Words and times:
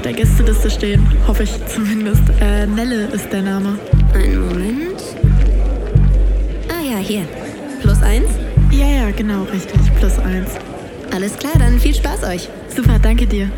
auf 0.00 0.04
der 0.04 0.12
Gästeliste 0.14 0.70
stehen. 0.70 1.06
Hoffe 1.26 1.42
ich 1.42 1.50
zumindest. 1.66 2.22
Äh, 2.40 2.66
Nelle 2.66 3.08
ist 3.08 3.30
der 3.30 3.42
Name. 3.42 3.78
Einen 4.14 4.48
Moment. 4.48 5.02
Ah 6.70 6.82
ja, 6.82 6.96
hier. 6.96 7.26
Plus 7.82 8.00
eins? 8.02 8.30
Ja, 8.70 8.86
ja, 8.86 9.10
genau, 9.10 9.42
richtig. 9.52 9.78
Plus 9.98 10.18
eins. 10.20 10.52
Alles 11.14 11.36
klar, 11.36 11.52
dann 11.58 11.78
viel 11.78 11.94
Spaß 11.94 12.24
euch. 12.24 12.48
Super, 12.74 12.98
danke 12.98 13.26
dir. 13.26 13.50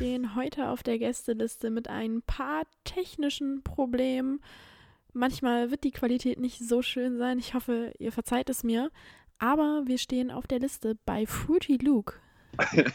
Stehen 0.00 0.34
heute 0.34 0.70
auf 0.70 0.82
der 0.82 0.98
Gästeliste 0.98 1.68
mit 1.68 1.88
ein 1.88 2.22
paar 2.22 2.62
technischen 2.84 3.62
Problemen. 3.62 4.40
Manchmal 5.12 5.70
wird 5.70 5.84
die 5.84 5.90
Qualität 5.90 6.40
nicht 6.40 6.58
so 6.58 6.80
schön 6.80 7.18
sein. 7.18 7.38
Ich 7.38 7.52
hoffe, 7.52 7.92
ihr 7.98 8.10
verzeiht 8.10 8.48
es 8.48 8.64
mir. 8.64 8.90
Aber 9.38 9.82
wir 9.84 9.98
stehen 9.98 10.30
auf 10.30 10.46
der 10.46 10.58
Liste 10.58 10.96
bei 11.04 11.26
Fruity 11.26 11.76
Luke. 11.76 12.14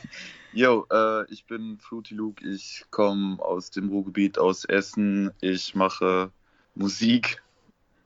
Yo, 0.53 0.87
äh, 0.91 1.31
ich 1.31 1.45
bin 1.45 1.77
Fruity 1.77 2.15
Luke, 2.15 2.43
ich 2.43 2.83
komme 2.89 3.37
aus 3.39 3.69
dem 3.69 3.89
Ruhrgebiet, 3.89 4.39
aus 4.39 4.65
Essen, 4.65 5.29
ich 5.41 5.75
mache 5.75 6.31
Musik. 6.73 7.43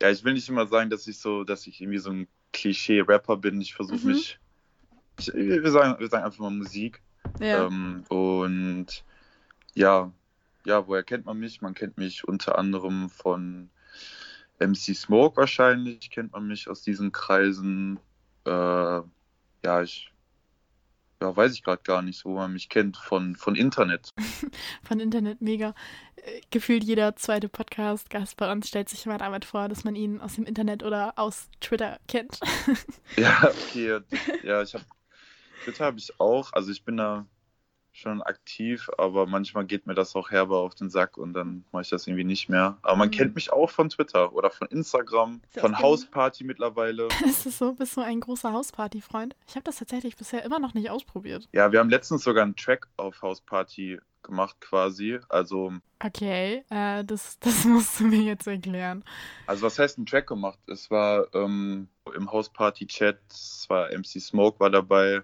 Ja, 0.02 0.10
ich 0.10 0.26
will 0.26 0.34
nicht 0.34 0.50
immer 0.50 0.68
sagen, 0.68 0.90
dass 0.90 1.08
ich 1.08 1.20
so, 1.20 1.46
dass 1.46 1.68
ich 1.68 1.80
irgendwie 1.80 2.00
so 2.00 2.10
ein 2.10 2.28
Klischee-Rapper 2.52 3.38
bin. 3.38 3.62
Ich 3.62 3.74
versuche 3.76 4.06
Mhm. 4.06 4.12
mich. 4.12 4.40
Ich, 5.20 5.34
wir, 5.34 5.72
sagen, 5.72 5.98
wir 6.02 6.08
sagen 6.10 6.26
einfach 6.26 6.40
mal 6.40 6.52
Musik. 6.52 7.02
Ja. 7.40 7.66
Ähm, 7.66 8.04
und 8.10 9.04
ja, 9.74 10.12
ja, 10.66 10.88
woher 10.88 11.04
kennt 11.04 11.26
man 11.26 11.40
mich? 11.40 11.62
Man 11.62 11.74
kennt 11.74 11.98
mich 11.98 12.28
unter 12.28 12.58
anderem 12.58 13.10
von 13.10 13.70
MC 14.60 14.96
Smoke 14.96 15.38
wahrscheinlich, 15.38 16.12
kennt 16.12 16.34
man 16.34 16.48
mich 16.48 16.70
aus 16.70 16.82
diesen 16.82 17.12
Kreisen. 17.12 18.00
Äh, 18.46 18.52
ja, 18.52 19.82
ich 19.82 20.12
ja, 21.22 21.36
weiß 21.36 21.54
ich 21.54 21.64
gerade 21.64 21.84
gar 21.84 22.02
nicht, 22.02 22.24
wo 22.24 22.36
man 22.36 22.54
mich 22.54 22.70
kennt, 22.70 22.96
von, 22.98 23.36
von 23.36 23.56
Internet. 23.56 24.10
Von 24.84 25.00
Internet 25.00 25.42
mega. 25.42 25.74
Gefühlt 26.50 26.84
jeder 26.84 27.16
zweite 27.16 27.50
Podcast-Gast 27.50 28.38
bei 28.38 28.52
uns 28.52 28.68
stellt 28.68 28.90
sich 28.90 29.06
immer 29.06 29.18
damit 29.18 29.46
vor, 29.46 29.68
dass 29.68 29.84
man 29.84 29.96
ihn 29.96 30.22
aus 30.22 30.36
dem 30.36 30.46
Internet 30.46 30.84
oder 30.84 31.14
aus 31.18 31.50
Twitter 31.60 32.00
kennt. 32.08 32.40
Ja, 33.18 33.44
okay. 33.50 34.00
Ja, 34.44 34.62
ich 34.62 34.74
habe 34.74 34.86
Twitter 35.64 35.86
habe 35.86 35.98
ich 36.00 36.20
auch. 36.20 36.52
Also 36.54 36.72
ich 36.72 36.84
bin 36.84 36.98
da 36.98 37.26
schon 37.92 38.22
aktiv, 38.22 38.90
aber 38.98 39.26
manchmal 39.26 39.66
geht 39.66 39.88
mir 39.88 39.96
das 39.96 40.16
auch 40.16 40.30
herbe 40.30 40.56
auf 40.56 40.76
den 40.76 40.90
Sack 40.90 41.18
und 41.18 41.34
dann 41.34 41.66
mache 41.72 41.82
ich 41.82 41.90
das 41.90 42.08
irgendwie 42.08 42.24
nicht 42.24 42.48
mehr. 42.48 42.78
Aber 42.84 42.96
man 42.96 43.08
Mhm. 43.10 43.14
kennt 43.14 43.36
mich 43.36 43.52
auch 43.52 43.70
von 43.70 43.90
Twitter 43.90 44.32
oder 44.34 44.52
von 44.52 44.68
Instagram, 44.68 45.42
von 45.58 45.76
auch 45.76 45.80
Hausparty 45.82 46.44
mittlerweile. 46.44 47.08
Ist 47.26 47.46
es 47.48 47.58
so? 47.58 47.74
Bist 47.74 47.98
du 47.98 48.02
ein 48.02 48.20
großer 48.22 48.54
Hausparty-Freund? 48.54 49.36
Ich 49.48 49.56
habe 49.56 49.64
das 49.64 49.78
tatsächlich 49.78 50.16
bisher 50.16 50.44
immer 50.46 50.60
noch 50.60 50.76
nicht 50.76 50.90
ausprobiert. 50.92 51.50
Ja, 51.52 51.72
wir 51.72 51.80
haben 51.80 51.90
letztens 51.90 52.24
sogar 52.24 52.44
einen 52.44 52.56
Track 52.56 52.88
auf 52.98 53.22
Hausparty 53.22 54.00
gemacht 54.22 54.56
quasi. 54.62 55.20
Also, 55.28 55.74
Okay, 56.02 56.64
äh, 56.70 57.04
das, 57.04 57.40
das 57.40 57.64
musst 57.66 58.00
du 58.00 58.06
mir 58.06 58.22
jetzt 58.22 58.48
erklären. 58.48 59.04
also 59.48 59.64
was 59.66 59.78
heißt 59.80 59.98
ein 59.98 60.06
Track 60.06 60.28
gemacht? 60.28 60.60
Es 60.68 60.90
war 60.92 61.26
ähm, 61.34 61.90
im 62.16 62.32
Hausparty-Chat, 62.32 63.20
es 63.30 63.66
war 63.68 63.90
MC 63.90 64.22
Smoke 64.22 64.60
war 64.60 64.70
dabei, 64.70 65.22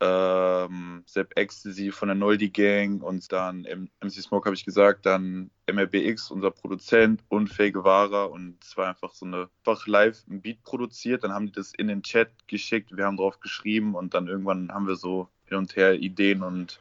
ähm, 0.00 1.02
Sepp 1.06 1.36
Ecstasy 1.36 1.90
von 1.90 2.08
der 2.08 2.14
Noldi 2.14 2.50
Gang 2.50 3.02
und 3.02 3.30
dann 3.32 3.62
MC 4.00 4.12
Smoke 4.12 4.46
habe 4.46 4.54
ich 4.54 4.64
gesagt, 4.64 5.06
dann 5.06 5.50
MRBX, 5.70 6.30
unser 6.30 6.50
Produzent 6.50 7.22
und 7.28 7.48
Fake 7.48 7.82
Wahrer 7.82 8.30
und 8.30 8.56
es 8.62 8.76
war 8.76 8.88
einfach 8.88 9.12
so 9.14 9.26
eine, 9.26 9.48
einfach 9.64 9.86
live 9.86 10.24
ein 10.28 10.40
Beat 10.40 10.62
produziert, 10.62 11.24
dann 11.24 11.32
haben 11.32 11.46
die 11.46 11.52
das 11.52 11.72
in 11.74 11.88
den 11.88 12.02
Chat 12.02 12.30
geschickt, 12.46 12.96
wir 12.96 13.06
haben 13.06 13.16
drauf 13.16 13.40
geschrieben 13.40 13.94
und 13.94 14.14
dann 14.14 14.28
irgendwann 14.28 14.72
haben 14.72 14.86
wir 14.86 14.96
so 14.96 15.28
hin 15.46 15.58
und 15.58 15.76
her 15.76 15.94
Ideen 15.94 16.42
und 16.42 16.80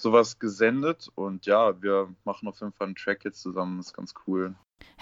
sowas 0.00 0.38
gesendet. 0.38 1.10
Und 1.14 1.46
ja, 1.46 1.80
wir 1.82 2.14
machen 2.24 2.48
auf 2.48 2.60
jeden 2.60 2.72
Fall 2.72 2.88
einen 2.88 2.96
Track 2.96 3.24
jetzt 3.24 3.42
zusammen, 3.42 3.80
ist 3.80 3.94
ganz 3.94 4.14
cool. 4.26 4.54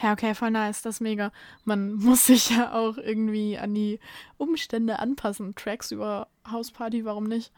Ja, 0.03 0.13
okay, 0.13 0.35
voll 0.35 0.51
nice, 0.51 0.83
das 0.83 0.97
ist 0.97 1.01
mega. 1.01 1.33
Man 1.65 1.95
muss 1.95 2.27
sich 2.27 2.51
ja 2.51 2.73
auch 2.73 2.99
irgendwie 2.99 3.59
an 3.59 3.75
die 3.75 3.99
Umstände 4.37 4.99
anpassen. 4.99 5.55
Tracks 5.55 5.91
über 5.91 6.29
Hausparty, 6.51 7.05
warum 7.05 7.25
nicht? 7.25 7.53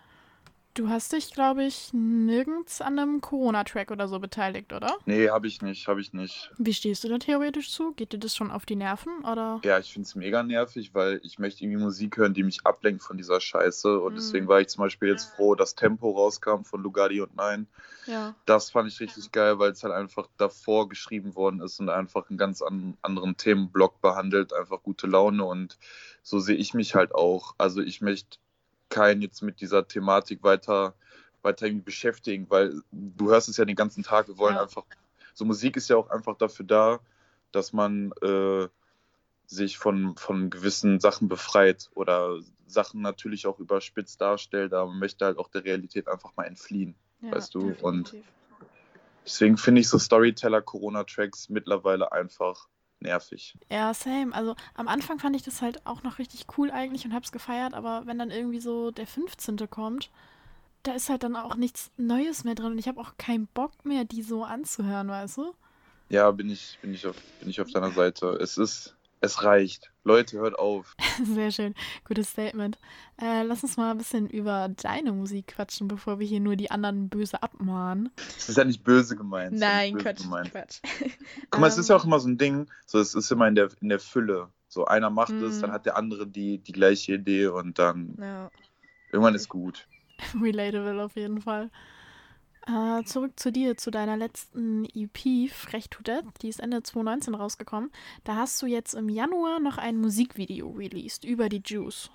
Du 0.80 0.88
hast 0.88 1.12
dich, 1.12 1.30
glaube 1.34 1.62
ich, 1.64 1.90
nirgends 1.92 2.80
an 2.80 2.98
einem 2.98 3.20
Corona-Track 3.20 3.90
oder 3.90 4.08
so 4.08 4.18
beteiligt, 4.18 4.72
oder? 4.72 4.96
Nee, 5.04 5.28
habe 5.28 5.46
ich 5.46 5.60
nicht, 5.60 5.86
habe 5.88 6.00
ich 6.00 6.14
nicht. 6.14 6.50
Wie 6.56 6.72
stehst 6.72 7.04
du 7.04 7.08
da 7.10 7.18
theoretisch 7.18 7.70
zu? 7.70 7.92
Geht 7.92 8.14
dir 8.14 8.18
das 8.18 8.34
schon 8.34 8.50
auf 8.50 8.64
die 8.64 8.76
Nerven, 8.76 9.12
oder? 9.30 9.60
Ja, 9.62 9.78
ich 9.78 9.92
finde 9.92 10.06
es 10.06 10.14
mega 10.14 10.42
nervig, 10.42 10.94
weil 10.94 11.20
ich 11.22 11.38
möchte 11.38 11.64
irgendwie 11.64 11.82
Musik 11.82 12.16
hören, 12.16 12.32
die 12.32 12.42
mich 12.42 12.64
ablenkt 12.64 13.02
von 13.02 13.18
dieser 13.18 13.42
Scheiße. 13.42 14.00
Und 14.00 14.12
Mhm. 14.12 14.16
deswegen 14.16 14.48
war 14.48 14.62
ich 14.62 14.68
zum 14.68 14.82
Beispiel 14.82 15.10
jetzt 15.10 15.34
froh, 15.34 15.54
dass 15.54 15.74
Tempo 15.74 16.12
rauskam 16.12 16.62
von 16.62 16.82
Lugardi 16.82 17.20
und 17.20 17.36
Nein. 17.36 17.66
Ja. 18.06 18.34
Das 18.46 18.70
fand 18.70 18.90
ich 18.90 18.98
richtig 19.00 19.32
geil, 19.32 19.58
weil 19.58 19.72
es 19.72 19.84
halt 19.84 19.92
einfach 19.92 20.28
davor 20.38 20.88
geschrieben 20.88 21.34
worden 21.34 21.60
ist 21.60 21.78
und 21.80 21.90
einfach 21.90 22.30
einen 22.30 22.38
ganz 22.38 22.62
an, 22.62 22.96
anderen 23.02 23.36
Themenblock 23.36 24.00
behandelt. 24.00 24.54
Einfach 24.54 24.82
gute 24.82 25.06
Laune 25.06 25.44
und 25.44 25.76
so 26.22 26.38
sehe 26.38 26.56
ich 26.56 26.72
mich 26.72 26.94
halt 26.94 27.14
auch. 27.14 27.54
Also 27.58 27.82
ich 27.82 28.00
möchte 28.00 28.38
keinen 28.90 29.22
jetzt 29.22 29.42
mit 29.42 29.60
dieser 29.60 29.86
Thematik 29.88 30.42
weiter, 30.42 30.94
weiter 31.42 31.66
irgendwie 31.66 31.84
beschäftigen, 31.84 32.46
weil 32.50 32.82
du 32.90 33.30
hörst 33.30 33.48
es 33.48 33.56
ja 33.56 33.64
den 33.64 33.76
ganzen 33.76 34.02
Tag. 34.02 34.28
Wir 34.28 34.36
wollen 34.38 34.56
Ja. 34.56 34.62
einfach, 34.62 34.84
so 35.32 35.44
Musik 35.44 35.76
ist 35.76 35.88
ja 35.88 35.96
auch 35.96 36.10
einfach 36.10 36.36
dafür 36.36 36.66
da, 36.66 37.00
dass 37.52 37.72
man 37.72 38.12
äh, 38.22 38.68
sich 39.46 39.78
von, 39.78 40.16
von 40.16 40.50
gewissen 40.50 41.00
Sachen 41.00 41.28
befreit 41.28 41.90
oder 41.94 42.38
Sachen 42.66 43.00
natürlich 43.00 43.46
auch 43.46 43.58
überspitzt 43.58 44.20
darstellt, 44.20 44.72
aber 44.74 44.90
man 44.90 44.98
möchte 45.00 45.24
halt 45.24 45.38
auch 45.38 45.48
der 45.48 45.64
Realität 45.64 46.06
einfach 46.06 46.36
mal 46.36 46.44
entfliehen. 46.44 46.94
ja 47.22 47.32
Weißt 47.32 47.54
du, 47.54 47.74
und- 47.80 48.12
definitiv. 48.12 48.24
Deswegen 49.24 49.58
finde 49.58 49.82
ich 49.82 49.88
so 49.88 49.98
Storyteller-Corona-Tracks 49.98 51.50
mittlerweile 51.50 52.10
einfach 52.10 52.68
nervig. 53.00 53.54
Ja, 53.70 53.92
same. 53.94 54.34
Also 54.34 54.54
am 54.74 54.88
Anfang 54.88 55.18
fand 55.18 55.36
ich 55.36 55.42
das 55.42 55.62
halt 55.62 55.86
auch 55.86 56.02
noch 56.02 56.18
richtig 56.18 56.46
cool 56.56 56.70
eigentlich 56.70 57.04
und 57.04 57.14
hab's 57.14 57.32
gefeiert, 57.32 57.74
aber 57.74 58.06
wenn 58.06 58.18
dann 58.18 58.30
irgendwie 58.30 58.60
so 58.60 58.90
der 58.90 59.06
15. 59.06 59.56
kommt, 59.68 60.10
da 60.82 60.92
ist 60.92 61.10
halt 61.10 61.22
dann 61.22 61.36
auch 61.36 61.56
nichts 61.56 61.90
Neues 61.96 62.44
mehr 62.44 62.54
drin 62.54 62.72
und 62.72 62.78
ich 62.78 62.88
habe 62.88 63.00
auch 63.00 63.16
keinen 63.18 63.46
Bock 63.48 63.84
mehr, 63.84 64.04
die 64.04 64.22
so 64.22 64.44
anzuhören, 64.44 65.08
weißt 65.08 65.38
du? 65.38 65.54
Ja, 66.08 66.30
bin 66.30 66.50
ich, 66.50 66.78
bin 66.82 66.92
ich, 66.92 67.06
auf, 67.06 67.16
bin 67.38 67.50
ich 67.50 67.60
auf 67.60 67.70
deiner 67.70 67.92
Seite. 67.92 68.38
Es 68.40 68.58
ist, 68.58 68.96
es 69.20 69.42
reicht. 69.44 69.92
Leute, 70.04 70.38
hört 70.38 70.58
auf. 70.58 70.96
Sehr 71.24 71.50
schön. 71.50 71.74
Gutes 72.04 72.30
Statement. 72.30 72.78
Äh, 73.20 73.42
lass 73.42 73.62
uns 73.62 73.76
mal 73.76 73.90
ein 73.90 73.98
bisschen 73.98 74.28
über 74.28 74.68
deine 74.82 75.12
Musik 75.12 75.48
quatschen, 75.48 75.88
bevor 75.88 76.18
wir 76.18 76.26
hier 76.26 76.40
nur 76.40 76.56
die 76.56 76.70
anderen 76.70 77.08
böse 77.08 77.42
abmahnen. 77.42 78.10
Es 78.38 78.48
ist 78.48 78.56
ja 78.56 78.64
nicht 78.64 78.82
böse 78.82 79.16
gemeint. 79.16 79.54
es 79.54 79.60
Nein, 79.60 79.92
böse 79.92 80.04
Quatsch, 80.04 80.22
gemeint. 80.22 80.50
Quatsch. 80.52 80.80
Guck 81.50 81.60
mal, 81.60 81.66
es 81.66 81.76
ist 81.78 81.88
ja 81.88 81.96
Ähm, 81.96 82.00
auch 82.00 82.04
immer 82.06 82.18
so 82.20 82.28
ein 82.28 82.38
Ding, 82.38 82.66
so 82.86 82.98
es 82.98 83.14
ist 83.14 83.30
immer 83.30 83.46
in 83.46 83.54
der, 83.54 83.68
in 83.80 83.88
der 83.90 84.00
Fülle. 84.00 84.48
So 84.68 84.86
einer 84.86 85.10
macht 85.10 85.32
es, 85.32 85.56
Mhm. 85.56 85.60
dann 85.62 85.72
hat 85.72 85.84
der 85.86 85.96
andere 85.96 86.26
die, 86.26 86.58
die 86.58 86.72
gleiche 86.72 87.14
Idee 87.14 87.48
und 87.48 87.78
dann 87.78 88.16
Ja, 88.18 88.50
irgendwann 89.12 89.34
ist 89.34 89.48
gut. 89.48 89.86
relatable 90.40 91.02
auf 91.02 91.16
jeden 91.16 91.40
Fall. 91.42 91.70
Äh, 92.70 93.04
zurück 93.04 93.32
zu 93.40 93.50
dir, 93.50 93.76
zu 93.76 93.90
deiner 93.90 94.16
letzten 94.16 94.84
EP, 94.94 95.50
Frech 95.50 95.90
to 95.90 96.02
Death. 96.02 96.24
Die 96.42 96.48
ist 96.48 96.60
Ende 96.60 96.82
2019 96.82 97.34
rausgekommen. 97.34 97.90
Da 98.22 98.36
hast 98.36 98.62
du 98.62 98.66
jetzt 98.66 98.94
im 98.94 99.08
Januar 99.08 99.58
noch 99.58 99.76
ein 99.76 99.96
Musikvideo 99.96 100.70
released 100.70 101.24
über 101.24 101.48
die 101.48 101.62
Juice. 101.64 102.10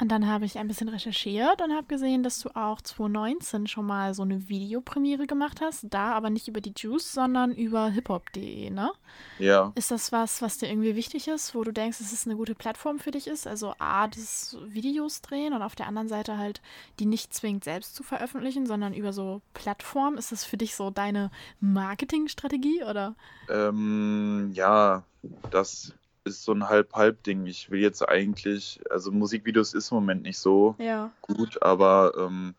Und 0.00 0.08
dann 0.08 0.26
habe 0.26 0.46
ich 0.46 0.58
ein 0.58 0.66
bisschen 0.66 0.88
recherchiert 0.88 1.60
und 1.60 1.72
habe 1.74 1.86
gesehen, 1.86 2.22
dass 2.22 2.40
du 2.40 2.48
auch 2.56 2.80
2019 2.80 3.66
schon 3.66 3.86
mal 3.86 4.14
so 4.14 4.22
eine 4.22 4.48
Videopremiere 4.48 5.26
gemacht 5.26 5.60
hast. 5.60 5.86
Da 5.90 6.12
aber 6.12 6.30
nicht 6.30 6.48
über 6.48 6.60
die 6.60 6.72
Juice, 6.74 7.12
sondern 7.12 7.52
über 7.52 7.90
hiphop.de, 7.90 8.70
ne? 8.70 8.92
Ja. 9.38 9.72
Ist 9.74 9.90
das 9.90 10.10
was, 10.10 10.40
was 10.40 10.56
dir 10.56 10.70
irgendwie 10.70 10.96
wichtig 10.96 11.28
ist, 11.28 11.54
wo 11.54 11.64
du 11.64 11.72
denkst, 11.72 11.98
dass 11.98 12.12
es 12.12 12.26
eine 12.26 12.36
gute 12.36 12.54
Plattform 12.54 12.98
für 12.98 13.10
dich 13.10 13.26
ist? 13.26 13.46
Also 13.46 13.74
A, 13.78 14.08
das 14.08 14.56
Videos 14.68 15.20
drehen 15.20 15.52
und 15.52 15.62
auf 15.62 15.74
der 15.74 15.86
anderen 15.86 16.08
Seite 16.08 16.38
halt 16.38 16.62
die 16.98 17.06
nicht 17.06 17.34
zwingend 17.34 17.64
selbst 17.64 17.94
zu 17.94 18.02
veröffentlichen, 18.02 18.66
sondern 18.66 18.94
über 18.94 19.12
so 19.12 19.42
Plattformen. 19.52 20.16
Ist 20.16 20.32
das 20.32 20.44
für 20.44 20.56
dich 20.56 20.74
so 20.74 20.90
deine 20.90 21.30
Marketingstrategie 21.60 22.84
oder? 22.84 23.14
Ähm, 23.50 24.50
ja, 24.54 25.04
das 25.50 25.92
ist 26.24 26.44
so 26.44 26.52
ein 26.52 26.68
Halb-Halb-Ding. 26.68 27.46
Ich 27.46 27.70
will 27.70 27.80
jetzt 27.80 28.06
eigentlich, 28.08 28.80
also 28.90 29.10
Musikvideos 29.10 29.74
ist 29.74 29.90
im 29.90 29.96
Moment 29.96 30.22
nicht 30.22 30.38
so 30.38 30.76
Ja. 30.78 31.10
gut, 31.22 31.62
aber 31.62 32.12
ähm, 32.18 32.54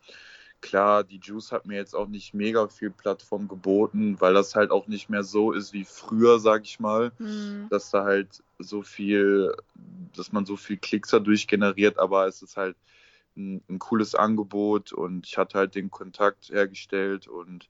klar, 0.60 1.04
die 1.04 1.20
Juice 1.22 1.52
hat 1.52 1.66
mir 1.66 1.76
jetzt 1.76 1.94
auch 1.94 2.08
nicht 2.08 2.34
mega 2.34 2.68
viel 2.68 2.90
Plattform 2.90 3.48
geboten, 3.48 4.20
weil 4.20 4.34
das 4.34 4.54
halt 4.54 4.70
auch 4.70 4.86
nicht 4.86 5.08
mehr 5.08 5.22
so 5.24 5.52
ist 5.52 5.72
wie 5.72 5.84
früher, 5.84 6.38
sag 6.38 6.64
ich 6.64 6.80
mal, 6.80 7.12
Hm. 7.18 7.66
dass 7.70 7.90
da 7.90 8.04
halt 8.04 8.42
so 8.58 8.82
viel, 8.82 9.54
dass 10.16 10.32
man 10.32 10.44
so 10.46 10.56
viel 10.56 10.76
Klicks 10.76 11.10
dadurch 11.10 11.46
generiert, 11.48 11.98
aber 11.98 12.26
es 12.26 12.42
ist 12.42 12.56
halt 12.56 12.76
ein, 13.36 13.62
ein 13.68 13.78
cooles 13.78 14.14
Angebot 14.14 14.92
und 14.92 15.26
ich 15.26 15.38
hatte 15.38 15.58
halt 15.58 15.74
den 15.74 15.90
Kontakt 15.90 16.50
hergestellt 16.50 17.28
und 17.28 17.68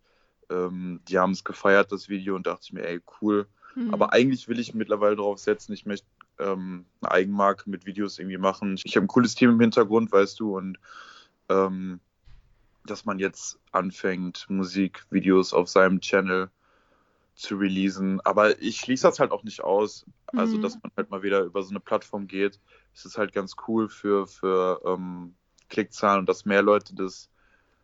ähm, 0.51 1.01
die 1.09 1.19
haben 1.19 1.33
es 1.33 1.45
gefeiert, 1.45 1.93
das 1.93 2.09
Video, 2.09 2.35
und 2.37 2.47
dachte 2.47 2.63
ich 2.65 2.73
mir, 2.73 2.85
ey, 2.87 3.01
cool. 3.21 3.47
Mhm. 3.75 3.93
Aber 3.93 4.13
eigentlich 4.13 4.49
will 4.49 4.59
ich 4.59 4.75
mittlerweile 4.75 5.17
darauf 5.17 5.39
setzen, 5.39 5.73
ich 5.73 5.87
möchte 5.87 6.07
ähm, 6.39 6.87
eine 7.01 7.11
Eigenmarke 7.11 7.69
mit 7.71 7.87
Videos 7.87 8.19
irgendwie 8.19 8.39
machen. 8.39 8.79
Ich 8.85 8.97
habe 8.97 9.07
ein 9.07 9.09
cooles 9.09 9.35
Team 9.35 9.51
im 9.51 9.61
Hintergrund, 9.61 10.13
weißt 10.13 10.39
du, 10.41 10.57
und 10.57 10.79
ähm, 11.49 12.01
dass 12.85 13.05
man 13.05 13.19
jetzt 13.19 13.59
anfängt, 13.71 14.47
Musikvideos 14.49 15.55
auf 15.55 15.69
seinem 15.69 16.01
Channel 16.01 16.51
zu 17.35 17.57
releasen. 17.57 18.21
Aber 18.23 18.61
ich 18.61 18.79
schließe 18.81 19.07
das 19.07 19.21
halt 19.21 19.31
auch 19.31 19.45
nicht 19.45 19.63
aus. 19.63 20.05
Also, 20.27 20.57
Mhm. 20.57 20.63
dass 20.63 20.75
man 20.83 20.93
halt 20.97 21.11
mal 21.11 21.23
wieder 21.23 21.43
über 21.43 21.63
so 21.63 21.71
eine 21.71 21.81
Plattform 21.81 22.27
geht. 22.27 22.61
Es 22.95 23.05
ist 23.05 23.19
halt 23.19 23.33
ganz 23.33 23.55
cool 23.67 23.89
für, 23.89 24.27
für 24.27 24.81
ähm, 24.85 25.35
Klickzahlen 25.69 26.21
und 26.21 26.29
dass 26.29 26.45
mehr 26.45 26.63
Leute 26.63 26.95
das, 26.95 27.31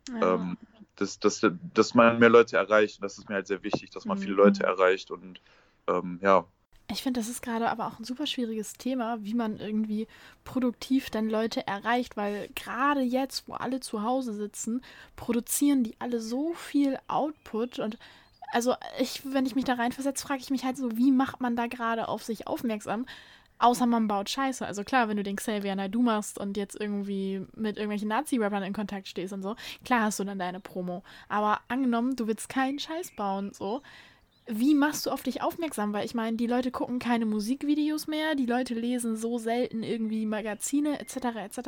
ja. 0.09 0.35
ähm, 0.35 0.57
dass, 0.95 1.19
dass, 1.19 1.45
dass 1.73 1.93
man 1.93 2.19
mehr 2.19 2.29
Leute 2.29 2.57
erreicht. 2.57 3.01
Das 3.01 3.17
ist 3.17 3.29
mir 3.29 3.35
halt 3.35 3.47
sehr 3.47 3.63
wichtig, 3.63 3.89
dass 3.91 4.05
man 4.05 4.17
viele 4.17 4.33
Mhm. 4.33 4.39
Leute 4.39 4.63
erreicht 4.63 5.11
und 5.11 5.41
ähm, 5.89 6.19
ja, 6.21 6.45
Ich 6.91 7.03
finde, 7.03 7.19
das 7.19 7.29
ist 7.29 7.43
gerade 7.43 7.69
aber 7.69 7.85
auch 7.87 7.99
ein 7.99 8.03
super 8.03 8.25
schwieriges 8.25 8.73
Thema, 8.73 9.23
wie 9.23 9.35
man 9.35 9.57
irgendwie 9.57 10.07
produktiv 10.43 11.11
dann 11.11 11.29
Leute 11.29 11.67
erreicht, 11.67 12.17
weil 12.17 12.49
gerade 12.55 13.01
jetzt, 13.01 13.47
wo 13.47 13.53
alle 13.53 13.79
zu 13.79 14.01
Hause 14.01 14.33
sitzen, 14.33 14.81
produzieren 15.15 15.83
die 15.83 15.95
alle 15.99 16.19
so 16.19 16.53
viel 16.53 16.97
Output 17.07 17.77
und 17.79 17.97
also 18.51 18.73
ich, 18.99 19.21
wenn 19.31 19.45
ich 19.45 19.53
mich 19.55 19.65
da 19.65 19.73
reinversetze, 19.75 20.25
frage 20.25 20.41
ich 20.41 20.49
mich 20.49 20.65
halt 20.65 20.77
so, 20.77 20.97
wie 20.97 21.11
macht 21.11 21.39
man 21.41 21.55
da 21.55 21.67
gerade 21.67 22.07
auf 22.07 22.23
sich 22.23 22.47
aufmerksam? 22.47 23.05
Außer 23.59 23.85
man 23.85 24.07
baut 24.07 24.29
Scheiße. 24.29 24.65
Also 24.65 24.83
klar, 24.83 25.07
wenn 25.09 25.17
du 25.17 25.23
den 25.23 25.35
Xavier 25.35 25.75
Naidoo 25.75 26.01
machst 26.01 26.39
und 26.39 26.57
jetzt 26.57 26.79
irgendwie 26.79 27.45
mit 27.55 27.77
irgendwelchen 27.77 28.07
Nazi-Rappern 28.09 28.63
in 28.63 28.73
Kontakt 28.73 29.07
stehst 29.07 29.33
und 29.33 29.43
so, 29.43 29.55
klar 29.85 30.03
hast 30.03 30.19
du 30.19 30.23
dann 30.23 30.39
deine 30.39 30.59
Promo. 30.61 31.03
Aber 31.27 31.59
angenommen, 31.67 32.15
du 32.15 32.25
willst 32.27 32.49
keinen 32.49 32.79
Scheiß 32.79 33.11
bauen, 33.11 33.51
so, 33.53 33.81
wie 34.51 34.73
machst 34.73 35.05
du 35.05 35.11
auf 35.11 35.21
dich 35.21 35.41
aufmerksam? 35.41 35.93
Weil 35.93 36.05
ich 36.05 36.15
meine, 36.15 36.35
die 36.35 36.47
Leute 36.47 36.71
gucken 36.71 36.99
keine 36.99 37.25
Musikvideos 37.25 38.07
mehr, 38.07 38.35
die 38.35 38.47
Leute 38.47 38.73
lesen 38.73 39.15
so 39.15 39.37
selten 39.37 39.83
irgendwie 39.83 40.25
Magazine 40.25 40.99
etc. 40.99 41.15
etc. 41.37 41.59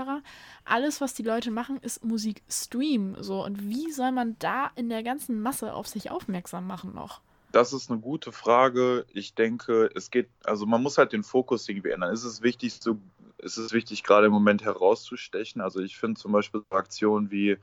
Alles, 0.66 1.00
was 1.00 1.14
die 1.14 1.24
Leute 1.24 1.52
machen, 1.52 1.78
ist 1.82 2.04
Musikstream. 2.04 3.16
So 3.20 3.46
und 3.46 3.70
wie 3.70 3.92
soll 3.92 4.12
man 4.12 4.36
da 4.40 4.72
in 4.76 4.90
der 4.90 5.04
ganzen 5.04 5.42
Masse 5.42 5.74
auf 5.74 5.88
sich 5.88 6.10
aufmerksam 6.10 6.66
machen 6.66 6.94
noch? 6.94 7.22
Das 7.52 7.74
ist 7.74 7.92
eine 7.92 8.00
gute 8.00 8.32
Frage. 8.32 9.06
Ich 9.14 9.36
denke, 9.36 9.90
es 9.94 10.10
geht, 10.10 10.30
also 10.44 10.66
man 10.66 10.82
muss 10.82 10.98
halt 10.98 11.12
den 11.12 11.24
Fokus 11.24 11.68
irgendwie 11.70 11.90
ändern. 11.90 12.14
Ist 12.14 12.24
es 12.24 12.42
wichtig, 12.42 12.74
so, 12.82 12.98
ist 13.38 13.58
es 13.58 13.74
wichtig, 13.74 14.04
gerade 14.04 14.28
im 14.28 14.34
Moment 14.34 14.64
herauszustechen? 14.64 15.62
Also 15.62 15.82
ich 15.82 15.98
finde 15.98 16.20
zum 16.20 16.32
Beispiel 16.32 16.64
Aktionen 16.70 17.30
wie, 17.30 17.58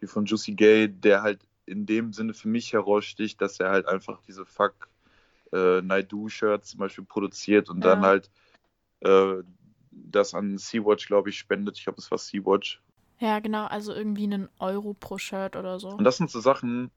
wie 0.00 0.06
von 0.06 0.24
Juicy 0.24 0.54
Gay, 0.54 0.88
der 0.88 1.22
halt 1.22 1.40
in 1.68 1.86
dem 1.86 2.12
Sinne 2.12 2.34
für 2.34 2.48
mich 2.48 2.72
heraussticht, 2.72 3.40
dass 3.40 3.60
er 3.60 3.70
halt 3.70 3.86
einfach 3.86 4.20
diese 4.26 4.44
Fuck 4.46 4.88
äh, 5.52 5.80
Naidu-Shirts 5.82 6.70
zum 6.70 6.80
Beispiel 6.80 7.04
produziert 7.04 7.70
und 7.70 7.80
dann 7.82 8.00
Ja. 8.02 8.08
halt 8.08 8.30
äh, 9.00 9.42
das 9.90 10.34
an 10.34 10.58
Sea-Watch, 10.58 11.06
glaube 11.06 11.30
ich, 11.30 11.38
spendet. 11.38 11.78
Ich 11.78 11.84
glaube, 11.84 11.98
es 12.00 12.10
war 12.10 12.18
Sea-Watch. 12.18 12.80
Ja, 13.20 13.40
genau, 13.40 13.66
also 13.66 13.92
irgendwie 13.92 14.24
einen 14.24 14.48
Euro 14.58 14.94
pro 14.94 15.18
Shirt 15.18 15.56
oder 15.56 15.80
so. 15.80 15.88
Und 15.88 16.04
das 16.04 16.16
sind 16.18 16.30
so 16.30 16.40
Sachen, 16.40 16.90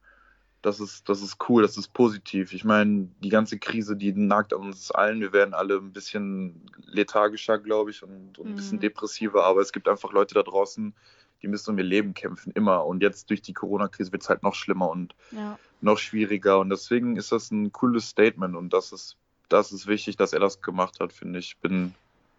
das 0.62 0.79
ist, 0.79 1.09
das 1.09 1.24
ist 1.24 1.38
cool, 1.50 1.63
das 1.63 1.77
ist 1.77 1.94
positiv. 1.94 2.53
Ich 2.53 2.63
meine, 2.63 3.09
die 3.24 3.29
ganze 3.29 3.57
Krise, 3.57 3.95
die 3.95 4.13
nagt 4.13 4.53
an 4.53 4.62
uns 4.62 4.91
allen. 4.91 5.19
Wir 5.19 5.33
werden 5.33 5.56
alle 5.56 5.77
ein 5.77 5.94
bisschen 5.94 6.69
lethargischer, 6.85 7.57
glaube 7.57 7.89
ich, 7.89 8.03
und, 8.03 8.38
und 8.38 8.50
ein 8.51 8.56
bisschen 8.56 8.77
Mhm. 8.77 8.81
depressiver. 8.81 9.44
Aber 9.45 9.62
es 9.62 9.71
gibt 9.71 9.88
einfach 9.88 10.12
Leute 10.12 10.35
da 10.35 10.44
draußen, 10.44 10.94
die 11.41 11.47
müssen 11.47 11.71
um 11.71 11.77
ihr 11.77 11.83
Leben 11.83 12.13
kämpfen, 12.13 12.51
immer. 12.55 12.85
Und 12.85 13.01
jetzt 13.01 13.29
durch 13.29 13.41
die 13.41 13.53
Corona-Krise 13.53 14.11
wird 14.11 14.23
es 14.23 14.29
halt 14.29 14.43
noch 14.43 14.55
schlimmer 14.55 14.89
und 14.89 15.15
Ja. 15.31 15.57
noch 15.81 15.97
schwieriger. 15.97 16.59
Und 16.59 16.69
deswegen 16.69 17.15
ist 17.17 17.31
das 17.31 17.51
ein 17.51 17.71
cooles 17.71 18.09
Statement. 18.09 18.55
Und 18.55 18.71
das 18.73 18.91
ist, 18.91 19.17
das 19.49 19.71
ist 19.71 19.88
wichtig, 19.88 20.17
dass 20.17 20.33
er 20.33 20.39
das 20.39 20.61
gemacht 20.61 20.99
hat, 20.99 21.13
finde 21.13 21.39
ich. 21.39 21.57
Bin, 21.57 21.93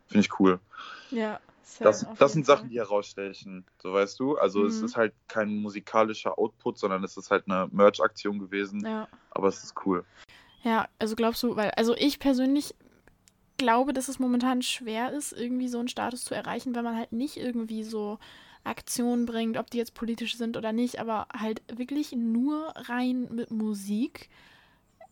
finde 0.08 0.20
ich 0.26 0.40
cool. 0.40 0.60
Ja. 1.10 1.40
Das, 1.78 2.06
das 2.18 2.32
sind 2.34 2.44
Sachen, 2.44 2.68
die 2.68 2.78
herausstechen, 2.78 3.64
so 3.82 3.92
weißt 3.94 4.20
du. 4.20 4.36
Also 4.36 4.66
es 4.66 4.80
Mhm. 4.80 4.84
ist 4.84 4.96
halt 4.96 5.14
kein 5.26 5.48
musikalischer 5.56 6.38
Output, 6.38 6.78
sondern 6.78 7.02
es 7.02 7.16
ist 7.16 7.30
halt 7.30 7.44
eine 7.48 7.68
Merch-Aktion 7.72 8.38
gewesen. 8.38 8.84
Ja. 8.84 9.08
Aber 9.30 9.48
es 9.48 9.64
ist 9.64 9.74
cool. 9.86 10.04
Ja, 10.64 10.86
also 10.98 11.16
glaubst 11.16 11.42
du, 11.42 11.56
weil, 11.56 11.70
also 11.70 11.94
ich 11.96 12.18
persönlich 12.18 12.74
glaube, 13.58 13.92
dass 13.92 14.08
es 14.08 14.18
momentan 14.18 14.60
schwer 14.62 15.12
ist, 15.12 15.32
irgendwie 15.32 15.68
so 15.68 15.78
einen 15.78 15.88
Status 15.88 16.24
zu 16.24 16.34
erreichen, 16.34 16.74
wenn 16.74 16.84
man 16.84 16.96
halt 16.96 17.12
nicht 17.12 17.36
irgendwie 17.36 17.84
so 17.84 18.18
Aktionen 18.64 19.26
bringt, 19.26 19.56
ob 19.56 19.70
die 19.70 19.78
jetzt 19.78 19.94
politisch 19.94 20.36
sind 20.36 20.56
oder 20.56 20.72
nicht, 20.72 21.00
aber 21.00 21.26
halt 21.36 21.62
wirklich 21.72 22.12
nur 22.12 22.72
rein 22.76 23.28
mit 23.32 23.50
Musik. 23.50 24.28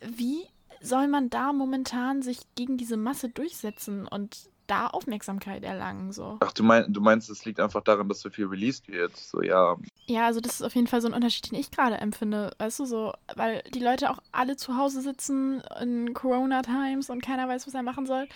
Wie 0.01 0.45
soll 0.81 1.09
man 1.09 1.31
da 1.31 1.53
momentan 1.53 2.23
sich 2.23 2.41
gegen 2.55 2.77
diese 2.77 2.97
Masse 2.97 3.29
durchsetzen 3.29 4.07
und 4.07 4.49
da 4.71 4.87
Aufmerksamkeit 4.87 5.65
erlangen, 5.65 6.13
so? 6.13 6.39
Ach, 6.41 6.53
du, 6.53 6.63
mein, 6.63 6.93
du 6.93 7.01
meinst, 7.01 7.29
es 7.29 7.45
liegt 7.45 7.59
einfach 7.59 7.83
daran, 7.83 8.09
dass 8.09 8.21
so 8.21 8.31
viel 8.31 8.47
released 8.47 8.89
wird. 8.89 9.17
So, 9.17 9.43
ja. 9.43 9.77
Ja, 10.07 10.27
also 10.27 10.41
das 10.41 10.55
ist 10.55 10.63
auf 10.63 10.75
jeden 10.75 10.87
Fall 10.87 11.01
so 11.01 11.09
ein 11.09 11.15
Unterschied, 11.15 11.51
den 11.51 11.59
ich 11.59 11.71
gerade 11.71 11.97
empfinde, 11.97 12.55
weißt 12.59 12.79
du, 12.81 12.85
so, 12.85 13.13
weil 13.35 13.63
die 13.75 13.81
Leute 13.81 14.11
auch 14.11 14.21
alle 14.31 14.57
zu 14.57 14.77
Hause 14.77 15.03
sitzen 15.03 15.63
in 15.81 16.15
Corona-Times 16.15 17.11
und 17.11 17.23
keiner 17.23 17.49
weiß, 17.49 17.67
was 17.67 17.75
er 17.75 17.83
machen 17.83 18.07
soll. 18.07 18.29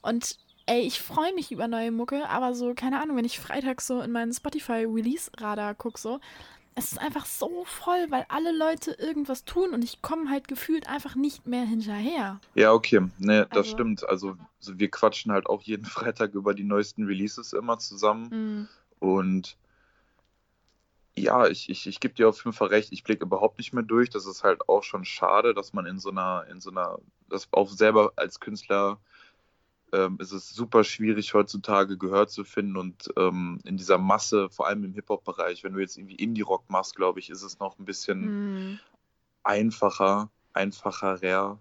Und 0.00 0.38
ey, 0.66 0.80
ich 0.82 1.00
freue 1.00 1.34
mich 1.34 1.52
über 1.52 1.68
neue 1.68 1.90
Mucke, 1.92 2.28
aber 2.28 2.54
so, 2.54 2.74
keine 2.74 3.00
Ahnung, 3.00 3.16
wenn 3.16 3.24
ich 3.24 3.38
freitags 3.38 3.86
so 3.86 4.00
in 4.00 4.12
meinen 4.12 4.32
Spotify-Release-Radar 4.32 5.74
gucke, 5.74 5.98
so, 6.00 6.20
es 6.76 6.90
ist 6.92 6.98
einfach 7.00 7.24
so 7.26 7.64
voll, 7.66 8.06
weil 8.10 8.26
alle 8.28 8.50
Leute 8.50 8.92
irgendwas 8.92 9.44
tun 9.44 9.70
und 9.74 9.84
ich 9.84 10.02
komme 10.02 10.28
halt 10.30 10.48
gefühlt 10.48 10.88
einfach 10.88 11.14
nicht 11.14 11.46
mehr 11.46 11.64
hinterher. 11.64 12.40
Ja, 12.54 12.72
okay. 12.72 13.00
Ne, 13.18 13.46
das 13.50 13.58
Also- 13.58 13.70
stimmt. 13.70 14.08
Also 14.08 14.36
so, 14.58 14.78
wir 14.78 14.90
quatschen 14.90 15.30
halt 15.32 15.46
auch 15.46 15.62
jeden 15.62 15.84
Freitag 16.14 16.34
über 16.34 16.52
die 16.54 16.64
neuesten 16.64 17.04
Releases 17.04 17.52
immer 17.52 17.78
zusammen. 17.78 18.28
Mhm. 18.30 18.68
Und 18.98 19.56
ja, 21.16 21.46
ich, 21.46 21.70
ich, 21.70 21.86
ich 21.86 22.00
gebe 22.00 22.14
dir 22.14 22.28
auf 22.28 22.38
jeden 22.44 22.56
Fall 22.56 22.68
recht, 22.68 22.90
ich 22.92 23.04
blicke 23.04 23.24
überhaupt 23.24 23.58
nicht 23.58 23.72
mehr 23.72 23.84
durch. 23.84 24.10
Das 24.10 24.26
ist 24.26 24.42
halt 24.42 24.68
auch 24.68 24.82
schon 24.82 25.04
schade, 25.04 25.54
dass 25.54 25.72
man 25.72 25.86
in 25.86 26.00
so 26.00 26.10
einer, 26.10 26.44
in 26.50 26.60
so 26.60 26.70
einer, 26.70 26.98
das 27.28 27.46
auch 27.52 27.68
selber 27.68 28.12
als 28.16 28.40
Künstler 28.40 28.98
ähm, 29.94 30.18
ist 30.20 30.32
es 30.32 30.50
super 30.50 30.84
schwierig 30.84 31.34
heutzutage 31.34 31.96
Gehör 31.96 32.26
zu 32.28 32.44
finden 32.44 32.76
und 32.76 33.08
ähm, 33.16 33.60
in 33.64 33.76
dieser 33.76 33.98
Masse, 33.98 34.50
vor 34.50 34.66
allem 34.66 34.84
im 34.84 34.92
Hip-Hop-Bereich, 34.94 35.64
wenn 35.64 35.74
du 35.74 35.80
jetzt 35.80 35.96
irgendwie 35.96 36.16
Indie-Rock 36.16 36.68
machst, 36.68 36.96
glaube 36.96 37.20
ich, 37.20 37.30
ist 37.30 37.42
es 37.42 37.58
noch 37.58 37.78
ein 37.78 37.84
bisschen 37.84 38.26
Mhm. 38.26 38.78
einfacher, 39.42 40.30
einfacher, 40.52 41.18
Ja. 41.22 41.60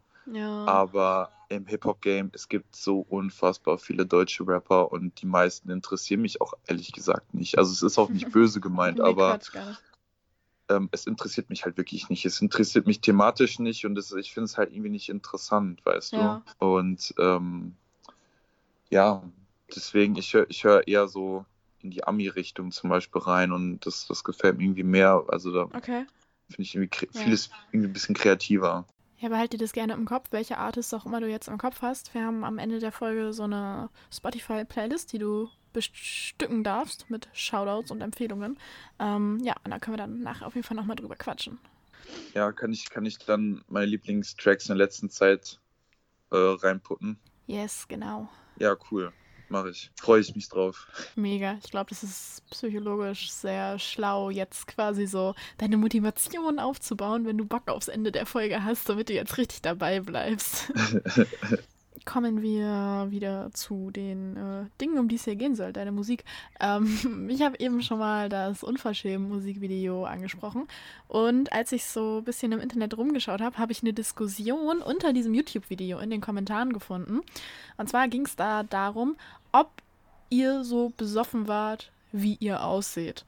aber 0.66 1.32
im 1.50 1.68
Hip-Hop-Game, 1.68 2.32
es 2.34 2.48
gibt 2.48 2.76
so 2.76 3.00
unfassbar 3.02 3.78
viele 3.78 4.06
deutsche 4.06 4.48
Rapper 4.48 4.92
und 4.92 5.22
die 5.22 5.28
meisten 5.28 5.70
interessieren 5.70 6.22
mich 6.22 6.42
auch 6.42 6.54
ehrlich 6.68 6.92
gesagt 6.92 7.34
nicht. 7.34 7.58
Also 7.58 7.72
es 7.72 7.84
ist 7.84 7.98
auch 8.00 8.10
nicht 8.10 8.26
böse 8.32 8.60
gemeint, 8.60 9.00
Nee, 9.00 9.06
aber 9.10 9.40
ähm, 10.70 10.90
es 10.92 11.06
interessiert 11.06 11.50
mich 11.50 11.66
halt 11.66 11.78
wirklich 11.78 12.10
nicht. 12.10 12.26
Es 12.26 12.42
interessiert 12.42 12.88
mich 12.88 13.02
thematisch 13.02 13.60
nicht 13.60 13.86
und 13.86 13.98
es, 13.98 14.12
ich 14.14 14.34
finde 14.34 14.46
es 14.46 14.58
halt 14.58 14.72
irgendwie 14.72 14.90
nicht 14.90 15.10
interessant, 15.10 15.86
weißt 15.86 16.14
Ja. 16.14 16.42
du? 16.60 16.66
Und 16.66 17.14
ähm, 17.20 17.76
ja, 18.94 19.24
deswegen, 19.76 20.16
ich 20.16 20.34
höre 20.34 20.50
ich 20.50 20.64
hör 20.64 20.88
eher 20.88 21.08
so 21.08 21.46
in 21.80 21.92
die 21.92 22.04
Ami-Richtung 22.06 22.72
zum 22.72 22.90
Beispiel 22.90 23.22
rein 23.22 23.52
und 23.52 23.86
das, 23.86 24.08
das 24.08 24.24
gefällt 24.24 24.58
mir 24.58 24.64
irgendwie 24.64 24.84
mehr. 24.84 25.24
Also 25.28 25.52
da 25.52 25.64
Okay. 25.64 26.06
finde 26.48 26.62
ich 26.62 26.76
irgendwie 26.76 27.06
Ja. 27.14 27.22
vieles 27.24 27.50
irgendwie 27.72 27.90
ein 27.90 27.94
bisschen 27.94 28.16
kreativer. 28.16 28.86
Ja, 29.20 29.30
behalt 29.30 29.54
dir 29.54 29.58
das 29.58 29.72
gerne 29.74 29.94
im 29.94 30.06
Kopf, 30.06 30.28
welche 30.32 30.58
Artists 30.58 30.94
auch 30.94 31.06
immer 31.06 31.20
du 31.22 31.28
jetzt 31.30 31.48
im 31.48 31.58
Kopf 31.58 31.82
hast. 31.82 32.14
Wir 32.14 32.26
haben 32.26 32.44
am 32.44 32.58
Ende 32.58 32.80
der 32.80 32.92
Folge 32.92 33.34
so 33.34 33.44
eine 33.44 33.90
Spotify-Playlist, 34.12 35.14
die 35.14 35.18
du 35.18 35.50
bestücken 35.72 36.64
darfst 36.64 37.10
mit 37.10 37.30
Shoutouts 37.34 37.90
und 37.90 38.02
Empfehlungen. 38.02 38.60
Ähm, 39.00 39.40
ja, 39.44 39.56
und 39.64 39.72
da 39.72 39.80
können 39.80 39.94
wir 39.94 40.04
dann 40.04 40.20
nachher 40.22 40.46
auf 40.46 40.56
jeden 40.56 40.66
Fall 40.68 40.76
nochmal 40.78 40.96
drüber 40.98 41.16
quatschen. 41.16 41.58
Ja, 42.34 42.52
kann 42.52 42.72
ich, 42.74 42.90
kann 42.90 43.06
ich 43.06 43.18
dann 43.18 43.64
meine 43.68 43.86
Lieblingstracks 43.88 44.66
in 44.66 44.78
der 44.78 44.86
letzten 44.86 45.10
Zeit 45.10 45.60
äh, 46.32 46.36
reinputten? 46.38 47.18
Yes, 47.48 47.88
genau. 47.88 48.30
Ja, 48.60 48.76
cool. 48.92 49.12
Mache 49.50 49.70
ich. 49.70 49.92
Freue 50.00 50.22
ich 50.22 50.36
mich 50.36 50.50
drauf. 50.50 50.88
Mega. 51.16 51.58
Ich 51.64 51.70
glaube, 51.70 51.90
das 51.90 52.02
ist 52.02 52.42
psychologisch 52.50 53.32
sehr 53.32 53.78
schlau, 53.78 54.30
jetzt 54.30 54.68
quasi 54.68 55.06
so 55.06 55.36
deine 55.58 55.78
Motivation 55.78 56.58
aufzubauen, 56.60 57.26
wenn 57.26 57.38
du 57.38 57.46
Bock 57.46 57.70
aufs 57.70 57.88
Ende 57.88 58.12
der 58.12 58.26
Folge 58.26 58.64
hast, 58.64 58.90
damit 58.90 59.10
du 59.10 59.14
jetzt 59.14 59.38
richtig 59.38 59.62
dabei 59.62 60.00
bleibst. 60.00 60.72
Kommen 62.06 62.42
wir 62.42 63.08
wieder 63.12 63.50
zu 63.54 63.90
den 63.90 64.36
äh, 64.36 64.66
Dingen, 64.82 65.00
um 65.00 65.08
die 65.08 65.16
es 65.16 65.24
hier 65.24 65.38
gehen 65.38 65.56
soll, 65.56 65.72
deine 65.72 65.94
Musik. 65.94 66.26
Ähm, 66.60 67.28
ich 67.30 67.42
habe 67.42 67.58
eben 67.60 67.82
schon 67.82 68.00
mal 68.00 68.28
das 68.28 68.62
Unverschämen-Musikvideo 68.64 70.04
angesprochen. 70.06 70.68
Und 71.08 71.54
als 71.54 71.72
ich 71.72 71.86
so 71.86 72.18
ein 72.18 72.24
bisschen 72.26 72.52
im 72.52 72.60
Internet 72.60 72.98
rumgeschaut 72.98 73.40
habe, 73.40 73.58
habe 73.58 73.72
ich 73.72 73.82
eine 73.84 73.94
Diskussion 73.94 74.82
unter 74.82 75.14
diesem 75.14 75.34
YouTube-Video 75.34 76.00
in 76.00 76.10
den 76.10 76.20
Kommentaren 76.20 76.74
gefunden. 76.74 77.22
Und 77.78 77.90
zwar 77.90 78.10
ging 78.10 78.26
es 78.26 78.36
da 78.36 78.64
darum, 78.64 79.16
ob 79.54 79.72
ihr 80.30 80.64
so 80.64 80.92
besoffen 80.98 81.48
wart, 81.48 81.92
wie 82.12 82.36
ihr 82.40 82.64
ausseht. 82.64 83.26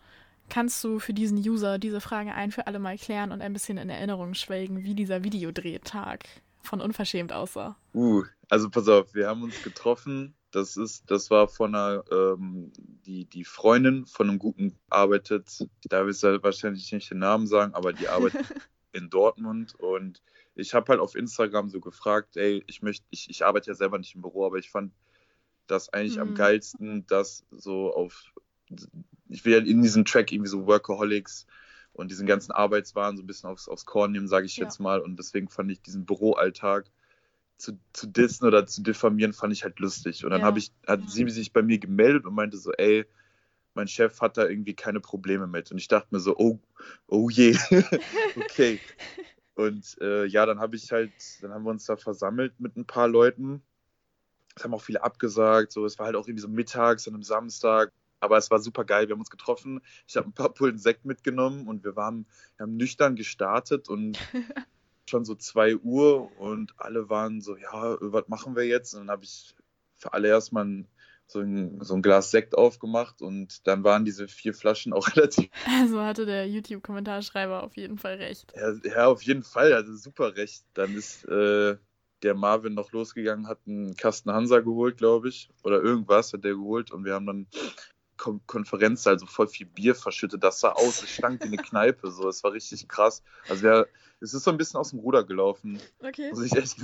kannst 0.49 0.83
du 0.83 0.99
für 0.99 1.13
diesen 1.13 1.37
User 1.37 1.79
diese 1.79 2.01
Frage 2.01 2.33
ein 2.33 2.51
für 2.51 2.67
alle 2.67 2.79
Mal 2.79 2.97
klären 2.97 3.31
und 3.31 3.41
ein 3.41 3.53
bisschen 3.53 3.77
in 3.77 3.89
Erinnerung 3.89 4.33
schwelgen, 4.33 4.83
wie 4.83 4.93
dieser 4.93 5.23
Videodrehtag 5.23 6.23
von 6.65 6.81
Unverschämt 6.81 7.33
aussah? 7.33 7.77
Uh, 7.93 8.23
also 8.49 8.69
pass 8.69 8.87
auf, 8.87 9.13
wir 9.13 9.27
haben 9.27 9.43
uns 9.43 9.61
getroffen. 9.61 10.35
Das 10.51 10.77
ist, 10.77 11.09
das 11.11 11.29
war 11.31 11.47
von 11.47 11.75
einer, 11.75 12.03
ähm, 12.11 12.71
die, 12.77 13.25
die 13.25 13.43
Freundin 13.45 14.05
von 14.05 14.29
einem 14.29 14.39
guten 14.39 14.77
arbeitet, 14.89 15.67
da 15.83 16.05
willst 16.05 16.23
du 16.23 16.41
wahrscheinlich 16.43 16.91
nicht 16.91 17.11
den 17.11 17.19
Namen 17.19 17.47
sagen, 17.47 17.73
aber 17.73 17.93
die 17.93 18.07
arbeitet 18.07 18.39
in 18.93 19.09
Dortmund 19.09 19.75
und 19.75 20.21
ich 20.55 20.73
habe 20.73 20.89
halt 20.91 21.01
auf 21.01 21.15
Instagram 21.15 21.69
so 21.69 21.81
gefragt, 21.81 22.37
ey, 22.37 22.63
ich 22.67 22.81
möchte, 22.81 23.05
ich, 23.09 23.29
ich 23.29 23.45
arbeite 23.45 23.71
ja 23.71 23.75
selber 23.75 23.97
nicht 23.97 24.15
im 24.15 24.21
Büro, 24.21 24.45
aber 24.45 24.57
ich 24.57 24.69
fand 24.71 24.93
das 25.67 25.89
eigentlich 25.89 26.21
am 26.21 26.29
Mhm. 26.29 26.35
geilsten, 26.35 27.07
dass 27.07 27.45
so 27.51 27.93
auf, 27.93 28.33
ich 29.29 29.43
will 29.45 29.53
ja 29.53 29.59
in 29.59 29.81
diesem 29.81 30.05
Track 30.05 30.31
irgendwie 30.31 30.49
so 30.49 30.65
Workaholics 30.67 31.47
und 31.95 32.11
diesen 32.11 32.27
ganzen 32.27 32.51
Arbeitswahn 32.51 33.17
so 33.17 33.23
ein 33.23 33.27
bisschen 33.27 33.49
aufs, 33.49 33.67
aufs 33.67 33.85
Korn 33.85 34.11
nehmen, 34.11 34.27
sage 34.27 34.45
ich 34.45 34.57
Ja. 34.57 34.65
jetzt 34.65 34.79
mal. 34.79 34.99
Und 34.99 35.17
deswegen 35.17 35.47
fand 35.49 35.71
ich 35.71 35.81
diesen 35.81 36.05
Büroalltag 36.05 36.91
zu, 37.57 37.79
zu 37.93 38.07
dissen 38.07 38.45
oder 38.45 38.67
zu 38.67 38.83
diffamieren, 38.83 39.33
fand 39.33 39.53
ich 39.53 39.63
halt 39.63 39.79
lustig. 39.79 40.25
Und 40.25 40.31
dann 40.31 40.41
Ja. 40.41 40.47
habe 40.47 40.59
ich, 40.59 40.71
hat 40.87 41.09
sie 41.09 41.27
sich 41.29 41.53
bei 41.53 41.61
mir 41.61 41.79
gemeldet 41.79 42.25
und 42.25 42.35
meinte 42.35 42.57
so, 42.57 42.71
ey, 42.73 43.05
mein 43.75 43.87
Chef 43.87 44.19
hat 44.21 44.37
da 44.37 44.45
irgendwie 44.45 44.73
keine 44.73 44.99
Probleme 44.99 45.47
mit. 45.47 45.71
Und 45.71 45.77
ich 45.77 45.87
dachte 45.87 46.07
mir 46.11 46.19
so, 46.19 46.37
oh, 46.37 46.59
oh 47.07 47.29
je, 47.29 47.55
okay. 48.35 48.81
Und 49.55 49.97
äh, 50.01 50.25
ja, 50.25 50.45
dann 50.45 50.59
habe 50.59 50.75
ich 50.75 50.91
halt, 50.91 51.13
dann 51.41 51.53
haben 51.53 51.63
wir 51.63 51.71
uns 51.71 51.85
da 51.85 51.95
versammelt 51.95 52.59
mit 52.59 52.75
ein 52.75 52.85
paar 52.85 53.07
Leuten. 53.07 53.61
Es 54.55 54.63
haben 54.63 54.73
auch 54.73 54.81
viele 54.81 55.01
abgesagt. 55.03 55.71
So, 55.71 55.85
es 55.85 55.97
war 55.97 56.07
halt 56.07 56.15
auch 56.17 56.27
irgendwie 56.27 56.41
so 56.41 56.49
mittags 56.49 57.07
an 57.07 57.13
einem 57.13 57.23
Samstag. 57.23 57.93
Aber 58.25 58.37
es 58.37 58.51
war 58.51 58.59
super 58.59 58.83
geil. 58.83 59.07
Wir 59.07 59.13
haben 59.13 59.21
uns 59.21 59.29
getroffen. 59.29 59.81
Ich 60.07 60.17
habe 60.17 60.27
ein 60.27 60.33
paar 60.33 60.53
Pullen 60.53 60.77
Sekt 60.77 61.05
mitgenommen 61.05 61.67
und 61.67 61.83
wir 61.83 61.95
waren, 61.95 62.25
wir 62.57 62.63
haben 62.63 62.75
nüchtern 62.75 63.15
gestartet 63.15 63.87
und 63.87 64.19
schon 65.09 65.25
so 65.25 65.35
2 65.35 65.77
Uhr 65.77 66.37
und 66.39 66.73
alle 66.77 67.09
waren 67.09 67.41
so, 67.41 67.55
ja, 67.55 67.97
was 68.01 68.27
machen 68.27 68.55
wir 68.55 68.65
jetzt? 68.65 68.93
Und 68.93 69.01
dann 69.01 69.11
habe 69.11 69.23
ich 69.23 69.55
für 69.95 70.13
alle 70.13 70.27
erstmal 70.27 70.65
ein, 70.65 70.87
so, 71.27 71.39
ein, 71.39 71.79
so 71.81 71.95
ein 71.95 72.01
Glas 72.01 72.31
Sekt 72.31 72.57
aufgemacht 72.57 73.21
und 73.21 73.67
dann 73.67 73.83
waren 73.83 74.05
diese 74.05 74.27
vier 74.27 74.53
Flaschen 74.53 74.93
auch 74.93 75.07
relativ 75.15 75.49
Also 75.67 76.01
hatte 76.01 76.25
der 76.25 76.47
YouTube-Kommentarschreiber 76.47 77.63
auf 77.63 77.75
jeden 77.77 77.97
Fall 77.97 78.15
recht. 78.15 78.53
Ja, 78.55 78.73
ja, 78.83 79.07
auf 79.07 79.21
jeden 79.21 79.43
Fall, 79.43 79.73
also 79.73 79.95
super 79.95 80.35
recht. 80.35 80.63
Dann 80.73 80.95
ist 80.95 81.25
äh, 81.25 81.77
der 82.23 82.33
Marvin 82.33 82.73
noch 82.73 82.91
losgegangen, 82.91 83.47
hat 83.47 83.59
einen 83.67 83.95
Kasten 83.95 84.31
Hansa 84.31 84.59
geholt, 84.59 84.97
glaube 84.97 85.29
ich. 85.29 85.49
Oder 85.63 85.81
irgendwas 85.81 86.33
hat 86.33 86.43
der 86.43 86.53
geholt 86.53 86.91
und 86.91 87.05
wir 87.05 87.13
haben 87.13 87.25
dann 87.25 87.47
Kon 88.17 88.41
Konferenz, 88.47 89.05
also 89.07 89.25
voll 89.25 89.47
viel 89.47 89.65
Bier 89.67 89.95
verschüttet. 89.95 90.43
Das 90.43 90.59
sah 90.59 90.71
aus, 90.71 91.03
es 91.03 91.09
stank 91.09 91.41
wie 91.41 91.47
eine 91.47 91.57
Kneipe. 91.57 92.11
So, 92.11 92.29
es 92.29 92.43
war 92.43 92.53
richtig 92.53 92.87
krass. 92.87 93.23
Also 93.49 93.63
wir, 93.63 93.87
es 94.21 94.33
ist 94.33 94.43
so 94.43 94.51
ein 94.51 94.57
bisschen 94.57 94.79
aus 94.79 94.91
dem 94.91 94.99
Ruder 94.99 95.23
gelaufen, 95.23 95.79
Okay. 95.99 96.29
muss 96.31 96.43
ich 96.43 96.53
ehrlich, 96.55 96.75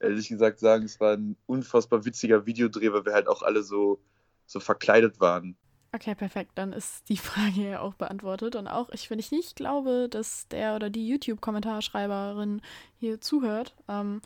ehrlich 0.00 0.28
gesagt 0.28 0.58
sagen. 0.58 0.84
Es 0.84 0.98
war 1.00 1.12
ein 1.14 1.36
unfassbar 1.46 2.04
witziger 2.04 2.46
Videodreh, 2.46 2.92
weil 2.92 3.04
wir 3.04 3.12
halt 3.12 3.28
auch 3.28 3.42
alle 3.42 3.62
so, 3.62 4.00
so 4.46 4.58
verkleidet 4.60 5.20
waren. 5.20 5.56
Okay, 5.92 6.14
perfekt. 6.14 6.52
Dann 6.54 6.72
ist 6.72 7.08
die 7.08 7.16
Frage 7.18 7.70
ja 7.70 7.80
auch 7.80 7.94
beantwortet. 7.94 8.56
Und 8.56 8.68
auch, 8.68 8.90
ich, 8.90 9.10
wenn 9.10 9.18
ich 9.18 9.30
nicht 9.32 9.56
glaube, 9.56 10.08
dass 10.08 10.48
der 10.48 10.76
oder 10.76 10.90
die 10.90 11.06
YouTube-Kommentarschreiberin 11.08 12.62
hier 12.98 13.20
zuhört, 13.20 13.74
ähm, 13.88 14.20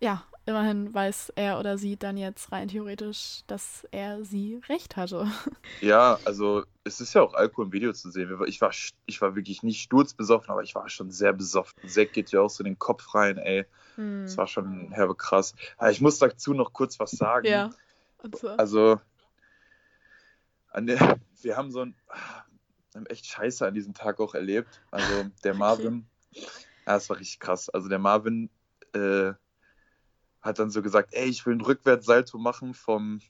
ja, 0.00 0.24
immerhin 0.46 0.92
weiß 0.92 1.32
er 1.36 1.58
oder 1.58 1.78
sie 1.78 1.96
dann 1.96 2.16
jetzt 2.16 2.50
rein 2.52 2.68
theoretisch, 2.68 3.42
dass 3.46 3.86
er 3.90 4.24
sie 4.24 4.60
recht 4.68 4.96
hatte. 4.96 5.26
Ja, 5.80 6.18
also 6.24 6.64
es 6.84 7.00
ist 7.00 7.14
ja 7.14 7.22
auch 7.22 7.34
Alkohol 7.34 7.66
im 7.66 7.72
Video 7.72 7.92
zu 7.92 8.10
sehen. 8.10 8.38
Ich 8.46 8.60
war, 8.60 8.70
ich 9.06 9.20
war 9.20 9.34
wirklich 9.34 9.62
nicht 9.62 9.82
sturzbesoffen, 9.82 10.50
aber 10.50 10.62
ich 10.62 10.74
war 10.74 10.88
schon 10.88 11.10
sehr 11.10 11.32
besoffen. 11.32 11.74
Sekt 11.88 12.12
geht 12.12 12.30
ja 12.30 12.40
auch 12.40 12.50
so 12.50 12.62
in 12.62 12.70
den 12.70 12.78
Kopf 12.78 13.14
rein, 13.14 13.38
ey. 13.38 13.66
Hm. 13.96 14.22
Das 14.24 14.36
war 14.36 14.46
schon 14.46 14.92
herbe 14.92 15.14
krass. 15.14 15.54
Aber 15.76 15.90
ich 15.90 16.00
muss 16.00 16.18
dazu 16.18 16.54
noch 16.54 16.72
kurz 16.72 17.00
was 17.00 17.12
sagen. 17.12 17.46
Ja. 17.46 17.70
So. 18.40 18.48
Also, 18.50 19.00
der, 20.76 21.18
wir 21.42 21.56
haben 21.56 21.70
so 21.70 21.80
ein, 21.80 21.94
haben 22.94 23.06
echt 23.06 23.26
Scheiße 23.26 23.66
an 23.66 23.74
diesem 23.74 23.94
Tag 23.94 24.20
auch 24.20 24.34
erlebt. 24.34 24.80
Also 24.90 25.24
der 25.44 25.54
Marvin, 25.54 26.06
ja, 26.32 26.42
das 26.86 27.08
war 27.10 27.18
richtig 27.18 27.40
krass. 27.40 27.68
Also 27.68 27.88
der 27.88 27.98
Marvin 27.98 28.50
äh, 28.94 29.32
hat 30.42 30.58
dann 30.58 30.70
so 30.70 30.82
gesagt, 30.82 31.10
ey, 31.12 31.28
ich 31.28 31.46
will 31.46 31.54
ein 31.54 31.60
Rückwärtssalto 31.60 32.38
machen 32.38 32.74
vom, 32.74 33.20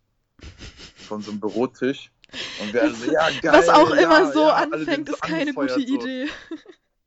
von 0.97 1.21
so 1.23 1.31
einem 1.31 1.41
Bürotisch. 1.41 2.11
Und 2.61 2.73
wir 2.73 2.83
alle 2.83 2.95
so, 2.95 3.13
ja, 3.13 3.29
geil. 3.43 3.53
Was 3.53 3.69
auch 3.69 3.95
ja, 3.95 4.03
immer 4.03 4.33
so 4.33 4.41
ja, 4.41 4.55
anfängt, 4.55 4.87
sind 4.87 5.09
ist 5.11 5.23
keine 5.23 5.53
gute 5.53 5.75
so. 5.75 5.81
Idee. 5.81 6.29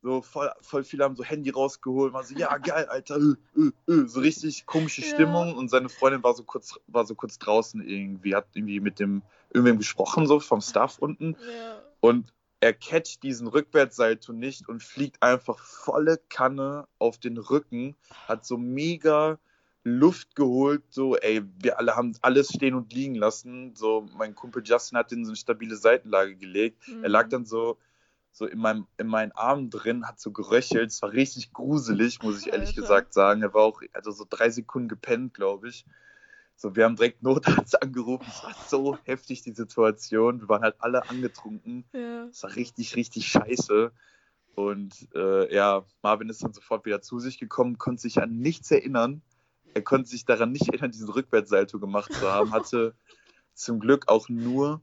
So 0.03 0.21
voll, 0.21 0.51
voll 0.61 0.83
viele 0.83 1.03
haben 1.03 1.15
so 1.15 1.23
Handy 1.23 1.49
rausgeholt, 1.49 2.13
war 2.13 2.23
so, 2.23 2.35
ja, 2.35 2.55
geil, 2.59 2.85
Alter, 2.85 3.17
äh, 3.17 3.59
äh, 3.59 3.91
äh. 3.91 4.07
so 4.07 4.19
richtig 4.19 4.67
komische 4.67 5.01
Ja. 5.01 5.07
Stimmung 5.07 5.55
und 5.55 5.69
seine 5.69 5.89
Freundin 5.89 6.21
war 6.21 6.35
so 6.35 6.43
kurz, 6.43 6.79
war 6.85 7.05
so 7.07 7.15
kurz 7.15 7.39
draußen 7.39 7.81
irgendwie, 7.81 8.35
hat 8.35 8.45
irgendwie 8.53 8.79
mit 8.79 8.99
dem, 8.99 9.23
irgendwem 9.51 9.79
gesprochen, 9.79 10.27
so 10.27 10.39
vom 10.39 10.61
Staff 10.61 10.99
unten 10.99 11.35
und 12.01 12.31
er 12.59 12.73
catcht 12.73 13.23
diesen 13.23 13.47
Rückwärtssalto 13.47 14.31
nicht 14.31 14.69
und 14.69 14.83
fliegt 14.83 15.21
einfach 15.23 15.59
volle 15.59 16.19
Kanne 16.29 16.87
auf 16.99 17.17
den 17.17 17.37
Rücken, 17.37 17.95
hat 18.27 18.45
so 18.45 18.57
mega 18.57 19.39
Luft 19.85 20.35
geholt, 20.35 20.83
so, 20.89 21.15
ey, 21.15 21.43
wir 21.61 21.77
alle 21.77 21.95
haben 21.95 22.17
alles 22.21 22.49
stehen 22.49 22.73
und 22.73 22.91
liegen 22.91 23.15
lassen, 23.15 23.75
so, 23.75 24.07
mein 24.17 24.33
Kumpel 24.33 24.63
Justin 24.65 24.97
hat 24.97 25.11
ihn 25.11 25.19
in 25.19 25.25
so 25.25 25.29
eine 25.29 25.37
stabile 25.37 25.75
Seitenlage 25.75 26.35
gelegt, 26.35 26.83
er 27.01 27.09
lag 27.09 27.29
dann 27.29 27.45
so, 27.45 27.77
so 28.35 28.45
in, 28.45 28.59
meinem, 28.59 28.87
in 28.97 29.07
meinen 29.07 29.31
Armen 29.31 29.69
drin, 29.69 30.05
hat 30.05 30.19
so 30.19 30.31
geröchelt. 30.31 30.91
Es 30.91 31.01
war 31.01 31.13
richtig 31.13 31.53
gruselig, 31.53 32.21
muss 32.21 32.41
ich 32.41 32.51
ehrlich 32.51 32.69
Alter. 32.69 32.81
gesagt 32.81 33.13
sagen. 33.13 33.41
Er 33.41 33.53
war 33.53 33.61
auch 33.61 33.81
also 33.93 34.11
so 34.11 34.25
drei 34.29 34.49
Sekunden 34.49 34.89
gepennt, 34.89 35.33
glaube 35.33 35.69
ich. 35.69 35.85
So, 36.57 36.75
wir 36.75 36.83
haben 36.83 36.97
direkt 36.97 37.23
Notarzt 37.23 37.81
angerufen. 37.81 38.25
Es 38.27 38.43
war 38.43 38.55
so 38.67 38.97
heftig, 39.05 39.41
die 39.43 39.53
Situation. 39.53 40.41
Wir 40.41 40.49
waren 40.49 40.63
halt 40.63 40.75
alle 40.79 41.09
angetrunken. 41.09 41.85
Ja. 41.93 42.25
Es 42.25 42.43
war 42.43 42.53
richtig, 42.57 42.97
richtig 42.97 43.27
scheiße. 43.27 43.93
Und 44.55 45.07
äh, 45.15 45.53
ja, 45.53 45.85
Marvin 46.01 46.27
ist 46.27 46.43
dann 46.43 46.53
sofort 46.53 46.85
wieder 46.85 47.01
zu 47.01 47.19
sich 47.19 47.39
gekommen, 47.39 47.77
konnte 47.77 48.01
sich 48.01 48.21
an 48.21 48.37
nichts 48.37 48.69
erinnern. 48.69 49.21
Er 49.75 49.83
konnte 49.83 50.09
sich 50.09 50.25
daran 50.25 50.51
nicht 50.51 50.67
erinnern, 50.67 50.91
diesen 50.91 51.09
Rückwärtssalto 51.09 51.79
gemacht 51.79 52.11
zu 52.13 52.27
haben. 52.27 52.51
Hatte 52.51 52.95
zum 53.53 53.79
Glück 53.79 54.07
auch 54.07 54.29
nur 54.29 54.81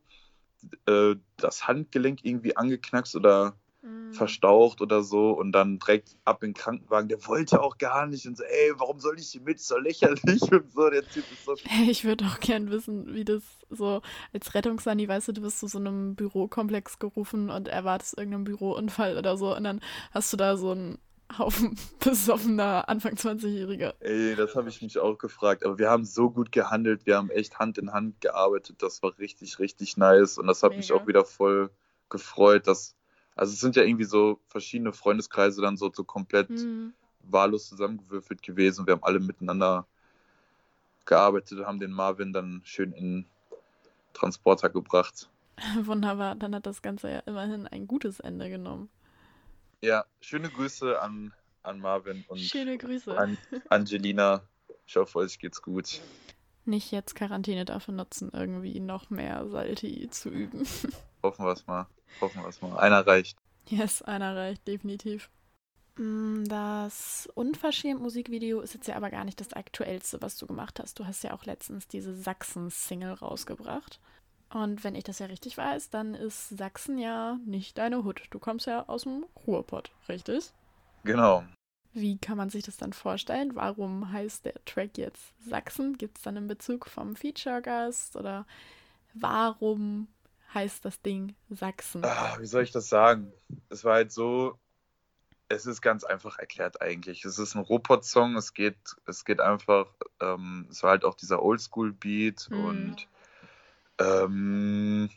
äh, 0.87 1.17
das 1.39 1.67
Handgelenk 1.67 2.21
irgendwie 2.25 2.57
angeknackst 2.57 3.17
oder 3.17 3.57
Mhm. 3.85 4.13
verstaucht 4.13 4.81
oder 4.81 5.03
so 5.03 5.33
und 5.33 5.51
dann 5.51 5.81
direkt 5.81 6.17
ab 6.25 6.45
in 6.45 6.51
den 6.51 6.55
Krankenwagen. 6.55 7.09
Der 7.09 7.27
wollte 7.27 7.61
auch 7.61 7.79
gar 7.79 8.07
nicht 8.07 8.27
und 8.29 8.37
so, 8.37 8.45
ey, 8.45 8.73
warum 8.77 9.01
soll 9.01 9.19
ich 9.19 9.31
hier 9.31 9.41
mit? 9.41 9.57
Ist 9.57 9.73
doch 9.73 9.81
lächerlich 9.81 10.41
und 10.53 10.71
so. 10.71 10.89
Der 10.89 11.09
Typ 11.09 11.29
ist 11.33 11.45
so 11.45 11.57
Ich 11.89 12.05
würde 12.05 12.27
auch 12.27 12.39
gern 12.39 12.71
wissen, 12.71 13.13
wie 13.13 13.25
das 13.25 13.43
so 13.71 14.03
als 14.33 14.55
Rettungssani, 14.55 15.09
weißt 15.09 15.29
du, 15.29 15.33
du 15.33 15.41
bist 15.41 15.59
zu 15.59 15.67
so 15.67 15.79
einem 15.79 16.15
Bürokomplex 16.15 17.01
gerufen 17.01 17.51
und 17.51 17.67
erwartest 17.67 18.17
irgendeinen 18.17 18.45
Bürounfall 18.45 19.19
oder 19.19 19.37
so 19.37 19.57
und 19.57 19.65
dann 19.65 19.81
hast 20.13 20.33
du 20.33 20.37
da 20.37 20.57
so 20.57 20.71
einen 20.71 20.99
Haufen 21.39 21.79
besoffener 22.01 22.89
Anfang 22.89 23.15
20-Jähriger. 23.15 23.95
Ey, 24.01 24.35
das 24.37 24.55
habe 24.55 24.69
ich 24.69 24.83
mich 24.83 24.99
auch 24.99 25.19
gefragt. 25.19 25.65
Aber 25.65 25.79
wir 25.79 25.91
haben 25.91 26.05
so 26.05 26.31
gut 26.31 26.53
gehandelt. 26.53 27.07
Wir 27.07 27.17
haben 27.17 27.31
echt 27.31 27.59
Hand 27.59 27.79
in 27.79 27.93
Hand 27.93 28.21
gearbeitet. 28.21 28.83
Das 28.83 29.03
war 29.03 29.17
richtig, 29.19 29.59
richtig 29.59 29.97
nice. 29.97 30.39
Und 30.39 30.47
das 30.47 30.62
hat 30.62 30.77
mich 30.77 30.91
Mega. 30.91 31.01
auch 31.03 31.07
wieder 31.07 31.25
voll 31.25 31.71
gefreut, 32.09 32.67
dass. 32.67 32.95
Also 33.35 33.53
es 33.55 33.61
sind 33.61 33.77
ja 33.77 33.83
irgendwie 33.83 34.05
so 34.05 34.39
verschiedene 34.49 34.93
Freundeskreise 34.93 35.62
dann 35.62 35.77
so, 35.79 35.91
so 35.93 36.05
komplett 36.05 36.49
Hm. 36.51 36.93
wahllos 37.23 37.69
zusammengewürfelt 37.69 38.43
gewesen. 38.43 38.87
Wir 38.87 38.93
haben 38.93 39.03
alle 39.05 39.21
miteinander 39.21 39.87
gearbeitet 41.07 41.59
und 41.59 41.67
haben 41.67 41.81
den 41.81 41.93
Marvin 41.93 42.33
dann 42.33 42.61
schön 42.65 42.93
in 42.93 43.05
den 43.23 43.27
Transporter 44.12 44.69
gebracht. 44.71 45.31
Wunderbar, 45.83 46.35
dann 46.35 46.55
hat 46.55 46.67
das 46.67 46.83
Ganze 46.83 47.11
ja 47.11 47.19
immerhin 47.21 47.67
ein 47.67 47.87
gutes 47.87 48.21
Ende 48.21 48.49
genommen. 48.51 48.89
Ja, 49.83 50.05
schöne 50.21 50.49
Grüße 50.49 51.01
an, 51.01 51.33
an 51.62 51.81
Marvin 51.81 52.25
und 52.29 52.39
Schöne 52.39 52.79
Grüße. 52.79 53.17
an 53.19 53.37
Angelina. 53.69 54.43
Ich 54.87 54.97
hoffe, 54.97 55.19
euch 55.19 55.39
geht's 55.39 55.61
gut. 55.62 56.01
Nicht 56.65 56.93
jetzt 56.93 57.15
Quarantäne 57.17 57.65
dafür 57.65 57.93
nutzen, 57.95 58.31
irgendwie 58.33 58.79
noch 58.79 59.11
mehr 59.11 59.49
Salti 59.49 60.09
zu 60.11 60.29
üben. 60.31 60.61
Hoffen 61.23 61.45
wir 61.45 61.53
es 61.53 61.67
mal. 61.67 61.87
Hoffen 62.21 62.43
wir 62.43 62.49
es 62.49 62.62
mal. 62.62 62.79
Einer 62.79 63.05
reicht. 63.07 63.37
Yes, 63.69 64.03
einer 64.03 64.37
reicht, 64.37 64.67
definitiv. 64.69 65.31
Mm, 65.97 66.45
Das 66.45 67.29
Unverschämt-Musikvideo 67.35 68.61
ist 68.61 68.75
jetzt 68.75 68.87
ja 68.87 68.97
aber 68.97 69.11
gar 69.11 69.25
nicht 69.25 69.41
das 69.41 69.53
aktuellste, 69.53 70.23
was 70.23 70.37
du 70.37 70.47
gemacht 70.47 70.79
hast. 70.81 70.99
Du 71.01 71.07
hast 71.07 71.25
ja 71.25 71.33
auch 71.35 71.45
letztens 71.45 71.89
diese 71.89 72.15
Sachsen-Single 72.15 73.15
rausgebracht. 73.15 73.99
Und 74.53 74.85
wenn 74.85 74.95
ich 74.95 75.05
das 75.05 75.19
ja 75.19 75.27
richtig 75.27 75.57
weiß, 75.57 75.91
dann 75.91 76.15
ist 76.15 76.51
Sachsen 76.51 76.99
ja 76.99 77.39
nicht 77.47 77.79
deine 77.79 78.05
Hut. 78.05 78.23
Du 78.31 78.39
kommst 78.39 78.67
ja 78.67 78.89
aus 78.89 79.05
dem 79.05 79.25
Ruhrpott, 79.47 79.93
richtig? 80.09 80.53
Genau. 81.05 81.45
Wie 81.95 82.19
kann 82.19 82.37
man 82.37 82.51
sich 82.51 82.65
das 82.65 82.77
dann 82.77 82.93
vorstellen? 82.93 83.55
Warum 83.55 84.13
heißt 84.13 84.45
der 84.45 84.55
Track 84.65 84.99
jetzt 84.99 85.35
Sachsen? 85.47 85.97
Gibt 85.99 86.19
es 86.19 86.25
dann 86.25 86.37
einen 86.37 86.49
Bezug 86.49 86.87
vom 86.89 87.17
Feature-Gast? 87.17 88.17
Oder 88.17 88.47
warum 89.15 90.09
heißt 90.55 90.85
das 90.85 91.01
Ding 91.03 91.35
Sachsen? 91.51 92.05
Ah, 92.05 92.37
wie 92.41 92.47
soll 92.47 92.63
ich 92.63 92.73
das 92.73 92.89
sagen? 92.89 93.33
Es 93.69 93.85
war 93.85 93.95
halt 93.95 94.13
so, 94.13 94.59
es 95.49 95.67
ist 95.67 95.83
ganz 95.83 96.05
einfach 96.05 96.39
erklärt 96.39 96.81
eigentlich. 96.81 97.25
Es 97.25 97.39
ist 97.39 97.55
ein 97.55 97.63
Robot-Song, 97.63 98.37
es 98.37 98.55
geht, 98.55 98.79
es 99.07 99.25
geht 99.25 99.41
einfach, 99.41 99.87
ähm, 100.21 100.67
es 100.71 100.83
war 100.83 100.91
halt 100.91 101.05
auch 101.05 101.15
dieser 101.15 101.43
Oldschool-Beat 101.43 102.49
Mhm. 102.51 102.65
und 102.65 103.09
ähm, 104.03 105.11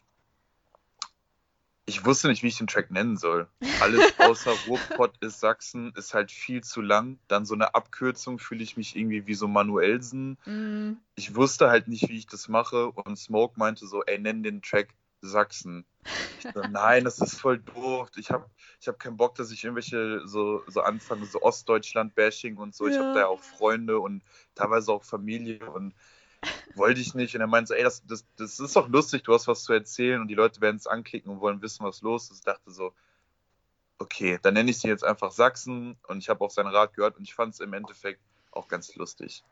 ich 1.85 2.03
wusste 2.05 2.27
nicht, 2.27 2.43
wie 2.43 2.47
ich 2.47 2.57
den 2.57 2.67
Track 2.67 2.91
nennen 2.91 3.17
soll. 3.17 3.47
Alles 3.79 4.17
außer 4.19 4.51
Ruhrpott 4.51 5.17
ist 5.21 5.39
Sachsen 5.39 5.91
ist 5.95 6.13
halt 6.13 6.31
viel 6.31 6.63
zu 6.63 6.81
lang. 6.81 7.19
Dann 7.27 7.45
so 7.45 7.53
eine 7.53 7.75
Abkürzung 7.75 8.39
fühle 8.39 8.63
ich 8.63 8.77
mich 8.77 8.95
irgendwie 8.95 9.27
wie 9.27 9.35
so 9.35 9.47
Manuelsen. 9.47 10.37
Mm, 10.45 10.93
Ich 11.15 11.35
wusste 11.35 11.69
halt 11.69 11.87
nicht, 11.87 12.09
wie 12.09 12.17
ich 12.17 12.27
das 12.27 12.47
mache 12.47 12.91
und 12.91 13.17
Smoke 13.17 13.55
meinte 13.59 13.87
so, 13.87 14.03
ey, 14.03 14.17
nenn 14.19 14.43
den 14.43 14.61
Track 14.61 14.95
Sachsen. 15.21 15.85
Ich 16.37 16.47
so, 16.53 16.63
nein, 16.63 17.03
das 17.05 17.19
ist 17.19 17.39
voll 17.39 17.59
doof. 17.59 18.09
Ich 18.17 18.31
habe 18.31 18.49
ich 18.81 18.87
hab 18.87 18.99
keinen 18.99 19.17
Bock, 19.17 19.35
dass 19.35 19.51
ich 19.51 19.63
irgendwelche 19.63 20.27
so, 20.27 20.63
so 20.67 20.81
anfange, 20.81 21.25
so 21.25 21.41
Ostdeutschland-Bashing 21.41 22.57
und 22.57 22.75
so. 22.75 22.87
Ich 22.87 22.95
Ja. 22.95 23.01
habe 23.01 23.11
da 23.13 23.19
ja 23.21 23.27
auch 23.27 23.43
Freunde 23.43 23.99
und 23.99 24.23
teilweise 24.55 24.91
auch 24.91 25.03
Familie 25.05 25.69
und 25.71 25.93
wollte 26.75 27.01
ich 27.01 27.13
nicht. 27.15 27.35
Und 27.35 27.41
er 27.41 27.47
meinte 27.47 27.69
so, 27.69 27.73
ey, 27.73 27.83
das, 27.83 28.05
das, 28.05 28.25
das 28.35 28.59
ist 28.59 28.75
doch 28.75 28.87
lustig, 28.87 29.23
du 29.23 29.33
hast 29.33 29.47
was 29.47 29.63
zu 29.63 29.73
erzählen 29.73 30.21
und 30.21 30.27
die 30.27 30.35
Leute 30.35 30.61
werden 30.61 30.77
es 30.77 30.87
anklicken 30.87 31.31
und 31.31 31.41
wollen 31.41 31.61
wissen, 31.61 31.85
was 31.85 32.01
los 32.01 32.29
ist. 32.31 32.39
Ich 32.39 32.43
dachte 32.43 32.71
so, 32.71 32.93
okay, 33.97 34.39
dann 34.41 34.53
nenne 34.53 34.71
ich 34.71 34.79
sie 34.79 34.87
jetzt 34.87 35.03
einfach 35.03 35.31
Sachsen 35.31 35.97
und 36.07 36.19
ich 36.19 36.29
habe 36.29 36.43
auch 36.43 36.51
seinen 36.51 36.73
Rat 36.73 36.93
gehört 36.93 37.17
und 37.17 37.23
ich 37.23 37.33
fand 37.33 37.53
es 37.53 37.59
im 37.59 37.73
Endeffekt 37.73 38.21
auch 38.51 38.67
ganz 38.67 38.95
lustig. 38.95 39.43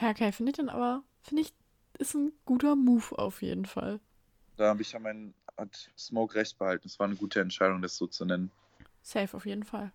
Ja, 0.00 0.10
okay, 0.10 0.32
finde 0.32 0.50
ich 0.50 0.56
dann 0.56 0.68
aber, 0.68 1.02
finde 1.22 1.42
ich, 1.42 1.54
ist 1.98 2.14
ein 2.14 2.32
guter 2.44 2.76
Move 2.76 3.18
auf 3.18 3.42
jeden 3.42 3.66
Fall. 3.66 4.00
Da 4.56 4.68
habe 4.68 4.82
ich 4.82 4.92
ja 4.92 4.98
meinen, 4.98 5.34
hat 5.56 5.90
Smoke 5.96 6.34
recht 6.34 6.58
behalten. 6.58 6.86
Es 6.86 6.98
war 6.98 7.06
eine 7.06 7.16
gute 7.16 7.40
Entscheidung, 7.40 7.82
das 7.82 7.96
so 7.96 8.06
zu 8.06 8.24
nennen. 8.24 8.50
Safe 9.02 9.36
auf 9.36 9.46
jeden 9.46 9.64
Fall. 9.64 9.92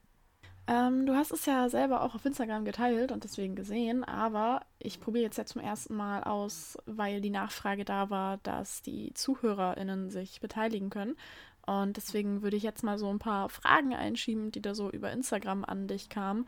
Ähm, 0.68 1.06
du 1.06 1.14
hast 1.16 1.32
es 1.32 1.46
ja 1.46 1.70
selber 1.70 2.02
auch 2.02 2.16
auf 2.16 2.26
Instagram 2.26 2.66
geteilt 2.66 3.12
und 3.12 3.24
deswegen 3.24 3.56
gesehen, 3.56 4.04
aber 4.04 4.62
ich 4.80 5.00
probiere 5.00 5.26
jetzt 5.26 5.38
ja 5.38 5.46
zum 5.46 5.62
ersten 5.62 5.96
Mal 5.96 6.24
aus, 6.24 6.78
weil 6.88 7.22
die 7.22 7.30
Nachfrage 7.30 7.86
da 7.86 8.10
war, 8.10 8.38
dass 8.38 8.82
die 8.82 9.14
ZuhörerInnen 9.14 10.10
sich 10.10 10.42
beteiligen 10.42 10.90
können. 10.90 11.16
Und 11.68 11.98
deswegen 11.98 12.42
würde 12.42 12.58
ich 12.58 12.64
jetzt 12.64 12.84
mal 12.84 12.98
so 12.98 13.10
ein 13.10 13.20
paar 13.20 13.50
Fragen 13.50 13.94
einschieben, 13.96 14.52
die 14.52 14.62
da 14.62 14.76
so 14.76 14.90
über 14.92 15.12
Instagram 15.12 15.66
an 15.66 15.88
dich 15.88 16.10
kamen. 16.10 16.48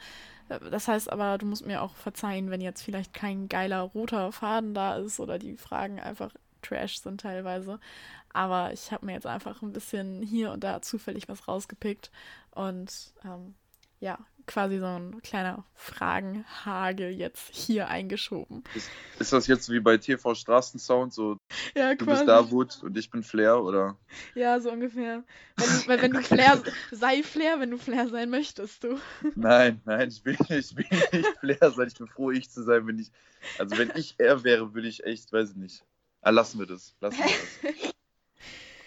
Äh, 0.50 0.60
Das 0.72 0.88
heißt 0.88 1.12
aber, 1.12 1.38
du 1.38 1.46
musst 1.46 1.66
mir 1.66 1.82
auch 1.82 1.96
verzeihen, 1.96 2.50
wenn 2.52 2.62
jetzt 2.62 2.82
vielleicht 2.84 3.14
kein 3.14 3.50
geiler 3.50 3.82
roter 3.82 4.32
Faden 4.32 4.74
da 4.74 4.98
ist 4.98 5.20
oder 5.20 5.40
die 5.40 5.58
Fragen 5.58 6.00
einfach 6.00 6.32
Trash 6.62 7.00
sind 7.00 7.22
teilweise. 7.22 7.80
Aber 8.34 8.74
ich 8.74 8.92
habe 8.92 9.06
mir 9.08 9.14
jetzt 9.14 9.28
einfach 9.28 9.62
ein 9.62 9.74
bisschen 9.74 10.22
hier 10.22 10.52
und 10.52 10.64
da 10.64 10.82
zufällig 10.82 11.28
was 11.30 11.48
rausgepickt 11.48 12.12
und 12.52 13.14
ähm, 13.26 13.56
ja, 14.00 14.20
quasi 14.48 14.80
so 14.80 14.86
ein 14.86 15.22
kleiner 15.22 15.66
Fragenhagel 15.76 17.10
jetzt 17.12 17.54
hier 17.54 17.90
eingeschoben. 17.90 18.64
Ist, 18.74 18.90
ist 19.20 19.34
das 19.34 19.48
jetzt 19.48 19.70
wie 19.70 19.80
bei 19.80 19.98
TV 19.98 20.34
Straßensound, 20.34 21.14
so 21.14 21.38
Ja, 21.76 21.94
du 21.94 22.06
bist 22.06 22.28
Davut 22.28 22.82
und 22.82 22.98
ich 22.98 23.12
bin 23.12 23.24
Flair, 23.24 23.62
oder? 23.62 23.98
Ja, 24.34 24.60
so 24.60 24.72
ungefähr. 24.72 25.24
Wenn 25.58 25.68
weil 25.88 26.02
wenn 26.02 26.12
du 26.12 26.24
Flair, 26.24 26.62
sei 26.92 27.22
Flair, 27.24 27.60
wenn 27.60 27.72
du 27.72 27.78
Flair 27.78 28.08
sein 28.08 28.30
möchtest, 28.30 28.84
du. 28.84 28.98
Nein, 29.36 29.82
nein, 29.86 30.08
ich 30.08 30.24
will, 30.26 30.38
ich 30.50 30.76
will 30.76 30.86
nicht 31.12 31.28
Flair 31.40 31.72
sein. 31.72 31.88
Ich 31.88 31.98
bin 31.98 32.08
froh, 32.08 32.32
ich 32.32 32.50
zu 32.50 32.64
sein, 32.64 32.88
wenn 32.88 32.98
ich. 33.00 33.12
Also 33.60 33.78
wenn 33.78 33.92
ich 33.96 34.16
er 34.18 34.44
wäre, 34.44 34.74
würde 34.74 34.88
ich 34.88 35.04
echt, 35.04 35.32
weiß 35.32 35.52
ich 35.52 35.58
nicht. 35.58 35.84
Ah, 36.22 36.32
lassen 36.32 36.58
wir 36.60 36.66
das. 36.66 36.96
Lassen 37.02 37.20
wir 37.20 37.26
das. 37.26 37.94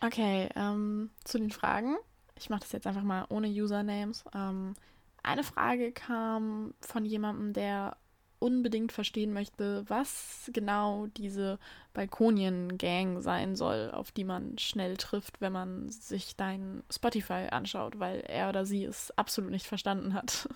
Okay, 0.02 0.48
ähm, 0.56 1.10
zu 1.24 1.36
den 1.36 1.50
Fragen. 1.50 1.98
Ich 2.34 2.48
mache 2.48 2.60
das 2.60 2.72
jetzt 2.72 2.86
einfach 2.86 3.02
mal 3.02 3.26
ohne 3.28 3.48
Usernames. 3.48 4.24
Ähm, 4.34 4.74
eine 5.22 5.44
Frage 5.44 5.92
kam 5.92 6.74
von 6.80 7.04
jemandem, 7.04 7.52
der 7.52 7.96
unbedingt 8.40 8.90
verstehen 8.90 9.32
möchte, 9.32 9.84
was 9.86 10.50
genau 10.52 11.06
diese 11.16 11.58
Balkonien-Gang 11.92 13.20
sein 13.20 13.54
soll, 13.54 13.90
auf 13.92 14.10
die 14.10 14.24
man 14.24 14.58
schnell 14.58 14.96
trifft, 14.96 15.40
wenn 15.40 15.52
man 15.52 15.90
sich 15.90 16.36
dein 16.36 16.82
Spotify 16.90 17.48
anschaut, 17.50 17.98
weil 18.00 18.20
er 18.20 18.48
oder 18.48 18.64
sie 18.64 18.84
es 18.84 19.12
absolut 19.16 19.50
nicht 19.50 19.66
verstanden 19.66 20.14
hat. 20.14 20.48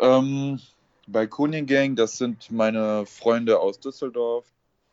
Ähm, 0.00 0.58
Balkonien 1.06 1.66
Gang, 1.66 1.96
das 1.96 2.16
sind 2.16 2.50
meine 2.50 3.04
Freunde 3.06 3.60
aus 3.60 3.78
Düsseldorf. 3.78 4.46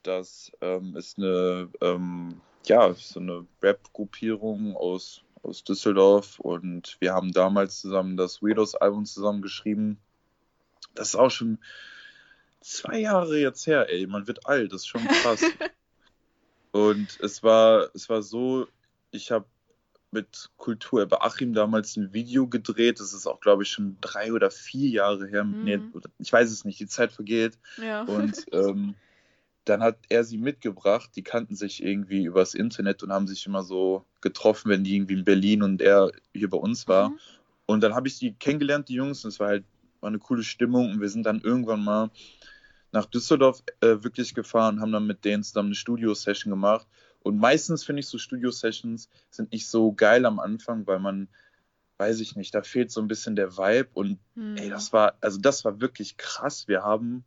Das 0.04 0.52
ähm, 0.62 0.96
ist 0.98 1.18
eine, 1.18 1.70
ähm, 1.82 2.42
ja, 2.66 2.94
so 2.94 3.20
eine 3.22 3.46
Rap-Gruppierung 3.62 4.76
aus, 4.76 5.22
aus 5.44 5.64
Düsseldorf 5.64 6.40
und 6.40 6.98
wir 7.00 7.14
haben 7.14 7.32
damals 7.32 7.80
zusammen 7.80 8.18
das 8.18 8.42
Weirdos-Album 8.42 9.06
zusammengeschrieben. 9.06 9.98
Das 10.96 11.10
ist 11.10 11.16
auch 11.16 11.32
schon 11.32 11.60
zwei 12.62 13.00
Jahre 13.00 13.40
jetzt 13.40 13.66
her, 13.68 13.90
ey. 13.90 14.08
Man 14.08 14.28
wird 14.28 14.46
alt, 14.46 14.74
das 14.74 14.82
ist 14.82 14.88
schon 14.88 15.08
krass. 15.08 15.42
und 16.72 17.20
es 17.22 17.44
war, 17.44 17.90
es 17.94 18.10
war 18.10 18.22
so, 18.22 18.68
ich 19.12 19.32
habe 19.32 19.46
mit 20.12 20.50
Kultur 20.58 21.06
bei 21.06 21.22
Achim 21.22 21.54
damals 21.54 21.96
ein 21.96 22.14
Video 22.14 22.48
gedreht. 22.48 23.00
Das 23.00 23.14
ist 23.14 23.28
auch, 23.28 23.40
glaube 23.40 23.64
ich, 23.64 23.70
schon 23.70 23.98
drei 24.02 24.34
oder 24.34 24.50
vier 24.50 24.90
Jahre 24.90 25.28
her. 25.28 25.44
Mhm. 25.44 25.64
Nee, 25.64 25.80
ich 26.18 26.34
weiß 26.34 26.50
es 26.50 26.66
nicht, 26.66 26.80
die 26.80 26.88
Zeit 26.88 27.12
vergeht. 27.12 27.58
Ja. 27.78 28.04
Und 28.04 28.46
ähm, 28.52 28.96
dann 29.70 29.82
hat 29.82 29.98
er 30.10 30.24
sie 30.24 30.38
mitgebracht. 30.38 31.12
Die 31.16 31.24
kannten 31.24 31.56
sich 31.56 31.84
irgendwie 31.84 32.24
übers 32.26 32.54
Internet 32.54 33.04
und 33.04 33.12
haben 33.12 33.28
sich 33.28 33.46
immer 33.46 33.64
so 33.64 34.06
getroffen, 34.22 34.70
wenn 34.70 34.84
die 34.84 34.96
irgendwie 34.96 35.14
in 35.14 35.24
Berlin 35.24 35.64
und 35.64 35.82
er 35.82 36.12
hier 36.34 36.50
bei 36.50 36.58
uns 36.58 36.88
war. 36.88 37.10
Mhm. 37.10 37.20
Und 37.66 37.82
dann 37.82 37.94
habe 37.94 38.08
ich 38.08 38.18
die 38.18 38.34
kennengelernt, 38.34 38.90
die 38.90 38.96
Jungs, 38.96 39.24
und 39.24 39.30
es 39.30 39.40
war 39.40 39.50
halt 39.50 39.66
war 40.02 40.08
eine 40.08 40.20
coole 40.20 40.44
Stimmung. 40.44 40.92
Und 40.92 41.02
wir 41.02 41.10
sind 41.10 41.26
dann 41.26 41.42
irgendwann 41.42 41.84
mal 41.84 42.10
nach 42.92 43.06
Düsseldorf 43.06 43.62
äh, 43.82 44.04
wirklich 44.04 44.34
gefahren 44.34 44.76
und 44.76 44.82
haben 44.82 44.92
dann 44.92 45.08
mit 45.08 45.24
denen 45.26 45.44
zusammen 45.44 45.70
eine 45.70 45.76
Studio-Session 45.76 46.50
gemacht. 46.50 46.88
Und 47.22 47.38
meistens 47.38 47.84
finde 47.84 48.00
ich 48.00 48.08
so 48.08 48.18
Studio-Sessions 48.18 49.10
sind 49.30 49.52
nicht 49.52 49.68
so 49.68 49.92
geil 49.94 50.26
am 50.26 50.40
Anfang, 50.40 50.88
weil 50.88 51.00
man, 51.00 51.28
weiß 51.98 52.22
ich 52.22 52.36
nicht, 52.36 52.56
da 52.56 52.64
fehlt 52.64 52.92
so 52.92 53.02
ein 53.02 53.08
bisschen 53.08 53.36
der 53.36 53.58
Vibe. 53.58 53.90
Und 53.94 54.20
Mhm. 54.36 54.58
ey, 54.58 54.70
das 54.70 54.94
war, 54.94 55.16
also 55.22 55.38
das 55.40 55.66
war 55.66 55.82
wirklich 55.82 56.18
krass. 56.18 56.68
Wir 56.68 56.82
haben 56.84 57.26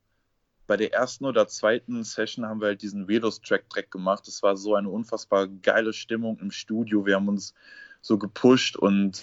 bei 0.72 0.78
der 0.78 0.94
ersten 0.94 1.26
oder 1.26 1.46
zweiten 1.48 2.02
Session 2.02 2.46
haben 2.46 2.62
wir 2.62 2.68
halt 2.68 2.80
diesen 2.80 3.06
Velos-Track 3.06 3.68
direkt 3.68 3.90
gemacht. 3.90 4.26
Das 4.26 4.42
war 4.42 4.56
so 4.56 4.74
eine 4.74 4.88
unfassbar 4.88 5.46
geile 5.46 5.92
Stimmung 5.92 6.38
im 6.38 6.50
Studio. 6.50 7.04
Wir 7.04 7.16
haben 7.16 7.28
uns 7.28 7.52
so 8.00 8.16
gepusht 8.16 8.78
und 8.78 9.22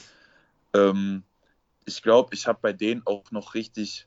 ähm, 0.75 1.23
ich 1.85 2.03
glaube, 2.03 2.35
ich 2.35 2.45
habe 2.45 2.59
bei 2.61 2.71
denen 2.71 3.01
auch 3.05 3.31
noch 3.31 3.55
richtig 3.55 4.05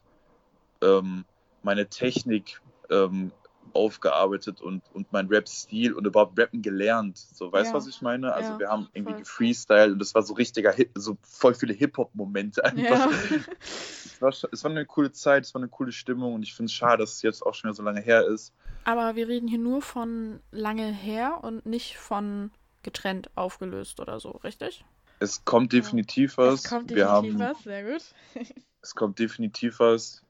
ähm, 0.82 1.24
meine 1.62 1.88
Technik 1.88 2.62
ähm, 2.90 3.32
aufgearbeitet 3.72 4.60
und, 4.60 4.84
und 4.92 5.10
mein 5.10 5.26
Rap-Stil 5.26 5.94
und 5.94 6.06
überhaupt 6.06 6.38
Rappen 6.38 6.62
gelernt. 6.62 7.18
So, 7.18 7.50
weißt 7.50 7.72
du, 7.72 7.74
Ja. 7.74 7.76
was 7.76 7.88
ich 7.88 8.00
meine? 8.02 8.32
Also 8.32 8.52
Ja, 8.52 8.58
wir 8.60 8.68
haben 8.68 8.88
irgendwie 8.92 9.14
voll. 9.14 9.20
gefreestylt 9.22 9.92
und 9.94 9.98
das 9.98 10.14
war 10.14 10.22
so 10.22 10.34
richtiger 10.34 10.70
Hip, 10.72 10.92
so 10.94 11.18
voll 11.22 11.54
viele 11.54 11.74
Hip-Hop-Momente 11.74 12.64
einfach. 12.64 13.10
Ja. 13.10 13.10
Es, 14.28 14.42
war, 14.42 14.50
es 14.52 14.64
war 14.64 14.70
eine 14.70 14.86
coole 14.86 15.12
Zeit, 15.12 15.44
es 15.44 15.54
war 15.54 15.60
eine 15.60 15.68
coole 15.68 15.92
Stimmung 15.92 16.34
und 16.34 16.42
ich 16.42 16.54
finde 16.54 16.66
es 16.66 16.72
schade, 16.72 16.98
dass 16.98 17.14
es 17.14 17.22
jetzt 17.22 17.42
auch 17.42 17.54
schon 17.54 17.68
wieder 17.68 17.74
so 17.76 17.82
lange 17.82 18.00
her 18.00 18.26
ist. 18.26 18.52
Aber 18.84 19.16
wir 19.16 19.28
reden 19.28 19.48
hier 19.48 19.58
nur 19.58 19.82
von 19.82 20.40
lange 20.50 20.92
her 20.92 21.40
und 21.42 21.66
nicht 21.66 21.96
von 21.96 22.50
getrennt 22.82 23.30
aufgelöst 23.36 24.00
oder 24.00 24.20
so, 24.20 24.30
richtig? 24.30 24.84
Es 25.20 25.44
kommt 25.44 25.72
definitiv 25.72 26.36
was. 26.36 26.64
Es 26.64 26.70
kommt 26.70 26.90
wir 26.90 27.06
definitiv 27.06 27.40
haben, 27.40 27.54
was, 27.54 27.62
sehr 27.62 27.92
gut. 27.92 28.02
Es 28.84 28.96
kommt 28.96 29.20
definitiv 29.20 29.78
was. 29.78 30.24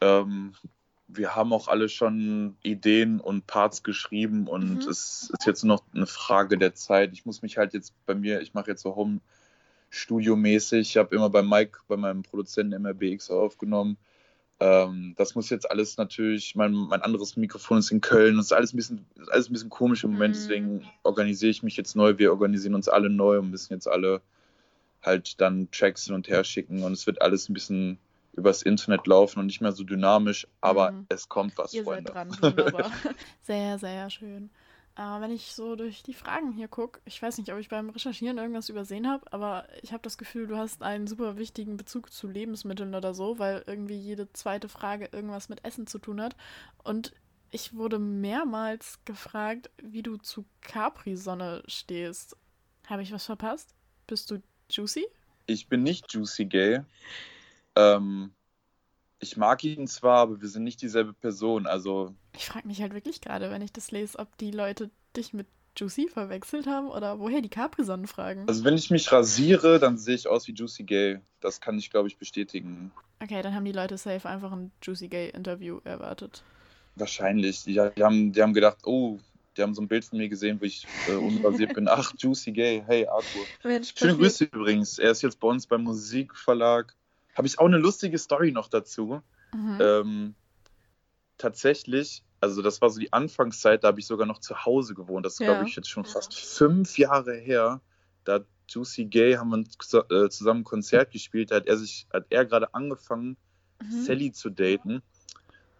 Ähm, 0.00 0.54
wir 1.08 1.34
haben 1.34 1.52
auch 1.52 1.66
alle 1.66 1.88
schon 1.88 2.56
Ideen 2.62 3.18
und 3.18 3.48
Parts 3.48 3.82
geschrieben 3.82 4.46
und 4.46 4.84
Mhm. 4.84 4.90
es 4.90 5.30
ist 5.32 5.44
jetzt 5.44 5.64
nur 5.64 5.76
noch 5.76 5.84
eine 5.92 6.06
Frage 6.06 6.56
der 6.56 6.74
Zeit. 6.74 7.12
Ich 7.12 7.26
muss 7.26 7.42
mich 7.42 7.58
halt 7.58 7.74
jetzt 7.74 7.94
bei 8.06 8.14
mir, 8.14 8.40
ich 8.40 8.54
mache 8.54 8.70
jetzt 8.70 8.82
so 8.82 8.94
Home 8.94 9.20
Studio 9.90 10.36
mäßig. 10.36 10.80
Ich 10.90 10.96
habe 10.96 11.14
immer 11.14 11.28
bei 11.30 11.42
Mike, 11.42 11.80
bei 11.88 11.96
meinem 11.96 12.22
Produzenten 12.22 12.80
MRBX 12.80 13.30
aufgenommen. 13.30 13.96
Ähm, 14.60 15.14
das 15.16 15.34
muss 15.34 15.50
jetzt 15.50 15.70
alles 15.70 15.96
natürlich, 15.96 16.54
mein, 16.54 16.72
mein 16.72 17.02
anderes 17.02 17.36
Mikrofon 17.36 17.78
ist 17.78 17.90
in 17.90 18.00
Köln, 18.02 18.36
das 18.36 18.46
ist 18.46 18.52
alles 18.52 18.72
ein 18.74 18.76
bisschen, 18.76 19.06
alles 19.30 19.48
ein 19.48 19.54
bisschen 19.54 19.70
komisch 19.70 20.04
im 20.04 20.10
Moment, 20.12 20.34
Mhm. 20.34 20.38
deswegen 20.38 20.84
organisiere 21.02 21.50
ich 21.50 21.62
mich 21.62 21.76
jetzt 21.78 21.96
neu. 21.96 22.18
Wir 22.18 22.30
organisieren 22.30 22.74
uns 22.74 22.88
alle 22.88 23.08
neu 23.08 23.38
und 23.38 23.50
müssen 23.50 23.72
jetzt 23.72 23.88
alle 23.88 24.20
halt 25.02 25.40
dann 25.40 25.70
Tracks 25.70 26.04
hin 26.04 26.14
und 26.14 26.28
her 26.28 26.44
schicken 26.44 26.82
und 26.82 26.92
es 26.92 27.06
wird 27.06 27.22
alles 27.22 27.48
ein 27.48 27.54
bisschen 27.54 27.98
übers 28.34 28.60
Internet 28.62 29.06
laufen 29.06 29.38
und 29.40 29.46
nicht 29.46 29.62
mehr 29.62 29.72
so 29.72 29.82
dynamisch, 29.82 30.46
aber 30.60 30.92
Mhm. 30.92 31.06
es 31.08 31.28
kommt 31.28 31.56
was, 31.56 31.72
Ihr 31.72 31.82
Freunde. 31.84 32.12
seid 32.12 32.14
dran, 32.14 32.30
wunderbar. 32.42 32.92
sehr, 33.42 33.78
sehr 33.78 34.10
schön. 34.10 34.50
Äh, 35.00 35.20
wenn 35.22 35.30
ich 35.30 35.54
so 35.54 35.76
durch 35.76 36.02
die 36.02 36.12
Fragen 36.12 36.52
hier 36.52 36.68
gucke, 36.68 37.00
ich 37.06 37.22
weiß 37.22 37.38
nicht, 37.38 37.50
ob 37.52 37.58
ich 37.58 37.70
beim 37.70 37.88
Recherchieren 37.88 38.36
irgendwas 38.36 38.68
übersehen 38.68 39.08
habe, 39.08 39.32
aber 39.32 39.66
ich 39.82 39.92
habe 39.94 40.02
das 40.02 40.18
Gefühl, 40.18 40.46
du 40.46 40.58
hast 40.58 40.82
einen 40.82 41.06
super 41.06 41.38
wichtigen 41.38 41.78
Bezug 41.78 42.12
zu 42.12 42.28
Lebensmitteln 42.28 42.94
oder 42.94 43.14
so, 43.14 43.38
weil 43.38 43.64
irgendwie 43.66 43.96
jede 43.96 44.30
zweite 44.34 44.68
Frage 44.68 45.08
irgendwas 45.12 45.48
mit 45.48 45.64
Essen 45.64 45.86
zu 45.86 45.98
tun 45.98 46.20
hat. 46.20 46.36
Und 46.84 47.14
Ich 47.52 47.74
wurde 47.74 47.98
mehrmals 47.98 49.00
gefragt, 49.04 49.70
wie 49.82 50.02
du 50.02 50.18
zu 50.18 50.44
Capri-Sonne 50.60 51.62
stehst. 51.66 52.36
Habe 52.86 53.02
ich 53.02 53.12
was 53.12 53.26
verpasst? 53.26 53.74
Bist 54.06 54.30
du 54.30 54.42
juicy? 54.70 55.06
Ich 55.46 55.68
bin 55.68 55.82
nicht 55.82 56.12
Juicy 56.12 56.46
Gay. 56.46 56.82
Ähm, 57.76 58.34
ich 59.18 59.36
mag 59.36 59.64
ihn 59.64 59.86
zwar, 59.88 60.18
aber 60.20 60.40
wir 60.40 60.48
sind 60.48 60.64
nicht 60.64 60.82
dieselbe 60.82 61.12
Person. 61.12 61.66
Also, 61.66 62.14
Ich 62.36 62.46
frage 62.46 62.66
mich 62.66 62.80
halt 62.80 62.94
wirklich 62.94 63.20
gerade, 63.20 63.50
wenn 63.50 63.62
ich 63.62 63.72
das 63.72 63.90
lese, 63.90 64.18
ob 64.18 64.36
die 64.38 64.50
Leute 64.50 64.90
dich 65.16 65.32
mit 65.32 65.46
Juicy 65.76 66.08
verwechselt 66.08 66.66
haben 66.66 66.88
oder 66.88 67.18
woher 67.18 67.40
die 67.40 67.48
Capri-Sonnen 67.48 68.06
fragen. 68.06 68.48
also 68.48 68.64
wenn 68.64 68.74
ich 68.74 68.90
mich 68.90 69.10
rasiere, 69.12 69.78
dann 69.78 69.98
sehe 69.98 70.14
ich 70.14 70.26
aus 70.26 70.46
wie 70.48 70.52
Juicy 70.52 70.84
Gay. 70.84 71.20
Das 71.40 71.60
kann 71.60 71.78
ich, 71.78 71.90
glaube 71.90 72.08
ich, 72.08 72.18
bestätigen. 72.18 72.92
Okay, 73.22 73.40
dann 73.42 73.54
haben 73.54 73.64
die 73.64 73.72
Leute 73.72 73.96
safe 73.96 74.28
einfach 74.28 74.52
ein 74.52 74.72
Juicy 74.82 75.08
Gay-Interview 75.08 75.80
erwartet. 75.84 76.42
Wahrscheinlich. 76.96 77.64
Die, 77.64 77.74
die, 77.74 78.02
haben, 78.02 78.32
die 78.32 78.42
haben 78.42 78.52
gedacht, 78.52 78.78
oh, 78.84 79.18
die 79.56 79.62
haben 79.62 79.74
so 79.74 79.82
ein 79.82 79.88
Bild 79.88 80.04
von 80.04 80.18
mir 80.18 80.28
gesehen, 80.28 80.60
wo 80.60 80.64
ich 80.64 80.86
äh, 81.08 81.14
unrasiert 81.14 81.74
bin. 81.74 81.88
Ach, 81.88 82.12
Juicy 82.16 82.52
Gay. 82.52 82.82
Hey, 82.86 83.06
Arthur. 83.06 83.42
Mensch, 83.64 83.94
Schöne 83.96 84.16
Grüße 84.16 84.44
übrigens. 84.44 84.98
Er 84.98 85.10
ist 85.10 85.22
jetzt 85.22 85.40
bei 85.40 85.48
uns 85.48 85.66
beim 85.66 85.82
Musikverlag. 85.82 86.94
Habe 87.34 87.46
ich 87.46 87.58
auch 87.58 87.66
eine 87.66 87.78
lustige 87.78 88.18
Story 88.18 88.52
noch 88.52 88.68
dazu. 88.68 89.22
Mhm. 89.52 89.78
Ähm, 89.80 90.34
tatsächlich, 91.40 92.22
also 92.40 92.62
das 92.62 92.80
war 92.80 92.90
so 92.90 93.00
die 93.00 93.12
Anfangszeit, 93.12 93.82
da 93.84 93.88
habe 93.88 94.00
ich 94.00 94.06
sogar 94.06 94.26
noch 94.26 94.38
zu 94.38 94.64
Hause 94.64 94.94
gewohnt. 94.94 95.26
Das 95.26 95.34
ist, 95.34 95.40
Ja. 95.40 95.46
glaube 95.46 95.64
ich, 95.68 95.74
jetzt 95.76 95.88
schon 95.90 96.04
fast 96.04 96.34
fünf 96.38 96.98
Jahre 96.98 97.34
her. 97.34 97.80
Da 98.24 98.40
Juicy 98.68 99.06
Gay 99.06 99.34
haben 99.34 99.50
wir 99.50 100.24
äh, 100.24 100.28
zusammen 100.30 100.60
ein 100.60 100.64
Konzert 100.64 101.10
gespielt. 101.10 101.50
Da 101.50 101.56
hat 101.56 101.66
er 101.66 101.76
sich, 101.76 102.06
hat 102.12 102.26
er 102.30 102.44
gerade 102.44 102.72
angefangen, 102.74 103.36
Mhm. 103.82 104.02
Sally 104.04 104.32
zu 104.32 104.50
daten. 104.50 105.02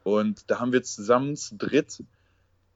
Und 0.05 0.51
da 0.51 0.59
haben 0.59 0.73
wir 0.73 0.83
zusammen 0.83 1.37
zu 1.37 1.57
dritt, 1.57 2.03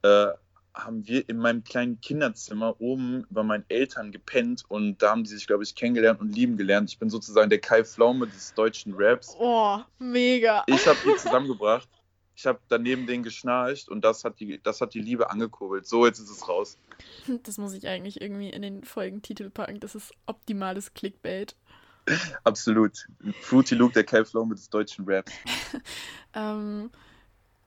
äh, 0.03 0.27
haben 0.75 1.07
wir 1.07 1.27
in 1.29 1.39
meinem 1.39 1.65
kleinen 1.65 2.01
Kinderzimmer 2.01 2.79
oben 2.81 3.25
bei 3.31 3.43
meinen 3.43 3.65
Eltern 3.69 4.13
gepennt 4.13 4.65
und 4.69 5.01
da 5.01 5.11
haben 5.13 5.25
die 5.25 5.31
sich, 5.31 5.47
glaube 5.47 5.63
ich, 5.63 5.75
kennengelernt 5.75 6.21
und 6.21 6.29
lieben 6.35 6.57
gelernt. 6.59 6.91
Ich 6.91 6.99
bin 6.99 7.09
sozusagen 7.09 7.49
der 7.49 7.61
Kai 7.61 7.85
Pflaume 7.85 8.27
des 8.27 8.53
deutschen 8.55 8.93
Raps. 8.97 9.35
Oh, 9.39 9.79
mega. 9.99 10.63
Ich 10.67 10.87
habe 10.87 10.99
die 11.07 11.17
zusammengebracht. 11.17 11.89
Ich 12.37 12.47
habe 12.47 12.59
daneben 12.69 13.07
den 13.07 13.23
geschnarcht 13.23 13.89
und 13.89 14.05
das 14.05 14.25
hat, 14.25 14.41
die, 14.41 14.61
das 14.63 14.81
hat 14.81 14.95
die 14.95 15.01
Liebe 15.01 15.31
angekurbelt. 15.31 15.87
So, 15.87 16.07
jetzt 16.07 16.19
ist 16.19 16.31
es 16.31 16.49
raus. 16.49 16.79
Das 17.43 17.59
muss 17.59 17.73
ich 17.73 17.89
eigentlich 17.89 18.21
irgendwie 18.21 18.51
in 18.51 18.63
den 18.63 18.85
Folgentitel 18.85 19.51
packen. 19.51 19.81
Das 19.81 19.95
ist 19.95 20.13
optimales 20.27 20.95
Clickbait. 20.95 21.57
Absolut. 22.45 23.07
Fruity 23.41 23.75
Luke, 23.75 23.95
der 23.95 24.05
Kai 24.05 24.25
Pflaume 24.25 24.55
des 24.55 24.69
deutschen 24.69 25.05
Raps. 25.09 25.33
Ähm, 26.37 26.91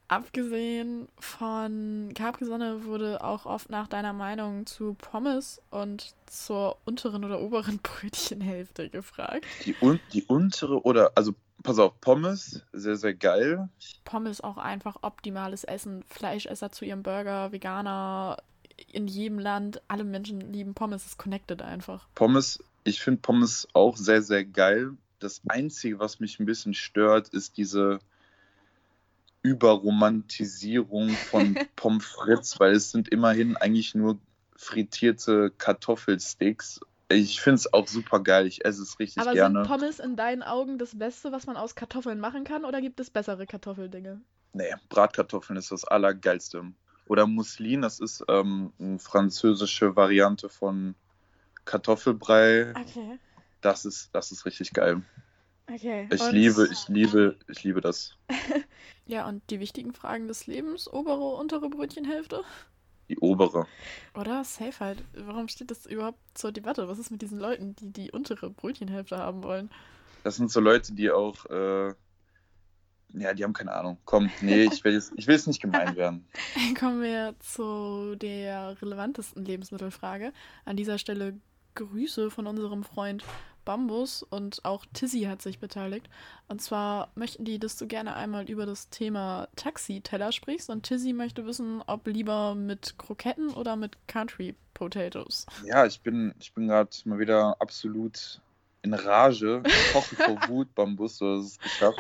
abgesehen 0.09 1.07
von 1.19 2.11
Capri-Sonne 2.13 2.83
wurde 2.83 3.23
auch 3.23 3.45
oft 3.45 3.69
nach 3.69 3.87
deiner 3.87 4.11
Meinung 4.11 4.65
zu 4.65 4.93
Pommes 4.95 5.61
und 5.69 6.13
zur 6.25 6.77
unteren 6.83 7.23
oder 7.23 7.39
oberen 7.39 7.79
Brötchenhälfte 7.79 8.89
gefragt. 8.89 9.45
Die, 9.63 9.73
un 9.79 10.01
die 10.11 10.25
untere 10.25 10.83
oder, 10.83 11.13
also 11.15 11.33
pass 11.67 11.79
auf, 11.79 11.99
Pommes, 11.99 12.61
sehr, 12.71 12.95
sehr 12.95 13.13
geil. 13.13 13.67
Pommes 14.05 14.39
auch 14.39 14.55
einfach 14.55 14.99
optimales 15.01 15.65
Essen. 15.65 16.01
Fleischesser 16.07 16.71
zu 16.71 16.85
ihrem 16.85 17.03
Burger, 17.03 17.51
Veganer 17.51 18.37
in 18.89 19.07
jedem 19.07 19.37
Land. 19.37 19.81
Alle 19.89 20.05
Menschen 20.05 20.39
lieben 20.39 20.73
Pommes. 20.73 21.05
Es 21.05 21.17
connected 21.17 21.61
einfach. 21.61 22.07
Pommes, 22.15 22.63
ich 22.85 23.01
finde 23.01 23.19
Pommes 23.19 23.67
auch 23.73 23.97
sehr, 23.97 24.21
sehr 24.21 24.45
geil. 24.45 24.91
Das 25.19 25.41
Einzige, 25.49 25.99
was 25.99 26.21
mich 26.21 26.39
ein 26.39 26.45
bisschen 26.45 26.73
stört, 26.73 27.27
ist 27.29 27.57
diese 27.57 27.99
Überromantisierung 29.41 31.09
von 31.09 31.57
Pommes 31.75 32.05
frites, 32.05 32.61
weil 32.61 32.75
es 32.75 32.91
sind 32.91 33.09
immerhin 33.09 33.57
eigentlich 33.57 33.93
nur 33.93 34.17
frittierte 34.55 35.51
Kartoffelsticks. 35.57 36.79
Ich 37.09 37.39
finde 37.41 37.55
es 37.55 37.73
auch 37.73 37.87
super 37.87 38.19
geil. 38.21 38.47
Ich 38.47 38.65
esse 38.65 38.81
es 38.81 38.99
richtig 38.99 39.21
Aber 39.21 39.33
gerne. 39.33 39.63
sind 39.63 39.67
Pommes 39.71 39.99
in 39.99 40.15
deinen 40.15 40.43
Augen 40.43 40.77
das 40.77 40.97
Beste, 40.97 41.31
was 41.31 41.45
man 41.45 41.55
aus 41.55 41.75
Kartoffeln 41.75 42.19
machen 42.19 42.43
kann? 42.43 42.65
Oder 42.65 42.81
gibt 42.81 42.99
es 42.99 43.09
bessere 43.09 43.45
Kartoffeldinge? 43.47 44.21
Nee, 44.53 44.73
Bratkartoffeln 44.89 45.57
ist 45.57 45.71
das 45.71 45.85
Allergeilste. 45.85 46.65
Oder 47.07 47.25
Mousseline, 47.25 47.81
das 47.83 47.99
ist 48.01 48.23
ähm, 48.27 48.73
eine 48.79 48.99
französische 48.99 49.95
Variante 49.95 50.49
von 50.49 50.95
Kartoffelbrei. 51.63 52.73
Okay, 52.75 53.19
Das 53.61 53.85
ist, 53.85 54.09
das 54.13 54.31
ist 54.31 54.45
richtig 54.45 54.73
geil. 54.73 55.01
okay. 55.71 56.07
Ich 56.11 56.21
Und- 56.21 56.31
liebe, 56.33 56.67
ich 56.71 56.87
liebe, 56.89 57.37
ich 57.47 57.63
liebe 57.63 57.81
das. 57.81 58.15
Ja, 59.09 59.25
und 59.25 59.41
die 59.51 59.61
wichtigen 59.61 59.93
Fragen 59.93 60.27
des 60.27 60.47
Lebens, 60.47 60.91
obere, 60.91 61.35
untere 61.37 61.69
Brötchenhälfte? 61.69 62.43
Die 63.09 63.17
obere. 63.19 63.67
Oder 64.15 64.43
safe 64.43 64.79
halt. 64.79 65.03
Warum 65.13 65.47
steht 65.47 65.71
das 65.71 65.85
überhaupt 65.85 66.19
zur 66.33 66.51
Debatte? 66.51 66.87
Was 66.89 66.99
ist 66.99 67.11
mit 67.11 67.21
diesen 67.21 67.39
Leuten, 67.39 67.75
die 67.75 67.91
die 67.91 68.11
untere 68.11 68.49
Brötchenhälfte 68.49 69.17
haben 69.17 69.43
wollen? 69.43 69.69
Das 70.23 70.35
sind 70.35 70.51
so 70.51 70.59
Leute, 70.59 70.93
die 70.93 71.09
auch, 71.09 71.45
äh, 71.45 71.93
ja, 73.13 73.33
die 73.33 73.43
haben 73.43 73.53
keine 73.53 73.71
Ahnung. 73.71 73.97
Komm, 74.03 74.29
nee, 74.41 74.63
ich 74.63 74.83
will 74.83 74.93
jetzt, 74.93 75.13
ich 75.15 75.27
will 75.27 75.35
jetzt 75.35 75.47
nicht 75.47 75.61
gemein 75.61 75.95
werden. 75.95 76.27
Kommen 76.79 77.01
wir 77.01 77.35
zu 77.39 78.15
der 78.17 78.81
relevantesten 78.81 79.45
Lebensmittelfrage. 79.45 80.33
An 80.65 80.75
dieser 80.75 80.97
Stelle 80.97 81.39
Grüße 81.75 82.29
von 82.29 82.47
unserem 82.47 82.83
Freund 82.83 83.23
Bambus 83.67 84.23
und 84.23 84.63
auch 84.63 84.85
Tizzy 84.93 85.23
hat 85.23 85.41
sich 85.41 85.59
beteiligt. 85.59 86.09
Und 86.47 86.61
zwar 86.61 87.11
möchten 87.15 87.43
die, 87.43 87.59
dass 87.59 87.75
du 87.75 87.85
gerne 87.85 88.15
einmal 88.15 88.49
über 88.49 88.65
das 88.65 88.89
Thema 88.89 89.49
Taxiteller 89.57 90.31
sprichst 90.31 90.69
und 90.69 90.83
Tizzy 90.83 91.11
möchte 91.11 91.45
wissen, 91.45 91.83
ob 91.85 92.07
lieber 92.07 92.55
mit 92.55 92.97
Kroketten 92.97 93.49
oder 93.49 93.75
mit 93.75 93.97
Country 94.07 94.55
Potatoes. 94.73 95.45
Ja, 95.65 95.85
ich 95.85 95.99
bin, 95.99 96.33
ich 96.39 96.53
bin 96.53 96.69
gerade 96.69 96.91
mal 97.03 97.19
wieder 97.19 97.57
absolut 97.59 98.39
in 98.83 98.93
Rage. 98.93 99.61
Ich 99.65 99.91
koche 99.91 100.15
vor 100.15 100.39
Wut, 100.47 100.73
Bambus, 100.73 101.17
du 101.17 101.37
hast 101.37 101.45
es 101.47 101.59
geschafft. 101.59 101.99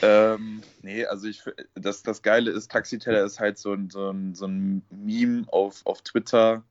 Ähm, 0.00 0.62
nee, 0.80 1.04
also 1.04 1.28
ich, 1.28 1.42
das, 1.74 2.02
das 2.02 2.22
Geile 2.22 2.52
ist, 2.52 2.70
Taxiteller 2.70 3.22
ist 3.22 3.38
halt 3.38 3.58
so 3.58 3.74
ein, 3.74 3.90
so 3.90 4.10
ein, 4.10 4.34
so 4.34 4.46
ein 4.46 4.82
Meme 4.88 5.44
auf, 5.48 5.84
auf 5.84 6.00
Twitter. 6.00 6.62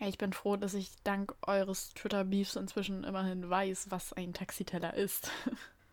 Ich 0.00 0.18
bin 0.18 0.32
froh, 0.32 0.56
dass 0.56 0.74
ich 0.74 0.90
dank 1.04 1.34
eures 1.42 1.94
Twitter-Beefs 1.94 2.56
inzwischen 2.56 3.04
immerhin 3.04 3.48
weiß, 3.48 3.86
was 3.90 4.12
ein 4.12 4.34
Taxiteller 4.34 4.94
ist. 4.94 5.30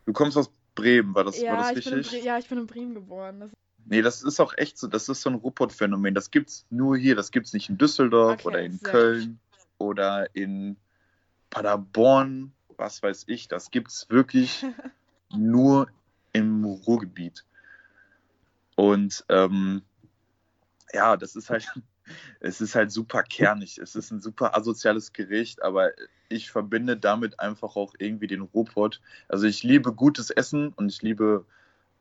Du 0.04 0.12
kommst 0.12 0.36
aus 0.36 0.50
Bremen, 0.74 1.14
war 1.14 1.24
das, 1.24 1.40
war 1.42 1.72
das 1.72 1.86
in 1.86 1.94
richtig? 1.94 2.20
Bre 2.20 2.26
ja, 2.26 2.38
ich 2.38 2.48
bin 2.48 2.58
in 2.58 2.66
Bremen 2.66 2.94
geboren. 2.94 3.40
Das 3.40 3.50
Nee, 3.84 4.02
das 4.02 4.22
ist 4.22 4.40
auch 4.40 4.54
echt 4.56 4.78
so, 4.78 4.86
das 4.86 5.08
ist 5.08 5.22
so 5.22 5.30
ein 5.30 5.36
Ruppert-Phänomen. 5.36 6.14
Das 6.14 6.30
gibt's 6.30 6.66
nur 6.70 6.96
hier, 6.96 7.16
das 7.16 7.30
gibt's 7.30 7.52
nicht 7.52 7.68
in 7.68 7.78
Düsseldorf 7.78 8.40
Okay, 8.40 8.48
oder 8.48 8.60
in 8.60 8.80
Köln 8.80 9.40
oder 9.78 10.34
in 10.34 10.76
Paderborn, 11.50 12.52
was 12.76 13.02
weiß 13.02 13.24
ich. 13.26 13.48
Das 13.48 13.70
gibt's 13.70 14.08
wirklich 14.08 14.64
nur 15.36 15.88
im 16.32 16.64
Ruhrgebiet. 16.64 17.44
Und 18.76 19.24
ähm, 19.28 19.82
ja, 20.92 21.16
das 21.16 21.36
ist 21.36 21.50
halt, 21.50 21.68
es 22.40 22.60
ist 22.60 22.74
halt 22.74 22.90
super 22.90 23.22
kernig. 23.22 23.78
Es 23.78 23.94
ist 23.94 24.10
ein 24.10 24.20
super 24.20 24.56
asoziales 24.56 25.12
Gericht, 25.12 25.62
aber 25.62 25.90
ich 26.28 26.50
verbinde 26.50 26.96
damit 26.96 27.40
einfach 27.40 27.76
auch 27.76 27.94
irgendwie 27.98 28.26
den 28.26 28.42
Ruhrpott. 28.42 29.00
Also 29.28 29.46
ich 29.46 29.62
liebe 29.62 29.92
gutes 29.92 30.30
Essen 30.30 30.72
und 30.74 30.88
ich 30.88 31.02
liebe 31.02 31.44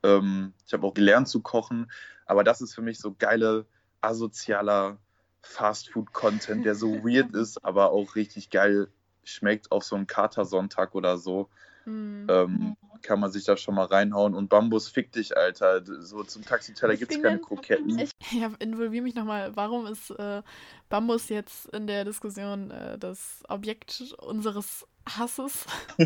ähm, 0.04 0.54
ich 0.66 0.74
habe 0.74 0.86
auch 0.88 0.94
gelernt 0.94 1.28
zu 1.28 1.42
kochen, 1.42 1.92
aber 2.26 2.44
das 2.44 2.62
ist 2.62 2.74
für 2.74 2.82
mich 2.82 3.00
so 3.00 3.16
geile, 3.18 3.66
asozialer 4.02 4.98
Fast-Food-Content, 5.42 6.66
der 6.66 6.76
so 6.76 7.04
weird 7.04 7.34
ist, 7.34 7.64
aber 7.64 7.92
auch 7.92 8.16
richtig 8.16 8.50
geil 8.50 8.88
schmeckt 9.24 9.72
auf 9.72 9.84
so 9.84 9.96
einen 9.96 10.08
Katersonntag 10.08 10.96
oder 10.96 11.18
so. 11.18 11.50
Mhm. 11.86 12.28
Ähm, 12.30 12.78
kann 13.02 13.20
man 13.20 13.32
sich 13.32 13.46
da 13.46 13.58
schon 13.58 13.76
mal 13.76 13.86
reinhauen. 13.86 14.36
Und 14.36 14.50
Bambus, 14.50 14.88
fick 14.88 15.12
dich, 15.12 15.36
Alter. 15.36 15.84
So 16.02 16.24
zum 16.24 16.44
Taxiteller 16.44 16.96
gibt 16.96 17.12
es 17.12 17.22
keine? 17.22 17.40
Kroketten. 17.40 18.00
Ich 18.00 18.12
ja, 18.32 18.52
involviere 18.60 19.04
mich 19.04 19.16
nochmal. 19.16 19.56
Warum 19.56 19.88
ist 19.88 20.12
äh, 20.12 20.42
Bambus 20.90 21.30
jetzt 21.30 21.68
in 21.70 21.88
der 21.88 22.06
Diskussion 22.06 22.72
äh, 22.72 22.98
das 22.98 23.44
Objekt 23.48 24.16
unseres 24.20 24.86
Hasses? 25.08 25.66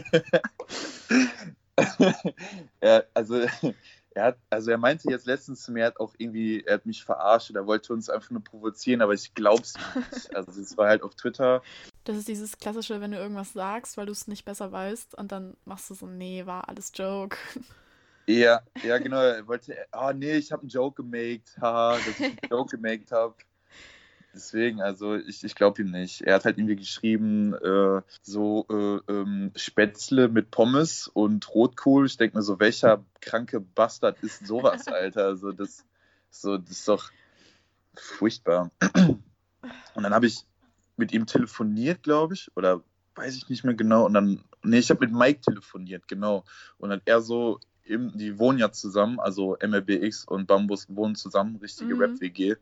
er, 2.79 3.07
also, 3.13 3.45
er 4.11 4.23
hat, 4.23 4.37
also 4.49 4.71
er 4.71 4.77
meinte 4.77 5.09
jetzt 5.09 5.25
letztens 5.25 5.63
zu 5.63 5.71
mir, 5.71 5.81
er 5.81 5.87
hat 5.87 5.99
auch 5.99 6.13
irgendwie, 6.17 6.63
er 6.63 6.75
hat 6.75 6.85
mich 6.85 7.03
verarscht 7.03 7.49
oder 7.49 7.67
wollte 7.67 7.93
uns 7.93 8.09
einfach 8.09 8.31
nur 8.31 8.43
provozieren, 8.43 9.01
aber 9.01 9.13
ich 9.13 9.33
glaub's 9.33 9.73
nicht. 9.95 10.35
Also 10.35 10.61
es 10.61 10.77
war 10.77 10.87
halt 10.87 11.03
auf 11.03 11.15
Twitter. 11.15 11.61
Das 12.05 12.15
ist 12.15 12.27
dieses 12.27 12.57
klassische, 12.57 13.01
wenn 13.01 13.11
du 13.11 13.17
irgendwas 13.17 13.53
sagst, 13.53 13.97
weil 13.97 14.05
du 14.05 14.11
es 14.11 14.27
nicht 14.27 14.45
besser 14.45 14.71
weißt 14.71 15.15
und 15.15 15.31
dann 15.31 15.57
machst 15.65 15.89
du 15.89 15.95
so, 15.95 16.05
nee, 16.05 16.45
war 16.45 16.69
alles 16.69 16.91
Joke. 16.93 17.35
Ja, 18.27 18.61
ja, 18.83 18.97
genau. 18.99 19.21
Er 19.21 19.47
wollte, 19.47 19.75
ah 19.91 20.13
nee, 20.13 20.37
ich 20.37 20.51
habe 20.51 20.61
einen 20.61 20.69
Joke 20.69 21.03
gemacht, 21.03 21.57
haha, 21.59 21.97
dass 21.97 22.19
ich 22.19 22.25
einen 22.25 22.37
Joke 22.49 22.77
gemacht 22.77 23.11
habe. 23.11 23.35
Deswegen, 24.35 24.81
also 24.81 25.15
ich, 25.15 25.43
ich 25.43 25.55
glaube 25.55 25.81
ihm 25.81 25.91
nicht. 25.91 26.21
Er 26.21 26.35
hat 26.35 26.45
halt 26.45 26.57
irgendwie 26.57 26.75
geschrieben, 26.75 27.53
äh, 27.53 28.01
so 28.21 28.65
äh, 28.69 29.11
ähm, 29.11 29.51
Spätzle 29.55 30.27
mit 30.27 30.51
Pommes 30.51 31.07
und 31.07 31.49
Rotkohl. 31.55 32.05
Ich 32.05 32.17
denke 32.17 32.37
mir 32.37 32.43
so, 32.43 32.59
welcher 32.59 33.03
kranke 33.21 33.61
Bastard 33.61 34.19
ist 34.21 34.45
sowas, 34.45 34.87
Alter? 34.89 35.25
Also 35.25 35.53
das 35.53 35.85
So, 36.29 36.57
das 36.57 36.71
ist 36.71 36.87
doch 36.87 37.11
furchtbar. 37.95 38.71
Und 39.93 40.03
dann 40.03 40.13
habe 40.13 40.27
ich 40.27 40.45
mit 40.97 41.11
ihm 41.11 41.25
telefoniert, 41.25 42.03
glaube 42.03 42.33
ich, 42.33 42.51
oder 42.55 42.81
weiß 43.15 43.35
ich 43.35 43.49
nicht 43.49 43.63
mehr 43.63 43.73
genau. 43.73 44.05
Und 44.05 44.13
dann, 44.13 44.43
nee, 44.63 44.79
ich 44.79 44.89
habe 44.89 45.05
mit 45.05 45.15
Mike 45.15 45.41
telefoniert, 45.41 46.07
genau. 46.07 46.43
Und 46.77 46.89
dann 46.89 47.01
er 47.05 47.21
so, 47.21 47.59
im, 47.83 48.17
die 48.17 48.37
wohnen 48.39 48.57
ja 48.59 48.71
zusammen, 48.71 49.19
also 49.19 49.57
MLBX 49.61 50.25
und 50.25 50.47
Bambus 50.47 50.87
wohnen 50.89 51.15
zusammen, 51.15 51.57
richtige 51.57 51.95
Mhm. 51.95 52.01
Rap-WG. 52.01 52.55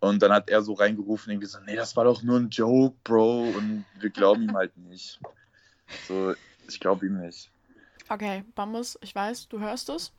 Und 0.00 0.22
dann 0.22 0.32
hat 0.32 0.50
er 0.50 0.62
so 0.62 0.74
reingerufen, 0.74 1.32
irgendwie 1.32 1.48
so, 1.48 1.58
nee, 1.60 1.76
das 1.76 1.96
war 1.96 2.04
doch 2.04 2.22
nur 2.22 2.38
ein 2.38 2.50
Joke, 2.50 2.96
Bro. 3.04 3.48
Und 3.56 3.84
wir 3.98 4.10
glauben 4.10 4.42
ihm 4.42 4.54
halt 4.54 4.76
nicht. 4.76 5.18
So, 6.06 6.34
ich 6.68 6.78
glaube 6.78 7.06
ihm 7.06 7.18
nicht. 7.20 7.50
Okay, 8.08 8.44
Bambus, 8.54 8.98
ich 9.00 9.14
weiß, 9.14 9.48
du 9.48 9.60
hörst 9.60 9.88
es. 9.88 10.12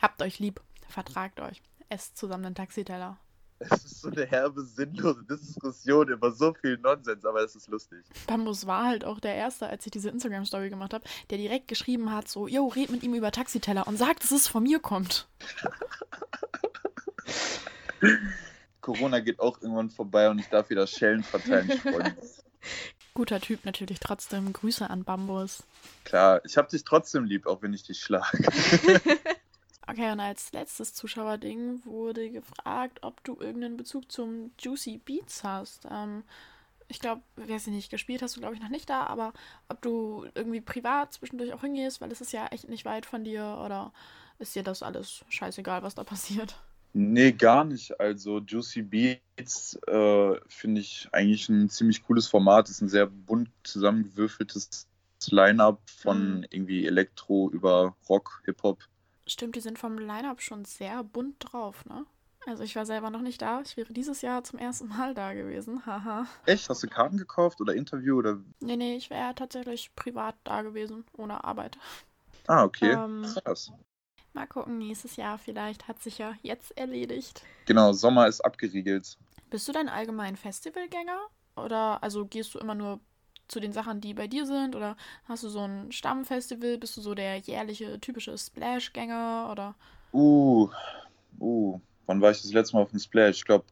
Habt 0.00 0.20
euch 0.22 0.38
lieb. 0.38 0.60
Vertragt 0.88 1.40
euch. 1.40 1.62
Esst 1.88 2.16
zusammen 2.16 2.46
einen 2.46 2.54
Taxiteller. 2.54 3.18
Es 3.60 3.84
ist 3.84 4.00
so 4.00 4.08
eine 4.08 4.24
herbe, 4.24 4.64
sinnlose 4.64 5.22
Diskussion 5.24 6.08
über 6.08 6.32
so 6.32 6.54
viel 6.54 6.78
Nonsens, 6.78 7.26
aber 7.26 7.42
es 7.42 7.54
ist 7.54 7.68
lustig. 7.68 8.02
Bambus 8.26 8.66
war 8.66 8.86
halt 8.86 9.04
auch 9.04 9.20
der 9.20 9.34
Erste, 9.34 9.68
als 9.68 9.84
ich 9.84 9.92
diese 9.92 10.08
Instagram-Story 10.08 10.70
gemacht 10.70 10.94
habe, 10.94 11.04
der 11.28 11.36
direkt 11.36 11.68
geschrieben 11.68 12.10
hat, 12.10 12.26
so, 12.26 12.48
yo, 12.48 12.68
red 12.68 12.90
mit 12.90 13.02
ihm 13.02 13.14
über 13.14 13.30
Taxiteller 13.30 13.86
und 13.86 13.98
sag, 13.98 14.18
dass 14.20 14.30
es 14.30 14.48
von 14.48 14.62
mir 14.62 14.80
kommt. 14.80 15.28
Corona 18.80 19.20
geht 19.20 19.40
auch 19.40 19.60
irgendwann 19.60 19.90
vorbei 19.90 20.30
und 20.30 20.38
ich 20.38 20.48
darf 20.48 20.70
wieder 20.70 20.86
Schellen 20.86 21.22
verteilen. 21.22 21.70
Guter 23.14 23.40
Typ 23.40 23.64
natürlich 23.64 24.00
trotzdem. 24.00 24.52
Grüße 24.52 24.88
an 24.88 25.04
Bambus. 25.04 25.64
Klar, 26.04 26.40
ich 26.44 26.56
habe 26.56 26.68
dich 26.70 26.84
trotzdem 26.84 27.24
lieb, 27.24 27.46
auch 27.46 27.60
wenn 27.62 27.74
ich 27.74 27.82
dich 27.82 28.00
schlage. 28.00 28.38
Okay, 29.86 30.12
und 30.12 30.20
als 30.20 30.52
letztes 30.52 30.94
Zuschauerding 30.94 31.84
wurde 31.84 32.30
gefragt, 32.30 33.00
ob 33.02 33.24
du 33.24 33.36
irgendeinen 33.40 33.76
Bezug 33.76 34.10
zum 34.12 34.52
Juicy 34.58 34.98
Beats 34.98 35.42
hast. 35.42 35.86
Ähm, 35.90 36.22
ich 36.88 37.00
glaube, 37.00 37.22
weiß 37.36 37.68
ich 37.68 37.74
nicht, 37.74 37.90
gespielt 37.90 38.22
hast 38.22 38.36
du, 38.36 38.40
glaube 38.40 38.54
ich, 38.56 38.62
noch 38.62 38.68
nicht 38.70 38.90
da, 38.90 39.04
aber 39.06 39.32
ob 39.68 39.82
du 39.82 40.26
irgendwie 40.34 40.60
privat 40.60 41.14
zwischendurch 41.14 41.52
auch 41.54 41.62
hingehst, 41.62 42.00
weil 42.00 42.12
es 42.12 42.20
ist 42.20 42.32
ja 42.32 42.46
echt 42.48 42.68
nicht 42.68 42.84
weit 42.84 43.06
von 43.06 43.24
dir 43.24 43.60
oder 43.64 43.92
ist 44.38 44.54
dir 44.56 44.62
das 44.64 44.82
alles 44.82 45.24
scheißegal, 45.30 45.82
was 45.82 45.94
da 45.96 46.04
passiert? 46.04 46.56
Nee, 46.92 47.32
gar 47.32 47.64
nicht. 47.64 48.00
Also 48.00 48.40
Juicy 48.40 48.82
Beats 48.82 49.76
äh, 49.86 50.40
finde 50.48 50.80
ich 50.80 51.08
eigentlich 51.12 51.48
ein 51.48 51.68
ziemlich 51.70 52.02
cooles 52.02 52.26
Format. 52.26 52.68
ist 52.68 52.80
ein 52.80 52.88
sehr 52.88 53.06
bunt 53.06 53.50
zusammengewürfeltes 53.62 54.88
Line-up 55.30 55.82
von 55.88 56.40
Mhm. 56.40 56.46
irgendwie 56.50 56.86
Elektro 56.86 57.50
über 57.52 57.96
Rock, 58.08 58.42
Hip-Hop. 58.44 58.82
Stimmt, 59.30 59.54
die 59.54 59.60
sind 59.60 59.78
vom 59.78 59.96
Line-Up 59.96 60.42
schon 60.42 60.64
sehr 60.64 61.04
bunt 61.04 61.36
drauf, 61.38 61.84
ne? 61.86 62.04
Also 62.46 62.64
ich 62.64 62.74
war 62.74 62.84
selber 62.84 63.10
noch 63.10 63.20
nicht 63.20 63.40
da. 63.40 63.60
Ich 63.60 63.76
wäre 63.76 63.92
dieses 63.92 64.22
Jahr 64.22 64.42
zum 64.42 64.58
ersten 64.58 64.88
Mal 64.88 65.14
da 65.14 65.34
gewesen. 65.34 65.86
Haha. 65.86 66.26
Echt? 66.46 66.68
Hast 66.68 66.82
du 66.82 66.88
Karten 66.88 67.16
gekauft 67.16 67.60
oder 67.60 67.74
Interview 67.74 68.18
oder? 68.18 68.40
Nee, 68.58 68.76
nee, 68.76 68.96
ich 68.96 69.08
wäre 69.08 69.32
tatsächlich 69.36 69.94
privat 69.94 70.34
da 70.42 70.62
gewesen, 70.62 71.04
ohne 71.16 71.44
Arbeit. 71.44 71.78
Ah, 72.48 72.64
okay. 72.64 72.90
Ähm. 72.90 73.24
Krass. 73.44 73.70
Mal 74.32 74.48
gucken, 74.48 74.78
nächstes 74.78 75.14
Jahr 75.14 75.38
vielleicht 75.38 75.86
hat 75.86 76.02
sich 76.02 76.18
ja 76.18 76.34
jetzt 76.42 76.76
erledigt. 76.76 77.44
Genau, 77.66 77.92
Sommer 77.92 78.26
ist 78.26 78.40
abgeriegelt. 78.40 79.16
Bist 79.48 79.68
du 79.68 79.72
denn 79.72 79.88
allgemein 79.88 80.36
Festivalgänger? 80.36 81.20
Oder 81.54 82.02
also 82.02 82.26
gehst 82.26 82.54
du 82.54 82.58
immer 82.58 82.74
nur 82.74 82.98
zu 83.50 83.60
den 83.60 83.72
Sachen, 83.72 84.00
die 84.00 84.14
bei 84.14 84.26
dir 84.26 84.46
sind? 84.46 84.76
Oder 84.76 84.96
hast 85.24 85.42
du 85.44 85.48
so 85.48 85.60
ein 85.60 85.92
Stammfestival? 85.92 86.78
Bist 86.78 86.96
du 86.96 87.00
so 87.00 87.14
der 87.14 87.36
jährliche 87.38 88.00
typische 88.00 88.36
Splash-Gänger? 88.36 89.48
Oder 89.50 89.74
Uh, 90.12 90.68
uh. 91.40 91.80
Wann 92.06 92.20
war 92.20 92.32
ich 92.32 92.42
das 92.42 92.52
letzte 92.52 92.74
Mal 92.74 92.82
auf 92.82 92.90
dem 92.90 92.98
Splash? 92.98 93.36
Ich 93.36 93.44
glaube, 93.44 93.64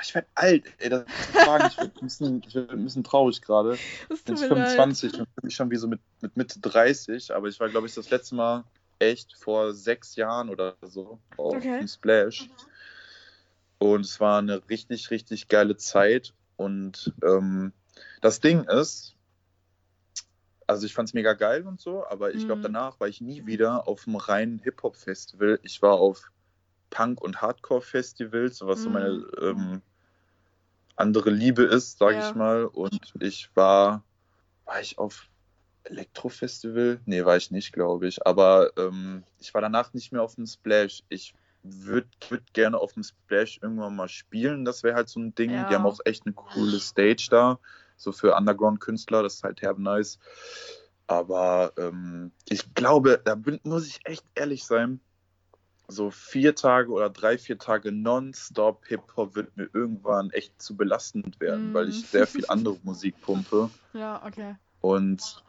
ich 0.00 0.14
werde 0.14 0.28
alt. 0.36 0.64
Ey, 0.78 0.90
das 0.90 1.02
ist 1.02 1.38
Fragen. 1.40 1.66
Ich 1.66 1.76
werde 1.78 1.92
ein, 2.00 2.42
werd 2.54 2.70
ein 2.70 2.84
bisschen 2.84 3.02
traurig 3.02 3.42
gerade. 3.42 3.76
Ich 4.14 4.22
bin 4.24 4.36
25 4.36 5.14
und 5.14 5.18
fühle 5.18 5.26
mich 5.42 5.56
schon 5.56 5.70
wie 5.72 5.76
so 5.76 5.88
mit, 5.88 6.00
mit 6.20 6.36
Mitte 6.36 6.60
30. 6.60 7.34
Aber 7.34 7.48
ich 7.48 7.58
war, 7.58 7.68
glaube 7.68 7.88
ich, 7.88 7.94
das 7.94 8.10
letzte 8.10 8.36
Mal 8.36 8.62
echt 9.00 9.34
vor 9.36 9.74
sechs 9.74 10.14
Jahren 10.14 10.50
oder 10.50 10.76
so 10.82 11.18
auf 11.36 11.56
Okay. 11.56 11.80
dem 11.80 11.88
Splash. 11.88 12.48
Und 13.78 14.02
es 14.02 14.20
war 14.20 14.38
eine 14.38 14.62
richtig, 14.68 15.10
richtig 15.10 15.48
geile 15.48 15.76
Zeit. 15.76 16.32
Und 16.56 17.12
ähm, 17.24 17.72
das 18.20 18.38
Ding 18.40 18.64
ist, 18.64 19.16
also 20.70 20.86
ich 20.86 20.94
fand 20.94 21.08
es 21.08 21.14
mega 21.14 21.34
geil 21.34 21.66
und 21.66 21.80
so, 21.80 22.06
aber 22.06 22.32
ich 22.32 22.46
glaube, 22.46 22.60
Mhm. 22.60 22.72
danach 22.72 23.00
war 23.00 23.08
ich 23.08 23.20
nie 23.20 23.44
wieder 23.46 23.88
auf 23.88 24.06
einem 24.06 24.16
reinen 24.16 24.58
Hip-Hop-Festival. 24.60 25.58
Ich 25.62 25.82
war 25.82 25.94
auf 25.94 26.30
Punk- 26.90 27.20
und 27.20 27.42
Hardcore-Festivals, 27.42 28.60
was 28.62 28.82
so 28.84 28.88
Mhm. 28.88 28.92
meine 28.94 29.26
ähm, 29.40 29.82
andere 30.96 31.30
Liebe 31.30 31.62
ist, 31.62 31.98
sage 31.98 32.16
Ja. 32.18 32.28
ich 32.28 32.34
mal. 32.34 32.64
Und 32.66 33.14
ich 33.20 33.50
war, 33.54 34.04
war 34.64 34.80
ich 34.80 34.98
auf 34.98 35.28
Elektro-Festival? 35.84 37.00
Nee, 37.04 37.24
war 37.24 37.36
ich 37.36 37.50
nicht, 37.50 37.72
glaube 37.72 38.06
ich. 38.06 38.24
Aber 38.26 38.70
ähm, 38.76 39.24
ich 39.38 39.52
war 39.54 39.60
danach 39.60 39.92
nicht 39.92 40.12
mehr 40.12 40.22
auf 40.22 40.34
dem 40.34 40.46
Splash. 40.46 41.02
Ich 41.08 41.34
würde 41.62 42.08
würd 42.28 42.52
gerne 42.52 42.78
auf 42.78 42.92
dem 42.92 43.02
Splash 43.02 43.58
irgendwann 43.62 43.96
mal 43.96 44.08
spielen. 44.08 44.64
Das 44.64 44.82
wäre 44.82 44.94
halt 44.94 45.08
so 45.08 45.20
ein 45.20 45.34
Ding. 45.34 45.50
Ja. 45.50 45.64
Die 45.64 45.74
haben 45.74 45.86
auch 45.86 46.00
echt 46.04 46.26
eine 46.26 46.34
coole 46.34 46.78
Stage 46.80 47.28
da. 47.30 47.58
So 48.00 48.12
für 48.12 48.34
Underground-Künstler. 48.34 49.22
Das 49.22 49.34
ist 49.34 49.44
halt 49.44 49.60
herb 49.60 49.78
nice. 49.78 50.18
Aber 51.06 51.72
ähm, 51.76 52.32
ich 52.48 52.72
glaube, 52.74 53.20
da 53.22 53.34
bin, 53.34 53.60
muss 53.62 53.86
ich 53.86 54.00
echt 54.04 54.24
ehrlich 54.34 54.64
sein. 54.64 55.00
So 55.86 56.10
vier 56.10 56.54
Tage 56.54 56.92
oder 56.92 57.10
drei, 57.10 57.36
vier 57.36 57.58
Tage 57.58 57.92
nonstop 57.92 58.86
Hip-Hop 58.86 59.34
wird 59.34 59.56
mir 59.56 59.68
irgendwann 59.74 60.30
echt 60.30 60.62
zu 60.62 60.76
belastend 60.76 61.40
werden, 61.40 61.72
Mm. 61.72 61.74
weil 61.74 61.88
ich 61.88 62.06
sehr 62.06 62.26
viel 62.28 62.46
andere 62.48 62.78
Musik 62.84 63.20
pumpe. 63.20 63.68
Ja, 63.92 64.24
okay. 64.24 64.54
Und 64.80 65.42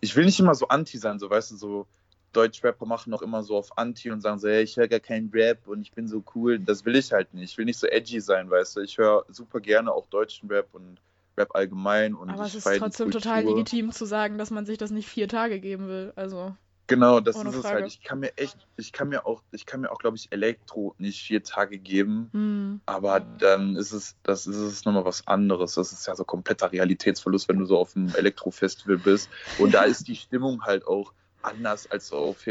ich 0.00 0.14
will 0.14 0.26
nicht 0.26 0.38
immer 0.38 0.54
so 0.54 0.68
anti 0.68 0.98
sein, 0.98 1.18
so 1.18 1.28
weißt 1.30 1.52
du, 1.52 1.56
so 1.56 1.86
Deutschrapper 2.32 2.86
machen 2.86 3.10
noch 3.10 3.22
immer 3.22 3.42
so 3.42 3.56
auf 3.56 3.76
Anti 3.78 4.10
und 4.10 4.20
sagen 4.20 4.38
so, 4.38 4.48
hey, 4.48 4.62
ich 4.62 4.76
höre 4.76 4.88
gar 4.88 5.00
keinen 5.00 5.30
Rap 5.30 5.66
und 5.66 5.80
ich 5.82 5.92
bin 5.92 6.06
so 6.08 6.22
cool. 6.34 6.58
Das 6.58 6.84
will 6.84 6.96
ich 6.96 7.10
halt 7.12 7.34
nicht. 7.34 7.50
Ich 7.52 7.58
will 7.58 7.64
nicht 7.64 7.78
so 7.78 7.86
edgy 7.86 8.20
sein, 8.20 8.48
weißt 8.50 8.76
du. 8.76 8.80
Ich 8.80 8.98
höre 8.98 9.24
super 9.28 9.60
gerne 9.60 9.92
auch 9.92 10.06
deutschen 10.06 10.48
Rap 10.50 10.68
und 10.72 11.00
Rap 11.42 11.54
allgemein 11.54 12.14
und 12.14 12.30
Aber 12.30 12.46
es 12.46 12.54
ist 12.54 12.68
trotzdem 12.78 13.10
total 13.10 13.44
legitim 13.44 13.92
zu 13.92 14.04
sagen, 14.04 14.38
dass 14.38 14.50
man 14.50 14.66
sich 14.66 14.78
das 14.78 14.90
nicht 14.90 15.08
vier 15.08 15.28
Tage 15.28 15.60
geben 15.60 15.88
will. 15.88 16.12
Also, 16.16 16.54
Genau, 16.88 17.20
das 17.20 17.36
ist 17.36 17.54
es 17.54 17.64
halt. 17.64 17.86
Ich 17.86 18.02
kann 18.02 18.18
mir 18.18 18.36
echt, 18.36 18.66
ich 18.76 18.92
kann 18.92 19.08
mir 19.08 19.24
auch, 19.24 19.42
ich 19.52 19.64
kann 19.64 19.80
mir 19.80 19.90
auch, 19.90 19.98
glaube 19.98 20.16
ich, 20.16 20.30
Elektro 20.30 20.94
nicht 20.98 21.22
vier 21.22 21.42
Tage 21.42 21.78
geben. 21.78 22.28
hm. 22.32 22.80
Aber 22.84 23.20
dann 23.20 23.76
ist 23.76 23.92
es, 23.92 24.16
das 24.22 24.46
ist 24.46 24.56
es 24.56 24.84
nochmal 24.84 25.04
was 25.04 25.26
anderes. 25.26 25.74
Das 25.74 25.92
ist 25.92 26.06
ja 26.06 26.14
so 26.14 26.24
kompletter 26.24 26.70
Realitätsverlust, 26.70 27.48
wenn 27.48 27.58
du 27.58 27.64
so 27.64 27.78
auf 27.78 27.96
einem 27.96 28.14
Elektrofestival 28.14 28.98
bist. 28.98 29.30
Und 29.58 29.72
da 29.72 29.84
ist 29.84 30.06
die 30.08 30.16
Stimmung 30.16 30.64
halt 30.64 30.86
auch 30.86 31.14
anders 31.40 31.90
als 31.90 32.08
so 32.08 32.16
auf 32.16 32.44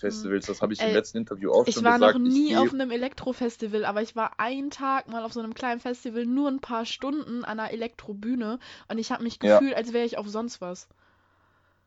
Hip-Hop-Festivals. 0.00 0.46
Das 0.46 0.62
habe 0.62 0.72
ich 0.72 0.80
im 0.80 0.86
Ey, 0.88 0.94
letzten 0.94 1.18
Interview 1.18 1.52
auch 1.52 1.66
Ich 1.66 1.74
schon 1.74 1.84
war 1.84 1.92
gesagt. 1.94 2.14
noch 2.16 2.20
Ich 2.20 2.34
nie 2.34 2.48
geh- 2.48 2.56
auf 2.56 2.72
einem 2.72 2.90
Elektrofestival, 2.90 3.84
aber 3.84 4.02
ich 4.02 4.16
war 4.16 4.38
einen 4.40 4.70
Tag 4.70 5.08
mal 5.08 5.24
auf 5.24 5.32
so 5.32 5.40
einem 5.40 5.54
kleinen 5.54 5.80
Festival, 5.80 6.26
nur 6.26 6.48
ein 6.48 6.60
paar 6.60 6.84
Stunden 6.84 7.44
an 7.44 7.58
einer 7.60 7.70
Elektrobühne 7.70 8.58
und 8.88 8.98
ich 8.98 9.10
habe 9.12 9.22
mich 9.22 9.38
Ja. 9.42 9.58
gefühlt, 9.58 9.74
als 9.76 9.92
wäre 9.92 10.04
ich 10.04 10.18
auf 10.18 10.28
sonst 10.28 10.60
was. 10.60 10.88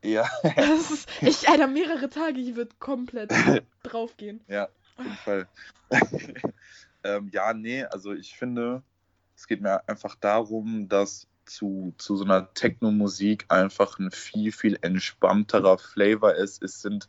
Ja, 0.04 0.28
Das 0.56 0.90
ist, 0.90 1.08
ich, 1.22 1.48
Alter, 1.48 1.66
mehrere 1.66 2.08
Tage, 2.08 2.40
ich 2.40 2.54
würde 2.56 2.74
komplett 2.78 3.30
draufgehen. 3.82 4.40
ja, 4.48 4.68
auf 4.96 5.04
jeden 5.04 5.16
Fall. 5.18 5.48
ähm, 7.04 7.28
ja, 7.32 7.52
nee, 7.54 7.84
also 7.84 8.12
ich 8.12 8.36
finde, 8.36 8.82
es 9.36 9.46
geht 9.46 9.60
mir 9.60 9.88
einfach 9.88 10.14
darum, 10.16 10.88
dass 10.88 11.26
zu, 11.44 11.94
zu 11.98 12.16
so 12.16 12.24
einer 12.24 12.52
Techno-Musik 12.54 13.46
einfach 13.48 13.98
ein 13.98 14.10
viel, 14.10 14.52
viel 14.52 14.78
entspannterer 14.82 15.78
Flavor 15.78 16.34
ist. 16.34 16.62
Es 16.62 16.82
sind 16.82 17.08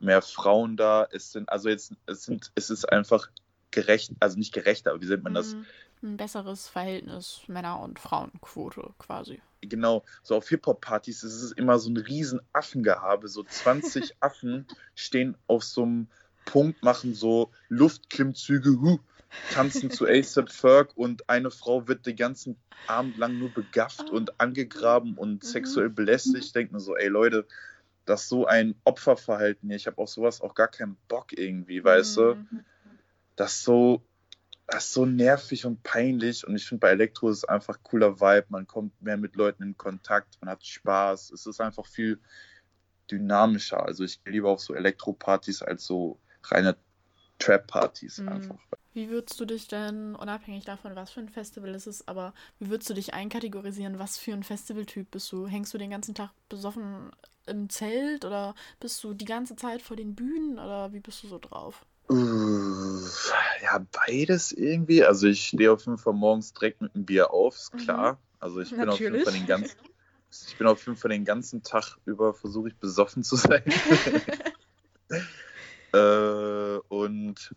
mehr 0.00 0.22
Frauen 0.22 0.76
da, 0.76 1.06
es 1.10 1.32
sind, 1.32 1.48
also 1.48 1.68
jetzt, 1.68 1.92
es 2.06 2.24
sind, 2.24 2.52
es 2.54 2.70
ist 2.70 2.84
einfach 2.92 3.28
gerecht, 3.70 4.12
also 4.20 4.38
nicht 4.38 4.54
gerechter, 4.54 4.90
aber 4.92 5.02
wie 5.02 5.06
nennt 5.06 5.24
man 5.24 5.34
das? 5.34 5.52
Hm, 5.52 5.66
Ein 6.02 6.16
besseres 6.16 6.68
Verhältnis 6.68 7.42
Männer- 7.46 7.80
und 7.80 7.98
Frauenquote 7.98 8.94
quasi. 8.98 9.40
Genau, 9.62 10.04
so 10.22 10.36
auf 10.36 10.48
Hip-Hop-Partys 10.48 11.22
ist 11.22 11.42
es 11.42 11.52
immer 11.52 11.78
so 11.78 11.90
ein 11.90 11.96
riesen 11.96 12.40
Affengehabe. 12.52 13.28
So 13.28 13.42
20 13.42 14.14
Affen 14.20 14.66
stehen 14.94 15.36
auf 15.46 15.64
so 15.64 15.82
einem 15.82 16.08
Punkt, 16.44 16.82
machen 16.82 17.14
so 17.14 17.50
Luftklimmzüge, 17.68 18.80
hu, 18.80 18.98
tanzen 19.52 19.90
zu 19.90 20.06
ASAP 20.06 20.50
Ferg 20.50 20.96
und 20.96 21.28
eine 21.28 21.50
Frau 21.50 21.88
wird 21.88 22.06
den 22.06 22.16
ganzen 22.16 22.56
Abend 22.86 23.18
lang 23.18 23.38
nur 23.38 23.50
begafft 23.50 24.10
und 24.10 24.40
angegraben 24.40 25.14
und 25.14 25.44
sexuell 25.44 25.90
belästigt. 25.90 26.54
Denke 26.54 26.74
mir 26.74 26.80
so, 26.80 26.96
ey 26.96 27.08
Leute, 27.08 27.46
das 28.06 28.22
ist 28.22 28.28
so 28.28 28.46
ein 28.46 28.74
Opferverhalten 28.84 29.68
hier. 29.68 29.76
Ich 29.76 29.86
habe 29.86 29.98
auf 29.98 30.08
sowas 30.08 30.40
auch 30.40 30.54
gar 30.54 30.68
keinen 30.68 30.96
Bock 31.08 31.32
irgendwie, 31.32 31.84
weißt 31.84 32.16
du? 32.16 32.30
Hm. 32.32 32.64
das 33.34 33.62
so, 33.62 34.02
das 34.66 34.86
ist 34.86 34.92
so 34.94 35.04
nervig 35.04 35.66
und 35.66 35.82
peinlich. 35.82 36.46
Und 36.46 36.56
ich 36.56 36.66
finde, 36.66 36.80
bei 36.80 36.90
Elektro 36.90 37.28
ist 37.28 37.38
es 37.38 37.44
einfach 37.44 37.82
cooler 37.82 38.20
Vibe. 38.20 38.46
Man 38.48 38.66
kommt 38.66 39.00
mehr 39.02 39.16
mit 39.16 39.36
Leuten 39.36 39.62
in 39.64 39.76
Kontakt, 39.76 40.38
man 40.40 40.50
hat 40.50 40.64
Spaß. 40.64 41.30
Es 41.32 41.46
ist 41.46 41.60
einfach 41.60 41.86
viel 41.86 42.20
dynamischer. 43.10 43.84
Also 43.84 44.04
ich 44.04 44.22
gehe 44.24 44.32
lieber 44.32 44.50
auf 44.50 44.60
so 44.60 44.74
Elektropartys 44.74 45.62
als 45.62 45.84
so 45.84 46.20
reine 46.44 46.76
Trap-Partys 47.38 48.18
Mhm. 48.18 48.28
einfach. 48.28 48.58
Wie 48.94 49.10
würdest 49.10 49.38
du 49.38 49.44
dich 49.44 49.68
denn, 49.68 50.14
unabhängig 50.14 50.64
davon, 50.64 50.96
was 50.96 51.10
für 51.10 51.20
ein 51.20 51.28
Festival 51.28 51.74
es 51.74 51.86
ist, 51.86 52.08
aber 52.08 52.32
wie 52.58 52.70
würdest 52.70 52.88
du 52.88 52.94
dich 52.94 53.12
einkategorisieren? 53.12 53.98
Was 53.98 54.16
für 54.16 54.32
ein 54.32 54.42
Festivaltyp 54.42 55.10
bist 55.10 55.30
du? 55.32 55.46
Hängst 55.46 55.74
du 55.74 55.78
den 55.78 55.90
ganzen 55.90 56.14
Tag 56.14 56.30
besoffen 56.48 57.10
im 57.46 57.68
Zelt 57.68 58.24
oder 58.24 58.54
bist 58.80 59.04
du 59.04 59.12
die 59.12 59.26
ganze 59.26 59.54
Zeit 59.54 59.82
vor 59.82 59.96
den 59.96 60.14
Bühnen 60.14 60.54
oder 60.58 60.94
wie 60.94 61.00
bist 61.00 61.22
du 61.22 61.28
so 61.28 61.38
drauf? 61.38 61.84
Ja, 63.62 63.84
beides 64.06 64.52
irgendwie. 64.52 65.04
Also 65.04 65.26
ich 65.26 65.48
stehe 65.48 65.70
auf 65.72 65.84
jeden 65.84 65.98
Fall 65.98 66.14
morgens 66.14 66.54
direkt 66.54 66.80
mit 66.80 66.94
einem 66.94 67.04
Bier 67.04 67.32
auf, 67.32 67.56
ist 67.56 67.72
Mhm. 67.74 67.78
klar. 67.78 68.18
Also 68.38 68.60
ich 68.60 68.70
bin 68.70 68.88
auf 68.88 69.00
jeden 69.00 69.18
Fall 69.20 69.32
den 69.32 69.46
ganzen, 69.46 69.76
ich 70.46 70.56
bin 70.56 70.66
auf 70.66 70.86
jeden 70.86 70.96
Fall 70.96 71.10
den 71.10 71.24
ganzen 71.24 71.62
Tag 71.62 71.98
über 72.06 72.32
versuche 72.32 72.68
ich 72.68 72.76
besoffen 72.76 73.22
zu 73.22 73.36
sein. 73.36 73.62
äh, 75.92 76.78
und 76.88 77.54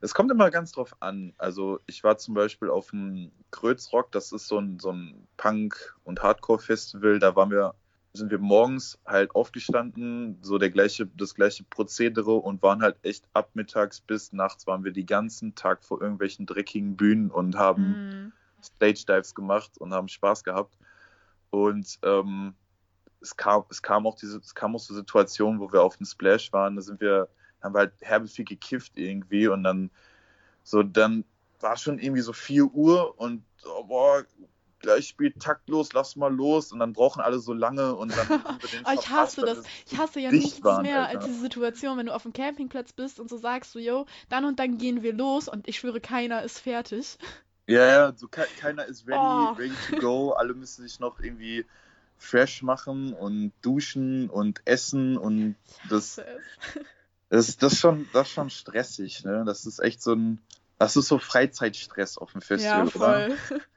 es 0.00 0.14
kommt 0.14 0.30
immer 0.30 0.50
ganz 0.50 0.72
drauf 0.72 0.94
an. 1.00 1.32
Also 1.38 1.80
ich 1.86 2.04
war 2.04 2.18
zum 2.18 2.34
Beispiel 2.34 2.70
auf 2.70 2.90
dem 2.90 3.32
Krötzrock, 3.50 4.12
das 4.12 4.32
ist 4.32 4.48
so 4.48 4.58
ein, 4.58 4.78
so 4.78 4.92
ein 4.92 5.26
Punk- 5.36 5.96
und 6.04 6.22
Hardcore-Festival, 6.22 7.18
da 7.18 7.34
waren 7.36 7.50
wir, 7.50 7.74
sind 8.12 8.30
wir 8.30 8.38
morgens 8.38 8.98
halt 9.06 9.34
aufgestanden, 9.34 10.38
so 10.42 10.58
der 10.58 10.70
gleiche, 10.70 11.06
das 11.06 11.34
gleiche 11.34 11.64
Prozedere 11.64 12.32
und 12.32 12.62
waren 12.62 12.82
halt 12.82 12.96
echt 13.02 13.24
ab 13.32 13.50
mittags 13.54 14.00
bis 14.00 14.32
nachts 14.32 14.66
waren 14.66 14.84
wir 14.84 14.92
den 14.92 15.06
ganzen 15.06 15.54
Tag 15.54 15.84
vor 15.84 16.00
irgendwelchen 16.00 16.46
dreckigen 16.46 16.96
Bühnen 16.96 17.30
und 17.30 17.56
haben 17.56 17.98
Mhm. 18.12 18.32
Stage 18.62 19.04
Dives 19.08 19.34
gemacht 19.34 19.78
und 19.78 19.92
haben 19.94 20.08
Spaß 20.08 20.44
gehabt. 20.44 20.76
Und 21.50 21.98
ähm, 22.02 22.54
es, 23.20 23.36
kam, 23.36 23.64
es 23.70 23.82
kam 23.82 24.06
auch 24.06 24.16
diese, 24.16 24.38
es 24.38 24.54
kam 24.54 24.74
auch 24.74 24.80
so 24.80 24.94
Situationen, 24.94 25.60
wo 25.60 25.72
wir 25.72 25.82
auf 25.82 25.96
dem 25.96 26.06
Splash 26.06 26.52
waren, 26.52 26.76
da 26.76 26.82
sind 26.82 27.00
wir, 27.00 27.28
haben 27.66 27.74
wir 27.74 27.80
halt 27.80 27.92
herbe 28.00 28.26
viel 28.28 28.44
gekifft 28.46 28.92
irgendwie 28.96 29.48
und 29.48 29.62
dann 29.64 29.90
so, 30.64 30.82
dann 30.82 31.24
war 31.60 31.76
schon 31.76 31.98
irgendwie 31.98 32.22
so 32.22 32.32
4 32.32 32.64
Uhr 32.64 33.18
und 33.18 33.42
oh, 33.64 33.84
boah, 33.84 34.24
gleich 34.80 35.08
spielt 35.08 35.40
taktlos, 35.40 35.92
lass 35.92 36.16
mal 36.16 36.32
los 36.34 36.72
und 36.72 36.78
dann 36.78 36.92
brauchen 36.92 37.20
alle 37.22 37.38
so 37.38 37.52
lange 37.52 37.94
und 37.94 38.16
dann 38.16 38.28
haben 38.28 38.58
wir 38.60 38.68
den 38.68 38.84
Oh, 38.86 38.92
ich 38.98 39.08
hasse 39.08 39.42
das. 39.42 39.64
Ich 39.90 39.98
hasse 39.98 40.20
ja 40.20 40.30
nichts 40.30 40.62
waren, 40.62 40.82
mehr 40.82 41.06
Alter. 41.06 41.18
als 41.18 41.26
diese 41.26 41.40
Situation, 41.40 41.98
wenn 41.98 42.06
du 42.06 42.14
auf 42.14 42.22
dem 42.22 42.32
Campingplatz 42.32 42.92
bist 42.92 43.20
und 43.20 43.28
so 43.30 43.36
sagst 43.36 43.74
du, 43.74 43.78
yo, 43.78 44.06
dann 44.28 44.44
und 44.44 44.58
dann 44.58 44.78
gehen 44.78 45.02
wir 45.02 45.12
los 45.14 45.48
und 45.48 45.66
ich 45.68 45.78
schwöre, 45.78 46.00
keiner 46.00 46.42
ist 46.42 46.58
fertig. 46.58 47.18
Ja, 47.68 47.84
ja, 47.86 48.12
so 48.16 48.28
ke 48.28 48.46
keiner 48.60 48.84
ist 48.84 49.06
ready, 49.08 49.18
Oh. 49.18 49.52
ready 49.58 49.74
to 49.90 49.96
go. 49.98 50.32
Alle 50.32 50.54
müssen 50.54 50.82
sich 50.82 51.00
noch 51.00 51.18
irgendwie 51.18 51.64
fresh 52.18 52.62
machen 52.62 53.12
und 53.12 53.52
duschen 53.62 54.30
und 54.30 54.60
essen 54.66 55.16
und 55.18 55.56
das, 55.88 56.18
es. 56.18 56.24
Das, 57.28 57.56
das, 57.56 57.74
ist 57.74 57.80
schon, 57.80 58.08
das 58.12 58.28
ist 58.28 58.34
schon 58.34 58.50
stressig, 58.50 59.24
ne? 59.24 59.44
Das 59.44 59.66
ist 59.66 59.78
echt 59.80 60.02
so 60.02 60.14
ein, 60.14 60.40
das 60.78 60.96
ist 60.96 61.08
so 61.08 61.18
Freizeitstress 61.18 62.18
auf 62.18 62.32
dem 62.32 62.42
Festival, 62.42 62.78
Ja, 62.78 62.82
oder? 62.82 63.36
voll. 63.36 63.60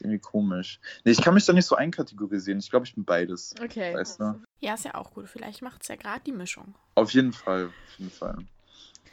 Irgendwie 0.00 0.18
komisch. 0.18 0.78
Nee, 1.04 1.12
ich 1.12 1.22
kann 1.22 1.34
mich 1.34 1.46
da 1.46 1.54
nicht 1.54 1.64
so 1.64 1.74
einkategorisieren. 1.74 2.58
Ich 2.58 2.68
glaube, 2.70 2.84
ich 2.84 2.94
bin 2.94 3.04
beides. 3.04 3.54
Okay. 3.62 3.94
Weißt 3.94 4.20
du? 4.20 4.42
Ja, 4.60 4.74
ist 4.74 4.84
ja 4.84 4.94
auch 4.94 5.12
gut. 5.12 5.28
Vielleicht 5.28 5.62
macht 5.62 5.82
es 5.82 5.88
ja 5.88 5.96
gerade 5.96 6.20
die 6.20 6.32
Mischung. 6.32 6.74
Auf 6.94 7.12
jeden 7.12 7.32
Fall, 7.32 7.66
auf 7.66 7.98
jeden 7.98 8.10
Fall. 8.10 8.36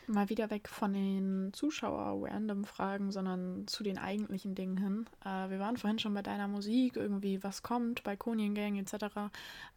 Mal 0.08 0.28
wieder 0.28 0.50
weg 0.50 0.68
von 0.68 0.92
den 0.92 1.54
Zuschauer-Random-Fragen, 1.54 3.12
sondern 3.12 3.66
zu 3.68 3.84
den 3.84 3.98
eigentlichen 3.98 4.56
Dingen 4.56 4.76
hin. 4.76 5.06
Äh, 5.24 5.50
wir 5.50 5.60
waren 5.60 5.78
vorhin 5.78 6.00
schon 6.00 6.14
bei 6.14 6.22
deiner 6.22 6.50
Musik, 6.50 6.98
irgendwie 6.98 7.42
was 7.42 7.64
kommt, 7.64 8.04
bei 8.04 8.18
Konien 8.18 8.54
Gang 8.54 8.78
etc. 8.78 9.06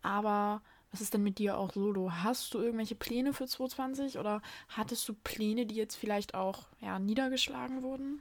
Aber 0.02 0.62
was 0.92 1.00
ist 1.00 1.14
denn 1.14 1.22
mit 1.22 1.38
dir 1.38 1.58
auch 1.58 1.72
solo? 1.72 2.10
Hast 2.10 2.54
du 2.54 2.58
irgendwelche 2.60 2.94
Pläne 2.94 3.32
für 3.32 3.46
2020 3.46 4.18
oder 4.18 4.40
hattest 4.68 5.08
du 5.08 5.14
Pläne, 5.14 5.66
die 5.66 5.74
jetzt 5.74 5.96
vielleicht 5.96 6.34
auch 6.34 6.66
ja, 6.80 6.98
niedergeschlagen 6.98 7.82
wurden? 7.82 8.20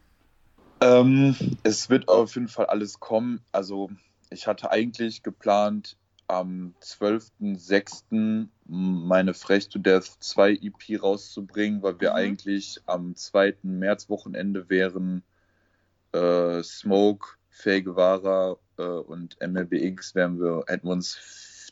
Ähm, 0.81 1.35
es 1.63 1.89
wird 1.89 2.07
auf 2.07 2.35
jeden 2.35 2.49
Fall 2.49 2.65
alles 2.65 2.99
kommen. 2.99 3.41
Also, 3.51 3.89
ich 4.29 4.47
hatte 4.47 4.71
eigentlich 4.71 5.23
geplant, 5.23 5.97
am 6.27 6.73
12.06. 6.81 8.47
meine 8.65 9.33
Fresh 9.33 9.69
to 9.69 9.79
Death 9.79 10.17
2 10.19 10.53
EP 10.53 11.01
rauszubringen, 11.01 11.81
weil 11.83 11.99
wir 11.99 12.11
Mhm. 12.11 12.15
eigentlich 12.15 12.81
am 12.87 13.15
2. 13.15 13.57
März-Wochenende 13.63 14.69
wären 14.69 15.23
äh, 16.13 16.63
Smoke, 16.63 17.35
Fähige 17.49 17.95
Wara 17.95 18.57
äh, 18.77 18.83
und 18.83 19.37
MLBX 19.39 20.15
wären 20.15 20.39
wir, 20.39 20.63
hätten 20.67 20.87
wir 20.87 20.93
uns 20.93 21.15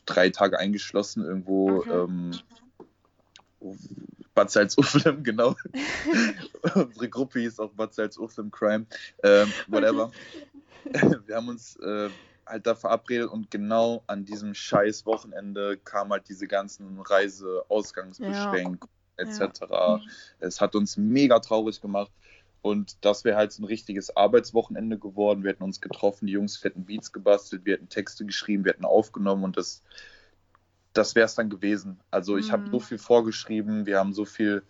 drei 0.06 0.30
Tage 0.30 0.58
eingeschlossen 0.58 1.24
irgendwo. 1.24 1.78
Okay. 1.78 2.04
Ähm, 2.04 2.32
Bad 4.34 4.50
Salzuflen, 4.50 5.22
genau. 5.24 5.54
Unsere 6.74 7.08
Gruppe 7.08 7.40
hieß 7.40 7.60
auch 7.60 7.70
Bad 7.70 7.94
Salzuflen 7.94 8.50
Crime. 8.50 8.86
Ähm, 9.22 9.52
whatever. 9.68 10.10
Wir 11.26 11.36
haben 11.36 11.48
uns 11.48 11.76
äh, 11.76 12.10
halt 12.46 12.66
da 12.66 12.74
verabredet 12.74 13.30
und 13.30 13.50
genau 13.50 14.02
an 14.06 14.24
diesem 14.24 14.54
scheiß 14.54 15.06
Wochenende 15.06 15.78
kam 15.78 16.10
halt 16.10 16.28
diese 16.28 16.46
ganzen 16.46 17.00
Reiseausgangsbeschränkungen 17.00 18.90
etc. 19.16 20.02
Es 20.40 20.60
hat 20.60 20.74
uns 20.74 20.96
mega 20.96 21.38
traurig 21.38 21.80
gemacht. 21.80 22.10
Und 22.64 23.04
das 23.04 23.24
wäre 23.24 23.36
halt 23.36 23.52
so 23.52 23.60
ein 23.62 23.66
richtiges 23.66 24.16
Arbeitswochenende 24.16 24.98
geworden. 24.98 25.42
Wir 25.42 25.50
hätten 25.50 25.64
uns 25.64 25.82
getroffen, 25.82 26.24
die 26.26 26.32
Jungs 26.32 26.64
hätten 26.64 26.86
Beats 26.86 27.12
gebastelt, 27.12 27.66
wir 27.66 27.74
hätten 27.74 27.90
Texte 27.90 28.24
geschrieben, 28.24 28.64
wir 28.64 28.72
hätten 28.72 28.86
aufgenommen 28.86 29.44
und 29.44 29.58
das, 29.58 29.82
das 30.94 31.14
wäre 31.14 31.26
es 31.26 31.34
dann 31.34 31.50
gewesen. 31.50 32.00
Also 32.10 32.38
ich 32.38 32.52
habe 32.52 32.62
Mhm. 32.66 32.70
so 32.70 32.80
viel 32.80 32.96
vorgeschrieben, 32.96 33.84
wir 33.84 33.98
haben 33.98 34.14
so 34.14 34.24
viel 34.24 34.62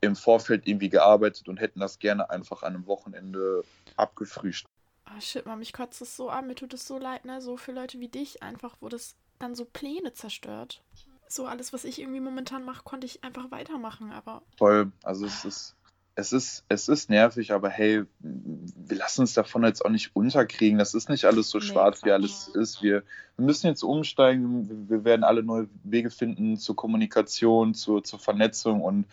im 0.00 0.14
Vorfeld 0.14 0.68
irgendwie 0.68 0.88
gearbeitet 0.88 1.48
und 1.48 1.58
hätten 1.58 1.80
das 1.80 1.98
gerne 1.98 2.30
einfach 2.30 2.62
an 2.62 2.74
einem 2.76 2.86
Wochenende 2.86 3.64
abgefrühstückt. 3.96 4.72
Oh 5.06 5.20
shit, 5.20 5.46
Mann, 5.46 5.58
mich 5.58 5.72
kotzt 5.72 6.00
es 6.02 6.16
so 6.16 6.28
an, 6.28 6.46
mir 6.46 6.54
tut 6.54 6.74
es 6.74 6.86
so 6.86 6.98
leid, 6.98 7.24
ne? 7.24 7.40
So 7.40 7.56
für 7.56 7.72
Leute 7.72 7.98
wie 7.98 8.08
dich 8.08 8.42
einfach, 8.42 8.76
wo 8.80 8.88
das 8.88 9.16
dann 9.40 9.54
so 9.56 9.64
Pläne 9.64 10.12
zerstört. 10.12 10.84
So 11.28 11.46
alles, 11.46 11.72
was 11.72 11.84
ich 11.84 12.00
irgendwie 12.00 12.20
momentan 12.20 12.64
mache, 12.64 12.84
konnte 12.84 13.06
ich 13.06 13.24
einfach 13.24 13.50
weitermachen, 13.50 14.12
aber 14.12 14.42
Voll. 14.56 14.92
Also 15.02 15.26
es 15.26 15.44
ist, 15.44 15.74
es 16.18 16.32
ist, 16.32 16.64
es 16.68 16.88
ist 16.88 17.10
nervig, 17.10 17.52
aber 17.52 17.68
hey, 17.68 18.02
wir 18.18 18.96
lassen 18.96 19.20
uns 19.20 19.34
davon 19.34 19.62
jetzt 19.62 19.84
auch 19.84 19.90
nicht 19.90 20.16
unterkriegen. 20.16 20.76
Das 20.76 20.92
ist 20.92 21.08
nicht 21.08 21.26
alles 21.26 21.48
so 21.48 21.58
Nee, 21.58 21.64
schwarz, 21.66 22.04
wie 22.04 22.10
alles 22.10 22.48
ist. 22.48 22.82
Wir, 22.82 23.04
wir 23.36 23.44
müssen 23.46 23.68
jetzt 23.68 23.84
umsteigen. 23.84 24.88
Wir, 24.88 25.04
werden 25.04 25.22
alle 25.22 25.44
neue 25.44 25.68
Wege 25.84 26.10
finden 26.10 26.56
zur 26.56 26.74
Kommunikation, 26.74 27.72
zur, 27.72 28.02
zur 28.02 28.18
Vernetzung. 28.18 28.80
Und 28.82 29.06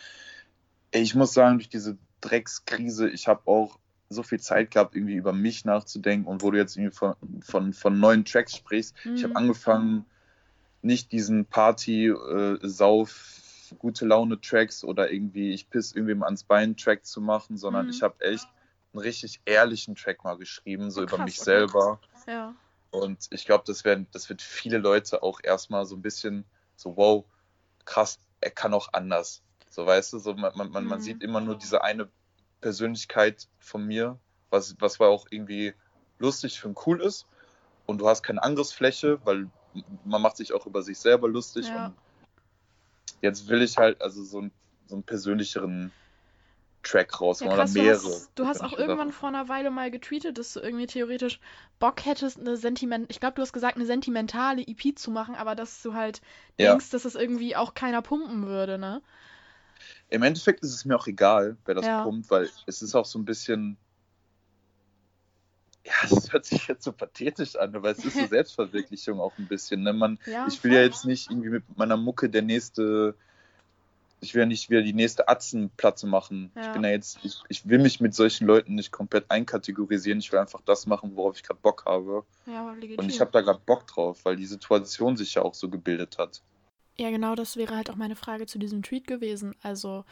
ey, 0.90 1.00
ich 1.00 1.14
muss 1.14 1.32
sagen, 1.32 1.58
durch 1.58 1.68
diese 1.68 1.96
Dreckskrise, 2.22 3.08
ich 3.08 3.28
habe 3.28 3.42
auch 3.46 3.78
so 4.08 4.24
viel 4.24 4.40
Zeit 4.40 4.72
gehabt, 4.72 4.96
irgendwie 4.96 5.14
über 5.14 5.32
mich 5.32 5.64
nachzudenken. 5.64 6.26
Und 6.26 6.42
wo 6.42 6.50
du 6.50 6.58
jetzt 6.58 6.76
irgendwie 6.76 6.96
von, 6.96 7.14
von, 7.40 7.72
von 7.72 8.00
neuen 8.00 8.24
Tracks 8.24 8.56
sprichst, 8.56 8.96
ich 9.14 9.22
habe 9.22 9.30
Mhm. 9.30 9.36
angefangen, 9.36 10.06
nicht 10.82 11.12
diesen 11.12 11.44
Party, 11.46 12.08
äh, 12.08 12.58
gute 13.76 14.06
Laune 14.06 14.40
Tracks 14.40 14.84
oder 14.84 15.10
irgendwie 15.10 15.52
ich 15.52 15.68
piss 15.70 15.92
irgendwem 15.92 16.22
ans 16.22 16.44
Bein 16.44 16.76
Track 16.76 17.04
zu 17.06 17.20
machen, 17.20 17.56
sondern 17.56 17.84
Mhm. 17.84 17.90
ich 17.90 18.02
habe 18.02 18.20
echt 18.24 18.46
einen 18.92 19.02
richtig 19.02 19.40
ehrlichen 19.44 19.94
Track 19.94 20.24
mal 20.24 20.36
geschrieben, 20.38 20.90
so 20.90 21.00
Oh, 21.00 21.04
über 21.04 21.16
krass, 21.16 21.24
mich 21.26 21.40
okay. 21.40 21.44
selber. 21.44 22.00
ja. 22.26 22.54
Und 22.90 23.26
ich 23.30 23.44
glaube, 23.44 23.64
das, 23.66 23.84
werden, 23.84 24.06
das 24.12 24.28
wird 24.28 24.40
viele 24.42 24.78
Leute 24.78 25.22
auch 25.22 25.40
erstmal 25.42 25.84
so 25.86 25.96
ein 25.96 26.02
bisschen 26.02 26.44
so, 26.76 26.96
wow, 26.96 27.24
krass, 27.84 28.18
er 28.40 28.50
kann 28.50 28.72
auch 28.74 28.92
anders. 28.92 29.42
So, 29.70 29.84
weißt 29.84 30.14
du, 30.14 30.18
so, 30.18 30.34
man, 30.34 30.56
man, 30.56 30.70
man, 30.70 30.84
man 30.86 30.98
Mhm. 30.98 31.02
sieht 31.02 31.22
immer 31.22 31.40
nur 31.40 31.56
diese 31.56 31.82
eine 31.82 32.08
Persönlichkeit 32.60 33.48
von 33.58 33.84
mir, 33.86 34.18
was, 34.50 34.74
was 34.78 34.98
war 34.98 35.08
auch 35.08 35.26
irgendwie 35.30 35.74
lustig 36.18 36.64
und 36.64 36.78
cool 36.86 37.02
ist. 37.02 37.26
Und 37.86 37.98
du 37.98 38.08
hast 38.08 38.22
keine 38.22 38.42
Angriffsfläche, 38.42 39.20
weil 39.24 39.50
man 40.04 40.22
macht 40.22 40.38
sich 40.38 40.52
auch 40.52 40.66
über 40.66 40.82
sich 40.82 40.98
selber 40.98 41.28
lustig. 41.28 41.68
Ja. 41.68 41.76
Und 41.76 41.96
jetzt 43.22 43.48
will 43.48 43.62
ich 43.62 43.76
halt 43.76 44.00
also 44.00 44.22
so, 44.24 44.40
ein, 44.42 44.52
so 44.86 44.96
einen 44.96 45.04
persönlicheren 45.04 45.92
Track 46.82 47.20
raushauen 47.20 47.48
Ja, 47.48 47.54
oder 47.54 47.64
krass, 47.64 47.72
du 47.74 47.82
mehrere. 47.82 48.02
hast, 48.02 48.30
du 48.34 48.46
hast 48.46 48.60
auch 48.62 48.78
irgendwann 48.78 49.12
vor 49.12 49.28
einer 49.28 49.48
Weile 49.48 49.70
mal 49.70 49.90
getweetet, 49.90 50.38
dass 50.38 50.52
du 50.52 50.60
irgendwie 50.60 50.86
theoretisch 50.86 51.40
Bock 51.78 52.04
hättest, 52.06 52.38
eine 52.38 52.56
Sentiment, 52.56 53.06
ich 53.10 53.20
glaube, 53.20 53.34
du 53.34 53.42
hast 53.42 53.52
gesagt, 53.52 53.76
eine 53.76 53.86
sentimentale 53.86 54.62
EP 54.66 54.94
zu 54.96 55.10
machen, 55.10 55.34
aber 55.34 55.54
dass 55.54 55.82
du 55.82 55.94
halt 55.94 56.20
Ja. 56.58 56.70
denkst, 56.70 56.90
dass 56.90 57.02
das 57.02 57.14
irgendwie 57.14 57.56
auch 57.56 57.74
keiner 57.74 58.02
pumpen 58.02 58.46
würde, 58.46 58.78
ne? 58.78 59.02
Im 60.08 60.22
Endeffekt 60.22 60.62
ist 60.62 60.74
es 60.74 60.84
mir 60.84 60.96
auch 60.96 61.06
egal, 61.06 61.56
wer 61.64 61.74
das 61.74 61.86
Ja. 61.86 62.02
pumpt, 62.02 62.30
weil 62.30 62.48
es 62.66 62.82
ist 62.82 62.94
auch 62.94 63.06
so 63.06 63.18
ein 63.18 63.24
bisschen. 63.24 63.76
Ja, 65.86 65.92
es 66.10 66.32
hört 66.32 66.44
sich 66.44 66.66
jetzt 66.68 66.84
so 66.84 66.92
pathetisch 66.92 67.56
an, 67.56 67.74
aber 67.74 67.90
es 67.90 68.04
ist 68.04 68.16
so 68.18 68.26
Selbstverwirklichung 68.28 69.20
auch 69.20 69.36
ein 69.38 69.46
bisschen. 69.46 69.82
Ne? 69.82 69.92
Man, 69.92 70.18
Ja, 70.26 70.46
ich 70.48 70.62
will 70.64 70.72
ja 70.72 70.82
jetzt 70.82 71.04
nicht 71.04 71.30
irgendwie 71.30 71.50
mit 71.50 71.76
meiner 71.78 71.96
Mucke 71.96 72.28
der 72.28 72.42
nächste. 72.42 73.14
Ich 74.20 74.34
will 74.34 74.40
ja 74.40 74.46
nicht 74.46 74.70
wieder 74.70 74.82
die 74.82 74.94
nächste 74.94 75.28
Atzenplatte 75.28 76.06
machen. 76.06 76.50
Ich 76.58 76.66
Ja. 76.66 76.72
bin 76.72 76.84
ja 76.84 76.90
jetzt, 76.90 77.18
ich, 77.22 77.40
ich 77.48 77.68
will 77.68 77.78
mich 77.78 78.00
mit 78.00 78.14
solchen 78.14 78.46
Leuten 78.46 78.74
nicht 78.74 78.90
komplett 78.90 79.30
einkategorisieren. 79.30 80.18
Ich 80.18 80.32
will 80.32 80.38
einfach 80.38 80.62
das 80.64 80.86
machen, 80.86 81.14
worauf 81.14 81.36
ich 81.36 81.42
gerade 81.42 81.60
Bock 81.60 81.84
habe. 81.84 82.24
ja, 82.46 82.72
legitim. 82.72 82.98
Und 83.04 83.10
ich 83.10 83.20
habe 83.20 83.30
da 83.30 83.42
gerade 83.42 83.60
Bock 83.64 83.86
drauf, 83.86 84.24
weil 84.24 84.36
die 84.36 84.46
Situation 84.46 85.16
sich 85.16 85.34
ja 85.34 85.42
auch 85.42 85.54
so 85.54 85.68
gebildet 85.68 86.18
hat. 86.18 86.42
Ja, 86.98 87.10
genau, 87.10 87.34
das 87.34 87.56
wäre 87.56 87.76
halt 87.76 87.90
auch 87.90 87.96
meine 87.96 88.16
Frage 88.16 88.46
zu 88.46 88.58
diesem 88.58 88.82
Tweet 88.82 89.06
gewesen. 89.06 89.54
Also 89.62 90.04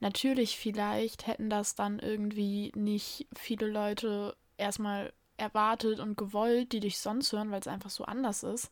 natürlich 0.00 0.58
vielleicht 0.58 1.28
hätten 1.28 1.48
das 1.48 1.76
dann 1.76 2.00
irgendwie 2.00 2.72
nicht 2.74 3.28
viele 3.36 3.68
Leute 3.68 4.34
erstmal 4.56 5.12
erwartet 5.42 6.00
und 6.00 6.16
gewollt, 6.16 6.72
die 6.72 6.80
dich 6.80 6.98
sonst 6.98 7.32
hören, 7.32 7.50
weil 7.50 7.60
es 7.60 7.66
einfach 7.66 7.90
so 7.90 8.04
anders 8.04 8.42
ist. 8.42 8.70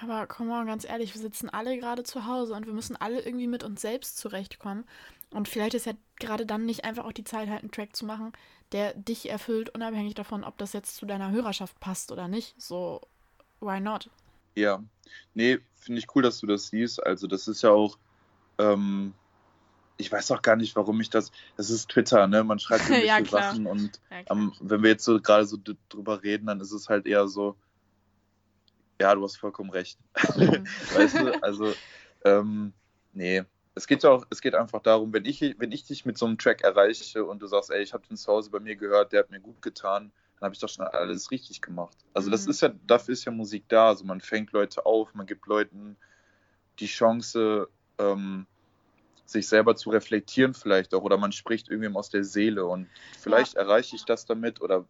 Aber 0.00 0.26
komm 0.26 0.48
mal, 0.48 0.64
ganz 0.64 0.84
ehrlich, 0.84 1.14
wir 1.14 1.20
sitzen 1.20 1.50
alle 1.50 1.76
gerade 1.78 2.04
zu 2.04 2.26
Hause 2.26 2.54
und 2.54 2.66
wir 2.66 2.72
müssen 2.72 2.96
alle 2.96 3.20
irgendwie 3.20 3.48
mit 3.48 3.64
uns 3.64 3.80
selbst 3.80 4.18
zurechtkommen. 4.18 4.84
Und 5.30 5.48
vielleicht 5.48 5.74
ist 5.74 5.86
ja 5.86 5.92
gerade 6.18 6.46
dann 6.46 6.64
nicht 6.66 6.84
einfach 6.84 7.04
auch 7.04 7.12
die 7.12 7.24
Zeit, 7.24 7.48
halt 7.48 7.60
einen 7.60 7.70
Track 7.70 7.94
zu 7.94 8.04
machen, 8.04 8.32
der 8.72 8.94
dich 8.94 9.28
erfüllt, 9.28 9.70
unabhängig 9.70 10.14
davon, 10.14 10.44
ob 10.44 10.56
das 10.58 10.72
jetzt 10.72 10.96
zu 10.96 11.06
deiner 11.06 11.30
Hörerschaft 11.30 11.78
passt 11.80 12.12
oder 12.12 12.28
nicht. 12.28 12.60
So, 12.60 13.00
why 13.60 13.80
not? 13.80 14.08
Ja, 14.54 14.82
nee, 15.34 15.58
finde 15.76 15.98
ich 16.00 16.14
cool, 16.14 16.22
dass 16.22 16.40
du 16.40 16.46
das 16.46 16.68
siehst. 16.68 17.04
Also, 17.04 17.26
das 17.26 17.46
ist 17.46 17.62
ja 17.62 17.70
auch, 17.70 17.98
ähm, 18.58 19.14
ich 20.00 20.10
weiß 20.10 20.30
auch 20.32 20.42
gar 20.42 20.56
nicht, 20.56 20.74
warum 20.76 21.00
ich 21.00 21.10
das, 21.10 21.30
das 21.56 21.70
ist 21.70 21.90
Twitter, 21.90 22.26
ne? 22.26 22.42
Man 22.44 22.58
schreibt 22.58 22.82
irgendwelche 22.90 23.22
Ja. 23.22 23.24
Sachen 23.24 23.66
und 23.66 24.00
Ja, 24.10 24.22
ähm, 24.30 24.52
wenn 24.60 24.82
wir 24.82 24.90
jetzt 24.90 25.04
so 25.04 25.20
gerade 25.20 25.44
so 25.46 25.58
drüber 25.88 26.22
reden, 26.22 26.46
dann 26.46 26.60
ist 26.60 26.72
es 26.72 26.88
halt 26.88 27.06
eher 27.06 27.28
so, 27.28 27.56
ja, 29.00 29.14
du 29.14 29.22
hast 29.22 29.36
vollkommen 29.36 29.70
recht. 29.70 29.98
Mhm. 30.36 30.64
weißt 30.94 31.18
du, 31.18 31.42
also, 31.42 31.74
ähm, 32.24 32.72
nee. 33.12 33.42
Es 33.74 33.86
geht 33.86 34.02
ja 34.02 34.10
auch, 34.10 34.26
es 34.30 34.40
geht 34.40 34.54
einfach 34.54 34.82
darum, 34.82 35.12
wenn 35.12 35.24
ich, 35.24 35.40
wenn 35.58 35.72
ich 35.72 35.84
dich 35.84 36.04
mit 36.04 36.18
so 36.18 36.26
einem 36.26 36.36
Track 36.38 36.62
erreiche 36.62 37.24
und 37.24 37.40
du 37.40 37.46
sagst, 37.46 37.70
ey, 37.70 37.82
ich 37.82 37.94
habe 37.94 38.06
den 38.06 38.16
zu 38.16 38.30
Hause 38.30 38.50
bei 38.50 38.60
mir 38.60 38.76
gehört, 38.76 39.12
der 39.12 39.20
hat 39.20 39.30
mir 39.30 39.40
gut 39.40 39.62
getan, 39.62 40.12
dann 40.38 40.46
habe 40.46 40.54
ich 40.54 40.60
doch 40.60 40.68
schon 40.68 40.84
alles 40.86 41.30
richtig 41.30 41.62
gemacht. 41.62 41.96
Also 42.12 42.30
das 42.30 42.44
Mhm. 42.44 42.50
ist 42.50 42.60
ja, 42.62 42.70
dafür 42.86 43.12
ist 43.12 43.24
ja 43.24 43.32
Musik 43.32 43.64
da. 43.68 43.88
Also 43.88 44.04
man 44.04 44.20
fängt 44.20 44.52
Leute 44.52 44.84
auf, 44.84 45.14
man 45.14 45.26
gibt 45.26 45.46
Leuten 45.46 45.96
die 46.78 46.86
Chance, 46.86 47.68
ähm, 47.98 48.46
sich 49.30 49.48
selber 49.48 49.76
zu 49.76 49.90
reflektieren 49.90 50.54
vielleicht 50.54 50.94
auch 50.94 51.02
oder 51.02 51.16
man 51.16 51.32
spricht 51.32 51.68
irgendwem 51.68 51.96
aus 51.96 52.10
der 52.10 52.24
Seele 52.24 52.66
und 52.66 52.88
vielleicht 53.18 53.54
erreiche 53.54 53.96
ich 53.96 54.04
das 54.04 54.26
damit 54.26 54.60
oder 54.60 54.84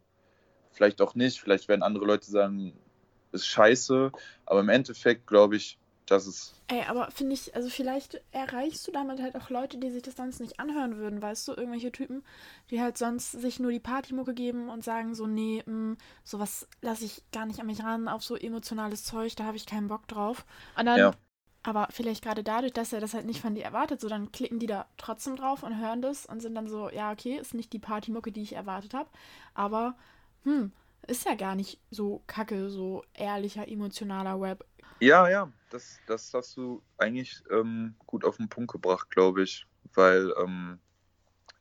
vielleicht 0.71 1.01
auch 1.01 1.15
nicht. 1.15 1.39
Vielleicht 1.39 1.67
werden 1.67 1.83
andere 1.83 2.05
Leute 2.05 2.29
sagen, 2.29 2.73
ist 3.31 3.47
scheiße, 3.47 4.11
aber 4.45 4.59
im 4.59 4.69
Endeffekt 4.69 5.27
glaube 5.27 5.55
ich, 5.55 5.77
dass 6.05 6.25
es 6.25 6.53
Ey, 6.67 6.83
aber 6.87 7.11
finde 7.11 7.33
ich, 7.33 7.53
also 7.53 7.69
vielleicht 7.69 8.21
erreichst 8.31 8.87
du 8.87 8.93
damit 8.93 9.21
halt 9.21 9.35
auch 9.35 9.49
Leute, 9.49 9.77
die 9.77 9.91
sich 9.91 10.03
das 10.03 10.15
sonst 10.15 10.39
nicht 10.39 10.57
anhören 10.57 10.95
würden, 10.95 11.21
weißt 11.21 11.45
du? 11.49 11.51
Irgendwelche 11.51 11.91
Typen, 11.91 12.23
die 12.69 12.79
halt 12.79 12.97
sonst 12.97 13.33
sich 13.33 13.59
nur 13.59 13.71
die 13.71 13.81
Partymucke 13.81 14.33
geben 14.33 14.69
und 14.69 14.81
sagen 14.81 15.13
so, 15.13 15.27
nee, 15.27 15.61
mh, 15.65 15.97
sowas 16.23 16.69
lasse 16.81 17.03
ich 17.03 17.23
gar 17.33 17.45
nicht 17.45 17.59
an 17.59 17.67
mich 17.67 17.83
ran, 17.83 18.07
auf 18.07 18.23
so 18.23 18.37
emotionales 18.37 19.03
Zeug, 19.03 19.35
da 19.35 19.43
habe 19.43 19.57
ich 19.57 19.65
keinen 19.65 19.89
Bock 19.89 20.07
drauf. 20.07 20.45
Und 20.79 20.85
dann, 20.85 20.99
Ja. 20.99 21.11
Aber 21.63 21.87
vielleicht 21.91 22.23
gerade 22.23 22.43
dadurch, 22.43 22.73
dass 22.73 22.93
er 22.93 23.01
das 23.01 23.13
halt 23.13 23.25
nicht 23.25 23.41
von 23.41 23.55
dir 23.55 23.63
erwartet, 23.63 24.01
so 24.01 24.09
dann 24.09 24.31
klicken 24.31 24.59
die 24.59 24.67
da 24.67 24.87
trotzdem 24.97 25.35
drauf 25.35 25.63
und 25.63 25.79
hören 25.79 26.01
das 26.01 26.25
und 26.25 26.41
sind 26.41 26.55
dann 26.55 26.67
so, 26.67 26.89
ja, 26.89 27.11
okay, 27.11 27.37
ist 27.37 27.53
nicht 27.53 27.71
die 27.73 27.79
Partymucke, 27.79 28.31
die 28.31 28.41
ich 28.41 28.53
erwartet 28.53 28.93
habe, 28.93 29.09
aber, 29.53 29.95
hm, 30.43 30.71
ist 31.07 31.25
ja 31.25 31.35
gar 31.35 31.55
nicht 31.55 31.79
so 31.89 32.21
kacke, 32.27 32.69
so 32.69 33.03
ehrlicher, 33.13 33.67
emotionaler 33.67 34.39
Rap. 34.39 34.65
Ja, 34.99 35.29
ja, 35.29 35.51
das, 35.71 35.99
das 36.05 36.33
hast 36.33 36.57
du 36.57 36.81
eigentlich 36.97 37.43
ähm, 37.49 37.95
gut 38.05 38.23
auf 38.23 38.37
den 38.37 38.49
Punkt 38.49 38.71
gebracht, 38.71 39.09
glaube 39.09 39.43
ich, 39.43 39.65
weil 39.93 40.31
ähm, 40.37 40.79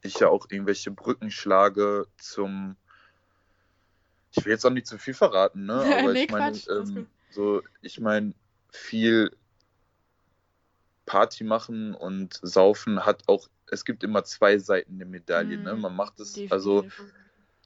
ich 0.03 0.19
ja 0.21 0.29
auch 0.29 0.47
irgendwelche 0.51 0.91
Brücken 0.91 1.31
schlage 1.31 2.07
zum. 2.19 2.77
Ich 4.33 4.45
will 4.45 4.53
jetzt 4.53 4.65
auch 4.65 4.71
nicht 4.71 4.87
zu 4.87 4.99
viel 4.99 5.15
verraten, 5.15 5.65
ne? 5.67 5.75
Aber 5.99 6.13
Nee, 6.13 6.25
ich 6.25 6.31
meine, 6.31 6.59
ähm, 6.71 7.07
so, 7.31 7.63
ich 7.81 7.99
meine, 7.99 8.35
viel 8.71 9.35
Party 11.11 11.43
machen 11.43 11.93
und 11.93 12.39
saufen 12.41 13.05
hat 13.05 13.25
auch, 13.27 13.49
es 13.67 13.85
gibt 13.85 14.05
immer 14.05 14.23
zwei 14.23 14.59
Seiten 14.59 14.97
der 14.99 15.09
Medaille, 15.09 15.59
ne? 15.59 15.75
Mhm, 15.75 15.81
Man 15.81 15.97
macht 15.97 16.21
es, 16.21 16.39
also 16.51 16.87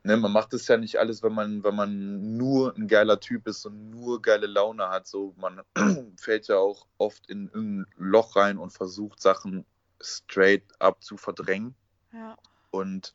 ne, 0.03 0.17
man 0.17 0.33
macht 0.33 0.55
es 0.55 0.67
ja 0.67 0.79
nicht 0.79 0.97
alles, 0.97 1.23
wenn 1.23 1.35
man, 1.35 1.63
wenn 1.63 1.75
man 1.75 2.39
nur 2.39 2.75
ein 2.75 2.89
geiler 2.89 3.21
Typ 3.21 3.47
ist 3.47 3.67
und 3.67 3.91
nur 3.91 4.23
geile 4.23 4.47
Laune 4.47 4.89
hat. 4.89 5.07
So, 5.07 5.35
man 5.37 5.61
fällt 6.17 6.49
ja 6.49 6.57
auch 6.57 6.87
oft 6.97 7.29
in 7.29 7.49
irgendein 7.49 7.93
Loch 7.99 8.35
rein 8.35 8.57
und 8.57 8.73
versucht 8.73 9.21
Sachen 9.21 9.67
straight 10.01 10.65
up 10.79 11.05
zu 11.05 11.19
verdrängen. 11.19 11.75
Ja. 12.15 12.39
Und 12.71 13.13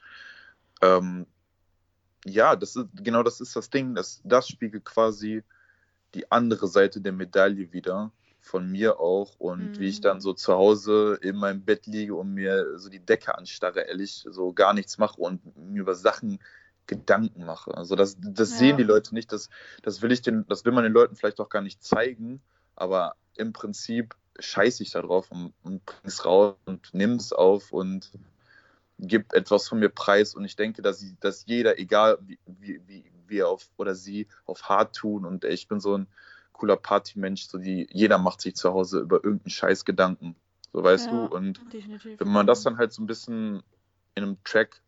ähm, 0.83 1.25
ja, 2.23 2.55
das 2.55 2.75
ist 2.75 2.85
genau 2.93 3.23
das 3.23 3.41
ist 3.41 3.55
das 3.55 3.71
Ding. 3.71 3.95
Das, 3.95 4.21
das 4.23 4.47
spiegelt 4.47 4.85
quasi 4.85 5.43
die 6.13 6.31
andere 6.31 6.67
Seite 6.67 7.01
der 7.01 7.13
Medaille 7.13 7.73
wieder. 7.73 8.11
Von 8.41 8.69
mir 8.71 8.99
auch. 8.99 9.35
Und 9.37 9.79
wie 9.79 9.89
ich 9.89 9.99
Mhm. 9.99 10.03
dann 10.03 10.21
so 10.21 10.33
zu 10.33 10.53
Hause 10.53 11.19
in 11.21 11.35
meinem 11.35 11.65
Bett 11.65 11.85
liege 11.87 12.15
und 12.15 12.33
mir 12.33 12.77
so 12.79 12.89
die 12.89 13.05
Decke 13.05 13.37
anstarre, 13.37 13.81
ehrlich, 13.81 14.25
so 14.29 14.53
gar 14.53 14.73
nichts 14.73 14.97
mache 14.97 15.19
und 15.21 15.41
mir 15.57 15.81
über 15.81 15.95
Sachen 15.95 16.39
Gedanken 16.87 17.45
mache. 17.45 17.75
Also 17.77 17.95
das, 17.95 18.17
das 18.19 18.49
Ja. 18.51 18.55
sehen 18.57 18.77
die 18.77 18.83
Leute 18.83 19.13
nicht. 19.13 19.31
Das, 19.31 19.49
das 19.83 20.01
will 20.01 20.11
ich 20.11 20.21
den, 20.21 20.45
das 20.47 20.65
will 20.65 20.71
man 20.71 20.83
den 20.83 20.93
Leuten 20.93 21.15
vielleicht 21.15 21.39
auch 21.39 21.49
gar 21.49 21.61
nicht 21.61 21.83
zeigen, 21.83 22.41
aber 22.75 23.15
im 23.35 23.53
Prinzip 23.53 24.15
scheiße 24.39 24.83
ich 24.83 24.91
da 24.91 25.01
drauf 25.01 25.31
und, 25.31 25.53
und 25.63 25.85
bring's 25.85 26.25
raus 26.25 26.55
und 26.65 26.93
nimm's 26.93 27.31
auf 27.33 27.71
und 27.71 28.11
gib 28.97 29.33
etwas 29.33 29.67
von 29.67 29.79
mir 29.79 29.89
preis 29.89 30.33
und 30.35 30.45
ich 30.45 30.55
denke, 30.55 30.81
dass, 30.81 31.05
dass 31.19 31.45
jeder, 31.45 31.79
egal 31.79 32.17
wie, 32.21 32.39
wie, 32.45 32.81
wie, 32.87 33.11
wie 33.27 33.37
er 33.37 33.49
auf 33.49 33.69
oder 33.77 33.95
sie 33.95 34.27
auf 34.45 34.63
hart 34.63 34.95
tun 34.95 35.25
und 35.25 35.45
ich 35.45 35.67
bin 35.67 35.79
so 35.79 35.97
ein 35.97 36.07
cooler 36.59 36.77
Partymensch, 36.77 37.47
so 37.47 37.57
die, 37.57 37.87
jeder 37.91 38.17
macht 38.17 38.41
sich 38.41 38.55
zu 38.55 38.73
Hause 38.73 38.99
über 38.99 39.23
irgendeinen 39.23 39.49
Scheiß 39.51 39.85
Gedanken, 39.85 40.35
so 40.73 40.83
weißt 40.83 41.07
Ja. 41.07 41.11
du 41.11 41.35
und 41.35 41.61
Definitiv. 41.73 42.19
wenn 42.19 42.27
man 42.27 42.47
das 42.47 42.63
dann 42.63 42.77
halt 42.77 42.91
so 42.93 43.01
ein 43.01 43.07
bisschen 43.07 43.63
in 44.15 44.23
einem 44.23 44.43
Track 44.43 44.81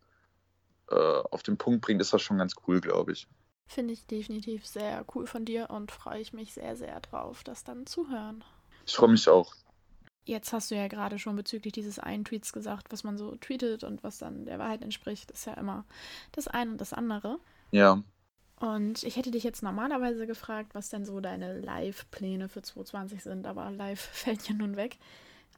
äh, 0.90 0.94
auf 0.94 1.42
den 1.42 1.56
Punkt 1.56 1.80
bringt, 1.80 2.00
ist 2.00 2.12
das 2.12 2.22
schon 2.22 2.38
ganz 2.38 2.54
cool, 2.66 2.80
glaube 2.80 3.12
ich. 3.12 3.26
Finde 3.66 3.94
ich 3.94 4.06
definitiv 4.06 4.66
sehr 4.66 5.04
cool 5.14 5.26
von 5.26 5.44
dir 5.44 5.70
und 5.70 5.90
freue 5.90 6.20
ich 6.20 6.32
mich 6.34 6.52
sehr, 6.52 6.76
sehr 6.76 7.00
drauf, 7.00 7.42
das 7.42 7.64
dann 7.64 7.86
zu 7.86 8.10
hören. 8.10 8.44
Ich 8.86 8.94
freue 8.94 9.08
mich 9.10 9.28
auch. 9.28 9.54
Jetzt 10.24 10.52
hast 10.52 10.70
du 10.70 10.76
ja 10.76 10.88
gerade 10.88 11.18
schon 11.18 11.34
bezüglich 11.36 11.72
dieses 11.72 11.98
einen 11.98 12.24
Tweets 12.24 12.52
gesagt, 12.52 12.92
was 12.92 13.02
man 13.02 13.16
so 13.16 13.34
tweetet 13.36 13.82
und 13.82 14.04
was 14.04 14.18
dann 14.18 14.44
der 14.44 14.58
Wahrheit 14.58 14.82
entspricht, 14.82 15.30
ist 15.30 15.46
ja 15.46 15.54
immer 15.54 15.84
das 16.32 16.46
eine 16.48 16.72
und 16.72 16.80
das 16.80 16.92
andere. 16.92 17.38
Ja, 17.70 18.02
Und 18.62 19.02
ich 19.02 19.16
hätte 19.16 19.32
dich 19.32 19.42
jetzt 19.42 19.64
normalerweise 19.64 20.24
gefragt, 20.24 20.76
was 20.76 20.88
denn 20.88 21.04
so 21.04 21.18
deine 21.20 21.58
Live-Pläne 21.58 22.48
für 22.48 22.62
2020 22.62 23.20
sind, 23.20 23.44
aber 23.44 23.72
live 23.72 24.00
fällt 24.12 24.48
ja 24.48 24.54
nun 24.54 24.76
weg. 24.76 24.98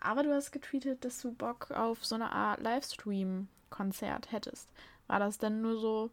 Aber 0.00 0.22
du 0.22 0.32
hast 0.34 0.52
getweetet, 0.52 1.05
dass 1.05 1.20
du 1.20 1.32
Bock 1.32 1.70
auf 1.70 2.02
so 2.07 2.14
eine 2.14 2.32
Art 2.32 2.62
Livestream-Konzert 2.62 4.32
hättest. 4.32 4.70
War 5.07 5.18
das 5.18 5.36
denn 5.36 5.61
nur 5.61 5.78
so 5.78 6.12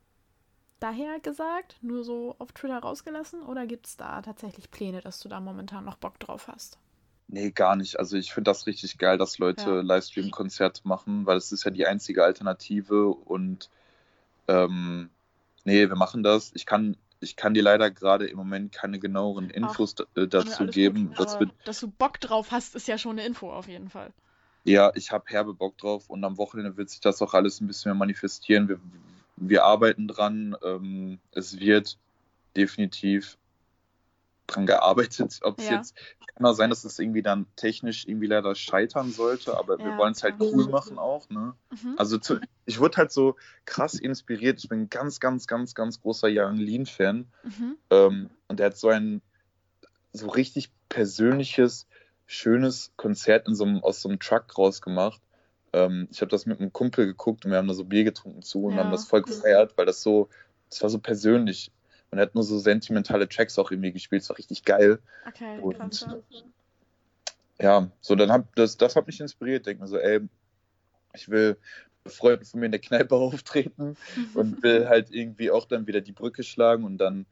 daher 0.82 1.20
gesagt, 1.22 1.78
nur 1.82 2.04
so 2.04 2.36
auf 2.40 2.52
Twitter 2.54 2.80
rausgelassen 2.80 3.44
oder 3.44 3.68
gibt 3.68 3.88
es 3.88 3.98
da 3.98 4.22
tatsächlich 4.22 4.72
Pläne, 4.72 5.02
dass 5.02 5.22
du 5.22 5.30
da 5.30 5.40
momentan 5.40 5.86
noch 5.86 5.98
Bock 5.98 6.20
drauf 6.20 6.50
hast? 6.50 6.80
nee, 7.28 7.52
gar 7.52 7.76
nicht. 7.76 8.00
Also 8.00 8.18
ich 8.18 8.34
finde 8.34 8.52
das 8.52 8.68
richtig 8.68 8.98
geil, 8.98 9.18
dass 9.18 9.38
Leute 9.40 9.82
Ja. 9.82 9.82
Livestream-Konzerte 9.82 10.82
machen, 10.88 11.26
weil 11.26 11.38
es 11.38 11.52
ist 11.52 11.64
ja 11.64 11.72
die 11.72 11.88
einzige 11.88 12.24
Alternative 12.24 13.08
und 13.10 13.70
ähm, 14.48 15.12
nee, 15.66 15.88
wir 15.90 15.96
machen 15.96 16.24
das. 16.24 16.52
Ich 16.56 16.66
kann, 16.66 16.98
ich 17.20 17.36
kann 17.36 17.54
dir 17.54 17.64
leider 17.64 17.92
gerade 17.92 18.28
im 18.28 18.38
Moment 18.38 18.72
keine 18.72 19.00
genaueren 19.00 19.50
Infos 19.50 19.96
d- 19.96 20.04
äh, 20.16 20.28
dazu 20.28 20.66
geben. 20.68 21.14
Das 21.18 21.40
wird, 21.40 21.52
dass 21.64 21.80
du 21.80 21.88
Bock 21.90 22.20
drauf 22.20 22.52
hast, 22.52 22.76
ist 22.76 22.88
ja 22.88 22.98
schon 22.98 23.12
eine 23.12 23.26
Info 23.26 23.52
auf 23.52 23.68
jeden 23.68 23.90
Fall. 23.90 24.12
ja, 24.64 24.92
ich 24.96 25.12
habe 25.12 25.26
herbe 25.28 25.54
Bock 25.54 25.78
drauf 25.78 26.10
und 26.10 26.24
am 26.24 26.38
Wochenende 26.38 26.78
wird 26.78 26.90
sich 26.90 27.00
das 27.00 27.22
auch 27.22 27.34
alles 27.34 27.62
ein 27.62 27.68
bisschen 27.68 27.92
mehr 27.92 27.98
manifestieren. 28.00 28.68
Wir, 28.70 28.80
wir 29.38 29.64
arbeiten 29.66 30.08
dran. 30.08 30.56
Ähm, 30.64 31.20
es 31.32 31.60
wird 31.60 31.98
definitiv 32.56 33.38
dran 34.54 34.66
gearbeitet. 34.66 35.40
Ob 35.44 35.60
es 35.60 35.70
Ja. 35.70 35.78
jetzt 35.78 35.96
kann 36.36 36.46
auch 36.46 36.54
sein, 36.54 36.70
dass 36.70 36.84
es 36.84 36.98
irgendwie 37.00 37.22
dann 37.22 37.46
technisch 37.56 38.08
irgendwie 38.08 38.28
leider 38.28 38.56
scheitern 38.56 39.12
sollte, 39.12 39.58
aber 39.58 39.78
wir 39.80 39.92
Ja, 39.92 39.98
wollen 39.98 40.14
es 40.14 40.24
halt 40.24 40.36
cool 40.40 40.68
machen 40.70 40.98
auch. 40.98 41.30
Ne? 41.30 41.54
Mhm. 41.72 41.96
Also 41.98 42.18
zu, 42.18 42.40
ich 42.66 42.80
wurde 42.80 42.98
halt 42.98 43.12
so 43.12 43.36
krass 43.66 43.96
inspiriert. 43.96 44.60
Ich 44.64 44.70
bin 44.70 44.82
ein 44.82 44.90
ganz, 44.90 45.20
ganz, 45.20 45.48
ganz, 45.48 45.76
ganz 45.76 46.02
großer 46.02 46.28
Young 46.32 46.56
Lean-Fan. 46.58 47.32
Mhm. 47.44 47.78
Ähm, 47.90 48.30
und 48.48 48.60
er 48.60 48.68
hat 48.68 48.78
so 48.78 48.90
ein 48.90 49.22
so 50.14 50.30
richtig 50.30 50.72
persönliches, 50.90 51.88
schönes 52.26 52.92
Konzert 52.98 53.48
in 53.48 53.56
so 53.56 53.64
einem, 53.66 53.84
aus 53.84 54.02
so 54.02 54.10
einem 54.10 54.20
Truck 54.20 54.58
rausgemacht. 54.58 55.22
Ähm, 55.74 56.08
ich 56.12 56.22
habe 56.22 56.30
das 56.30 56.46
mit 56.46 56.60
einem 56.60 56.74
Kumpel 56.74 57.06
geguckt 57.06 57.46
und 57.46 57.52
wir 57.52 57.58
haben 57.58 57.68
da 57.68 57.74
so 57.74 57.86
Bier 57.86 58.04
getrunken 58.04 58.42
zu 58.42 58.66
und 58.66 58.74
Ja. 58.74 58.80
haben 58.80 58.92
das 58.92 59.06
voll 59.06 59.22
gefeiert, 59.22 59.78
weil 59.78 59.86
das 59.86 60.02
so, 60.02 60.30
das 60.70 60.82
war 60.82 60.90
so 60.90 61.00
persönlich. 61.00 61.72
Und 62.12 62.18
er 62.20 62.24
hat 62.24 62.36
nur 62.36 62.44
so 62.44 62.60
sentimentale 62.60 63.28
Tracks 63.30 63.58
auch 63.58 63.72
irgendwie 63.72 63.94
gespielt, 63.94 64.22
das 64.22 64.30
war 64.30 64.38
richtig 64.38 64.64
geil. 64.66 65.00
Okay, 65.26 65.60
Und- 65.60 65.78
krass. 65.78 66.02
ja. 66.02 66.18
Ja, 67.60 67.92
so 68.02 68.16
dann 68.16 68.32
hab 68.32 68.56
das, 68.56 68.78
das 68.78 68.96
hat 68.96 69.06
mich 69.08 69.20
inspiriert. 69.20 69.66
Denk 69.68 69.80
mir 69.80 69.88
so, 69.88 69.98
ey, 69.98 70.20
ich 71.14 71.30
will 71.30 71.58
Freunden 72.08 72.44
von 72.44 72.60
mir 72.60 72.66
in 72.66 72.72
der 72.72 72.82
Kneipe 72.82 73.14
auftreten 73.16 73.96
und 74.34 74.62
will 74.64 74.90
halt 74.90 75.12
irgendwie 75.12 75.52
auch 75.52 75.66
dann 75.66 75.86
wieder 75.88 76.02
die 76.02 76.12
Brücke 76.12 76.44
schlagen 76.44 76.84
und 76.84 76.98
dann 76.98 77.26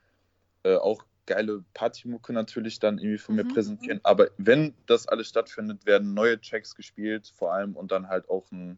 äh, 0.64 0.76
auch 0.76 1.04
geile 1.26 1.64
Partymucke 1.74 2.32
natürlich 2.34 2.80
dann 2.80 3.00
irgendwie 3.00 3.18
von 3.18 3.36
mir 3.36 3.44
Mhm. 3.44 3.48
präsentieren. 3.50 4.00
Aber 4.04 4.30
wenn 4.38 4.76
das 4.86 5.08
alles 5.08 5.28
stattfindet, 5.30 5.86
werden 5.86 6.14
neue 6.14 6.40
Tracks 6.40 6.76
gespielt, 6.76 7.32
vor 7.36 7.54
allem 7.54 7.76
und 7.76 7.92
dann 7.92 8.08
halt 8.08 8.30
auch 8.30 8.52
ein 8.52 8.78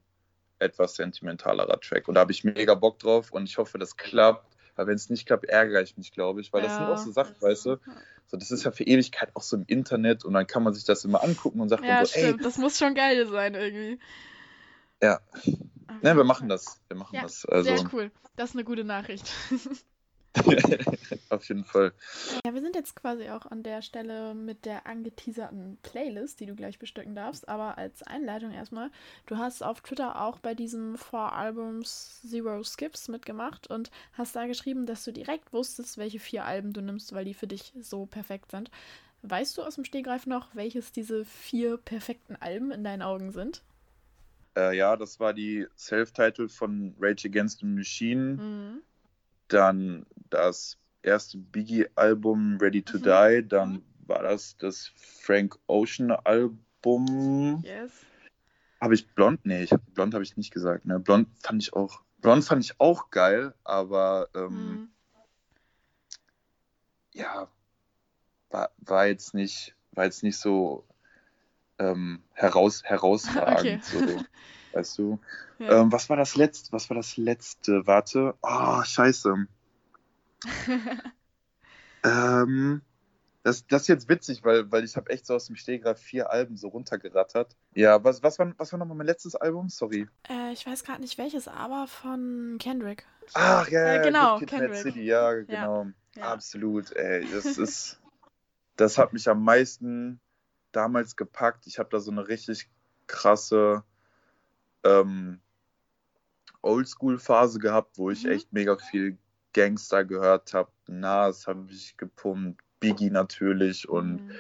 etwas 0.60 0.96
sentimentalerer 0.96 1.80
Track. 1.82 2.08
Und 2.08 2.16
da 2.16 2.22
habe 2.22 2.32
ich 2.32 2.44
mega 2.46 2.76
Bock 2.76 3.00
drauf 3.00 3.32
und 3.32 3.44
ich 3.44 3.58
hoffe, 3.58 3.78
das 3.78 3.98
klappt. 3.98 4.56
Weil 4.82 4.88
wenn 4.88 4.96
es 4.96 5.12
nicht 5.12 5.28
klappt, 5.28 5.46
ärgere 5.46 5.84
ich 5.84 5.96
mich, 5.96 6.12
glaube 6.12 6.42
ich. 6.42 6.52
Weil 6.52 6.64
das 6.64 6.78
sind 6.78 6.88
auch 6.88 6.98
so 6.98 7.12
Sachen, 7.12 7.36
weißt 7.40 7.68
du, 7.68 7.80
so, 8.26 8.38
das 8.38 8.50
ist 8.50 8.64
ja 8.64 8.72
für 8.72 8.84
Ewigkeit 8.84 9.30
auch 9.36 9.44
so 9.44 9.56
im 9.58 9.64
Internet 9.68 10.26
und 10.26 10.34
dann 10.34 10.48
kann 10.48 10.64
man 10.64 10.74
sich 10.74 10.86
das 10.86 11.06
immer 11.06 11.24
angucken 11.24 11.62
und 11.62 11.70
sagt 11.70 11.84
Ja, 11.84 11.98
dann 12.00 12.06
so, 12.08 12.14
ey, 12.16 12.26
stimmt. 12.30 12.46
Das 12.46 12.58
muss 12.58 12.80
schon 12.80 12.96
geil 12.96 13.28
sein 13.28 13.54
irgendwie. 13.54 14.00
ja, 15.04 15.20
ne, 16.02 16.18
wir 16.18 16.24
machen 16.24 16.50
das. 16.50 16.82
Wir 16.88 16.98
machen 16.98 17.16
Ja, 17.16 17.22
das. 17.22 17.46
Also, 17.46 17.76
Sehr 17.76 17.90
cool. 17.94 18.12
Das 18.38 18.50
ist 18.50 18.56
eine 18.56 18.64
gute 18.64 18.84
Nachricht. 18.84 19.32
auf 21.30 21.48
jeden 21.50 21.66
Fall. 21.66 21.92
Ja, 22.46 22.54
wir 22.54 22.62
sind 22.62 22.76
jetzt 22.76 22.96
quasi 22.96 23.30
auch 23.30 23.46
an 23.46 23.64
der 23.64 23.82
Stelle 23.82 24.34
mit 24.34 24.66
der 24.66 24.88
angeteaserten 24.88 25.78
Playlist, 25.84 26.40
die 26.40 26.46
du 26.46 26.56
gleich 26.56 26.80
bestücken 26.80 27.16
darfst. 27.16 27.50
Aber 27.50 27.78
als 27.78 28.04
Einleitung 28.04 28.52
erstmal, 28.52 28.92
du 29.26 29.38
hast 29.38 29.62
auf 29.62 29.82
Twitter 29.82 30.22
auch 30.22 30.40
bei 30.40 30.54
diesem 30.54 30.98
Four 30.98 31.34
Albums 31.34 32.22
Zero 32.22 32.64
Skips 32.64 33.08
mitgemacht 33.10 33.68
und 33.68 33.92
hast 34.14 34.36
da 34.36 34.48
geschrieben, 34.48 34.86
dass 34.86 35.04
du 35.04 35.12
direkt 35.12 35.52
wusstest, 35.52 35.98
welche 35.98 36.20
vier 36.20 36.46
Alben 36.46 36.74
du 36.74 36.82
nimmst, 36.82 37.14
weil 37.14 37.26
die 37.26 37.34
für 37.34 37.48
dich 37.48 37.74
so 37.82 38.06
perfekt 38.06 38.52
sind. 38.52 38.72
Weißt 39.24 39.58
du 39.58 39.64
aus 39.64 39.76
dem 39.76 39.86
Stegreif 39.86 40.26
noch, 40.26 40.56
welches 40.56 40.92
diese 40.92 41.26
vier 41.26 41.78
perfekten 41.78 42.36
Alben 42.38 42.72
in 42.72 42.84
deinen 42.84 43.02
Augen 43.02 43.32
sind? 43.32 43.64
Äh, 44.58 44.76
ja, 44.76 44.98
das 44.98 45.20
war 45.20 45.34
die 45.34 45.68
Self-Title 45.78 46.50
von 46.50 46.96
Rage 47.00 47.28
Against 47.28 47.60
the 47.60 47.66
Machine. 47.66 48.34
Mhm. 48.34 48.82
Dann 49.52 50.06
das 50.30 50.78
erste 51.02 51.38
Biggie-Album 51.38 52.58
Ready 52.62 52.82
to 52.84 52.98
Mhm. 52.98 53.04
Die. 53.04 53.48
Dann 53.48 53.82
war 54.08 54.24
das 54.24 54.56
das 54.58 54.92
Frank 54.96 55.58
Ocean-Album. 55.68 57.62
Yes. 57.64 57.92
Habe 58.80 58.94
ich 58.96 59.08
Blond? 59.14 59.46
Nee, 59.46 59.64
ich 59.64 59.72
Blond 59.94 60.14
habe 60.14 60.24
ich 60.24 60.38
nicht 60.38 60.52
gesagt. 60.52 60.86
Ne? 60.86 61.00
Blond 61.00 61.28
fand 61.42 61.62
ich 61.62 61.74
auch. 61.74 62.02
Blond 62.22 62.44
fand 62.46 62.64
ich 62.64 62.80
auch 62.80 63.10
geil, 63.10 63.54
aber 63.64 64.30
ähm, 64.36 64.72
Mhm. 64.72 64.90
ja, 67.14 67.48
war, 68.50 68.72
war 68.78 69.08
jetzt 69.08 69.34
nicht, 69.34 69.76
war 69.92 70.06
jetzt 70.06 70.24
nicht 70.24 70.38
so 70.38 70.86
ähm, 71.80 72.24
heraus, 72.34 72.84
herausragend. 72.84 73.84
Okay. 73.94 74.08
So, 74.18 74.24
weißt 74.74 74.98
du? 74.98 75.20
Ja. 75.60 75.82
Ähm, 75.82 75.92
was 75.92 76.10
war 76.10 76.18
das 76.18 76.36
letzte? 76.36 76.72
Was 76.72 76.90
war 76.90 76.98
das 76.98 77.18
letzte? 77.18 77.86
Warte. 77.86 78.36
Oh, 78.42 78.84
scheiße. 78.84 79.48
ähm, 82.04 82.82
das, 83.44 83.66
das 83.66 83.84
ist 83.84 83.88
jetzt 83.88 84.10
witzig, 84.10 84.44
weil, 84.44 84.72
weil 84.72 84.84
ich 84.84 84.96
habe 84.96 85.10
echt 85.10 85.26
so 85.26 85.34
aus 85.34 85.48
dem 85.48 85.56
Stehgreif 85.56 86.00
vier 86.00 86.30
Alben 86.30 86.58
so 86.58 86.68
runtergerattert. 86.68 87.56
Ja, 87.74 88.04
was, 88.04 88.22
was, 88.22 88.38
war, 88.38 88.54
was 88.58 88.72
war 88.72 88.80
nochmal 88.80 88.98
mein 88.98 89.08
letztes 89.08 89.36
Album? 89.36 89.70
Sorry. 89.70 90.08
Äh, 90.30 90.54
ich 90.54 90.66
weiß 90.66 90.84
gerade 90.84 91.02
nicht 91.02 91.18
welches, 91.18 91.48
aber 91.48 91.88
von 91.88 92.58
Kendrick. 92.60 93.06
Ach 93.34 93.68
ja, 93.70 93.96
Äh, 93.96 94.04
genau, 94.04 94.40
Kendrick. 94.40 94.76
City, 94.76 95.04
ja, 95.04 95.34
genau. 95.34 95.88
Ja. 96.16 96.24
Absolut, 96.24 96.92
ey. 96.96 97.28
Das 97.32 97.46
ist, 97.58 98.00
das 98.76 98.98
hat 98.98 99.14
mich 99.14 99.28
am 99.28 99.44
meisten 99.44 100.20
damals 100.72 101.16
gepackt. 101.16 101.66
Ich 101.66 101.80
habe 101.80 101.90
da 101.90 102.00
so 102.00 102.12
eine 102.12 102.28
richtig 102.28 102.70
krasse 103.08 103.84
ähm, 104.84 105.40
Oldschool-Phase 106.62 107.60
gehabt, 107.60 107.98
wo 107.98 108.10
ich 108.12 108.24
Mhm. 108.26 108.32
echt 108.32 108.54
mega 108.54 108.78
viel 108.78 109.18
Gangster 109.54 110.06
gehört 110.06 110.54
habe. 110.54 110.72
Nas 110.88 111.48
habe 111.48 111.68
ich 111.72 111.98
gepumpt, 111.98 112.62
Biggie 112.80 113.10
natürlich 113.10 113.88
und 113.90 114.16
Mhm. 114.16 114.32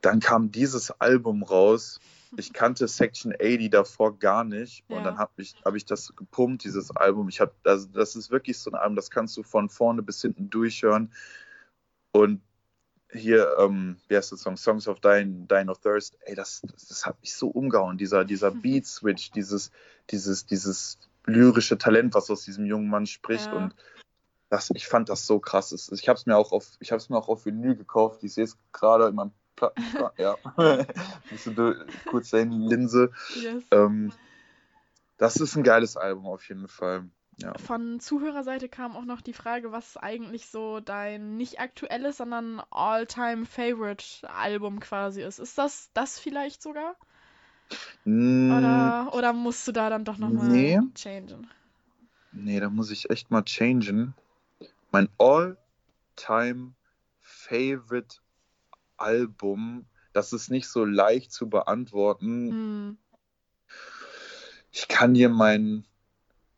dann 0.00 0.20
kam 0.20 0.50
dieses 0.50 0.90
Album 1.00 1.42
raus. 1.42 2.00
Ich 2.36 2.52
kannte 2.52 2.88
Section 2.88 3.32
80 3.32 3.70
davor 3.70 4.18
gar 4.18 4.42
nicht. 4.44 4.84
Und 4.88 4.98
Ja. 4.98 5.04
dann 5.04 5.18
habe 5.18 5.32
ich, 5.36 5.54
hab 5.64 5.74
ich 5.76 5.84
das 5.84 6.14
gepumpt, 6.16 6.64
dieses 6.64 6.90
Album. 6.96 7.28
Ich 7.28 7.40
hab, 7.40 7.54
also 7.64 7.86
das 7.88 8.16
ist 8.16 8.30
wirklich 8.30 8.58
so 8.58 8.70
ein 8.70 8.74
Album, 8.74 8.96
das 8.96 9.10
kannst 9.10 9.36
du 9.36 9.42
von 9.42 9.68
vorne 9.70 10.02
bis 10.02 10.20
hinten 10.20 10.50
durchhören. 10.50 11.12
Und 12.12 12.42
hier, 13.14 13.56
ähm, 13.58 13.96
wie 14.08 14.16
heißt 14.16 14.32
der 14.32 14.38
Song? 14.38 14.56
Songs 14.56 14.88
of 14.88 15.00
Dying, 15.00 15.46
Dying 15.48 15.68
of 15.68 15.78
Thirst. 15.78 16.18
Ey, 16.22 16.34
das, 16.34 16.62
das, 16.62 16.88
das 16.88 17.06
hat 17.06 17.20
mich 17.20 17.34
so 17.34 17.48
umgehauen. 17.48 17.96
Dieser, 17.96 18.24
dieser 18.24 18.50
Beat-Switch, 18.62 19.30
dieses, 19.30 19.70
dieses, 20.10 20.46
dieses 20.46 20.98
lyrische 21.26 21.78
Talent, 21.78 22.14
was 22.14 22.30
aus 22.30 22.44
diesem 22.44 22.66
jungen 22.66 22.88
Mann 22.88 23.06
spricht. 23.06 23.46
Ja. 23.46 23.52
Und 23.54 23.74
das, 24.50 24.70
ich 24.74 24.86
fand 24.86 25.08
das 25.08 25.26
so 25.26 25.38
krass. 25.38 25.72
Ich 25.92 26.08
habe 26.08 26.18
es 26.18 26.26
mir 26.26 26.36
auch 26.36 26.52
auf, 26.52 26.72
ich 26.80 26.92
habe 26.92 26.98
es 26.98 27.08
mir 27.08 27.16
auch 27.16 27.28
auf 27.28 27.46
Vinyl 27.46 27.76
gekauft. 27.76 28.22
Ich 28.22 28.34
sehe 28.34 28.44
es 28.44 28.58
gerade 28.72 29.06
in 29.08 29.14
meinem 29.14 29.32
Plattenschrank. 29.56 30.12
ja, 30.18 30.36
kurz 32.10 32.30
dahin 32.30 32.52
Linse. 32.52 33.10
Yes. 33.34 33.64
Ähm, 33.70 34.12
das 35.16 35.36
ist 35.36 35.56
ein 35.56 35.62
geiles 35.62 35.96
Album 35.96 36.26
auf 36.26 36.48
jeden 36.48 36.68
Fall. 36.68 37.08
Ja. 37.38 37.56
Von 37.58 38.00
Zuhörerseite 38.00 38.68
kam 38.68 38.96
auch 38.96 39.04
noch 39.04 39.20
die 39.20 39.32
Frage, 39.32 39.70
was 39.72 39.96
eigentlich 39.96 40.48
so 40.48 40.80
dein 40.80 41.36
nicht 41.36 41.60
aktuelles, 41.60 42.16
sondern 42.16 42.60
All-Time-Favorite-Album 42.70 44.80
quasi 44.80 45.22
ist. 45.22 45.38
Ist 45.38 45.58
das 45.58 45.90
das 45.94 46.18
vielleicht 46.18 46.62
sogar? 46.62 46.96
Mm, 48.04 48.52
Oder, 48.52 49.14
oder 49.14 49.32
musst 49.32 49.66
du 49.66 49.72
da 49.72 49.90
dann 49.90 50.04
doch 50.04 50.18
nochmal 50.18 50.48
Nee. 50.48 50.80
changen? 50.94 51.50
Nee, 52.32 52.60
da 52.60 52.68
muss 52.68 52.90
ich 52.90 53.10
echt 53.10 53.30
mal 53.30 53.44
changen. 53.44 54.14
Mein 54.90 55.08
all-time 55.18 56.74
favorite 57.20 58.18
Album, 58.96 59.86
das 60.12 60.32
ist 60.32 60.50
nicht 60.50 60.68
so 60.68 60.84
leicht 60.84 61.32
zu 61.32 61.48
beantworten. 61.48 62.50
Hm. 62.50 62.98
Ich 64.72 64.88
kann 64.88 65.14
dir 65.14 65.28
meinen 65.28 65.86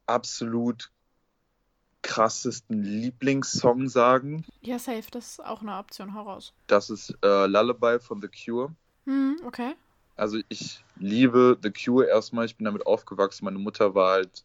absolut 0.07 0.91
krassesten 2.03 2.83
Lieblingssong 2.83 3.89
sagen. 3.89 4.45
Ja, 4.61 4.79
safe, 4.79 5.11
das 5.11 5.33
ist 5.33 5.45
auch 5.45 5.63
eine 5.63 5.77
Option. 5.77 6.15
Hau 6.15 6.23
raus. 6.23 6.53
Das 6.69 6.91
ist 6.91 7.17
äh, 7.23 7.47
Lullaby 7.47 7.99
von 7.99 8.21
The 8.21 8.29
Cure. 8.29 8.75
Hm, 9.07 9.41
okay. 9.45 9.75
Also 10.15 10.39
ich 10.49 10.85
liebe 10.97 11.59
The 11.63 11.71
Cure 11.71 12.07
erstmal. 12.07 12.47
Ich 12.47 12.57
bin 12.57 12.65
damit 12.65 12.87
aufgewachsen. 12.87 13.45
Meine 13.45 13.59
Mutter 13.59 13.95
war 13.95 14.13
halt 14.13 14.45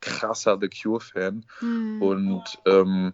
krasser 0.00 0.58
The 0.60 0.68
Cure-Fan. 0.68 1.44
Hm. 1.60 2.02
Und 2.02 2.58
ähm, 2.64 3.12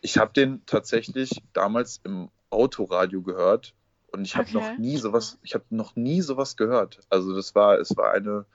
ich 0.00 0.16
habe 0.16 0.32
den 0.32 0.64
tatsächlich 0.66 1.42
damals 1.52 2.00
im 2.04 2.30
Autoradio 2.50 3.20
gehört 3.22 3.74
und 4.12 4.24
ich 4.24 4.36
habe 4.36 4.48
Okay. 4.48 4.54
noch 4.54 4.78
nie 4.78 4.96
sowas, 4.96 5.38
ich 5.42 5.54
habe 5.54 5.64
noch 5.70 5.96
nie 5.96 6.22
sowas 6.22 6.56
gehört. 6.56 7.00
Also 7.10 7.34
das 7.34 7.54
war, 7.54 7.78
es 7.78 7.96
war 7.96 8.12
eine 8.12 8.46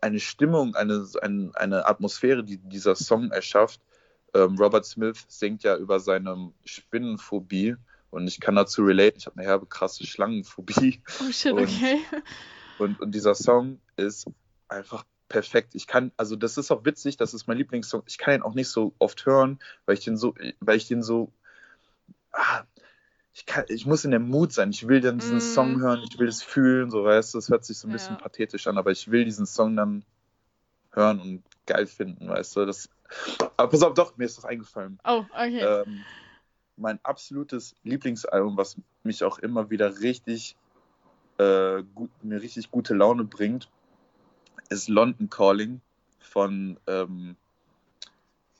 eine 0.00 0.20
Stimmung, 0.20 0.74
eine, 0.74 1.06
eine, 1.22 1.50
eine 1.54 1.86
Atmosphäre, 1.86 2.44
die 2.44 2.58
dieser 2.58 2.96
Song 2.96 3.30
erschafft. 3.30 3.80
Ähm, 4.34 4.56
Robert 4.56 4.84
Smith 4.84 5.24
singt 5.28 5.62
ja 5.62 5.76
über 5.76 6.00
seine 6.00 6.52
Spinnenphobie 6.64 7.76
und 8.10 8.26
ich 8.26 8.40
kann 8.40 8.56
dazu 8.56 8.82
relate. 8.82 9.16
Ich 9.18 9.26
habe 9.26 9.38
eine 9.38 9.46
herbe 9.46 9.66
krasse 9.66 10.06
Schlangenphobie 10.06 11.02
Oh 11.20 11.30
shit, 11.30 11.52
und- 11.52 11.62
okay. 11.62 12.00
und, 12.78 13.00
und 13.00 13.12
dieser 13.14 13.34
Song 13.34 13.80
ist 13.96 14.26
einfach 14.68 15.04
perfekt. 15.28 15.74
Ich 15.74 15.86
kann, 15.86 16.10
also 16.16 16.34
das 16.36 16.58
ist 16.58 16.70
auch 16.72 16.84
witzig, 16.84 17.16
das 17.16 17.34
ist 17.34 17.46
mein 17.46 17.58
Lieblingssong. 17.58 18.02
Ich 18.06 18.18
kann 18.18 18.34
ihn 18.34 18.42
auch 18.42 18.54
nicht 18.54 18.68
so 18.68 18.94
oft 18.98 19.26
hören, 19.26 19.60
weil 19.86 19.96
ich 19.96 20.04
den 20.04 20.16
so, 20.16 20.34
weil 20.60 20.76
ich 20.76 20.88
den 20.88 21.02
so, 21.02 21.32
ah, 22.32 22.64
ich, 23.32 23.46
kann, 23.46 23.64
ich 23.68 23.86
muss 23.86 24.04
in 24.04 24.10
der 24.10 24.20
Mut 24.20 24.52
sein. 24.52 24.70
Ich 24.70 24.88
will 24.88 25.00
dann 25.00 25.18
diesen 25.18 25.38
Mm. 25.38 25.40
Song 25.40 25.80
hören, 25.80 26.02
ich 26.08 26.18
will 26.18 26.28
es 26.28 26.42
fühlen, 26.42 26.90
so 26.90 27.04
weißt 27.04 27.34
du, 27.34 27.38
das 27.38 27.48
hört 27.48 27.64
sich 27.64 27.78
so 27.78 27.88
ein 27.88 27.92
bisschen 27.92 28.16
Ja. 28.16 28.22
pathetisch 28.22 28.66
an, 28.66 28.78
aber 28.78 28.90
ich 28.90 29.10
will 29.10 29.24
diesen 29.24 29.46
Song 29.46 29.76
dann 29.76 30.04
hören 30.92 31.20
und 31.20 31.42
geil 31.66 31.86
finden, 31.86 32.28
weißt 32.28 32.56
du. 32.56 32.66
Das, 32.66 32.88
aber 33.56 33.68
pass 33.70 33.82
auf, 33.82 33.94
doch, 33.94 34.16
mir 34.16 34.24
ist 34.24 34.38
das 34.38 34.44
eingefallen. 34.44 34.98
Oh, 35.04 35.24
okay. 35.30 35.60
Ähm, 35.60 36.04
mein 36.76 36.98
absolutes 37.04 37.74
Lieblingsalbum, 37.84 38.56
was 38.56 38.76
mich 39.04 39.22
auch 39.22 39.38
immer 39.38 39.70
wieder 39.70 40.00
richtig, 40.00 40.56
äh, 41.38 41.82
gut, 41.94 42.10
mir 42.22 42.40
richtig 42.42 42.70
gute 42.70 42.94
Laune 42.94 43.24
bringt, 43.24 43.68
ist 44.70 44.88
London 44.88 45.28
Calling 45.30 45.80
von 46.18 46.78
ähm, 46.86 47.36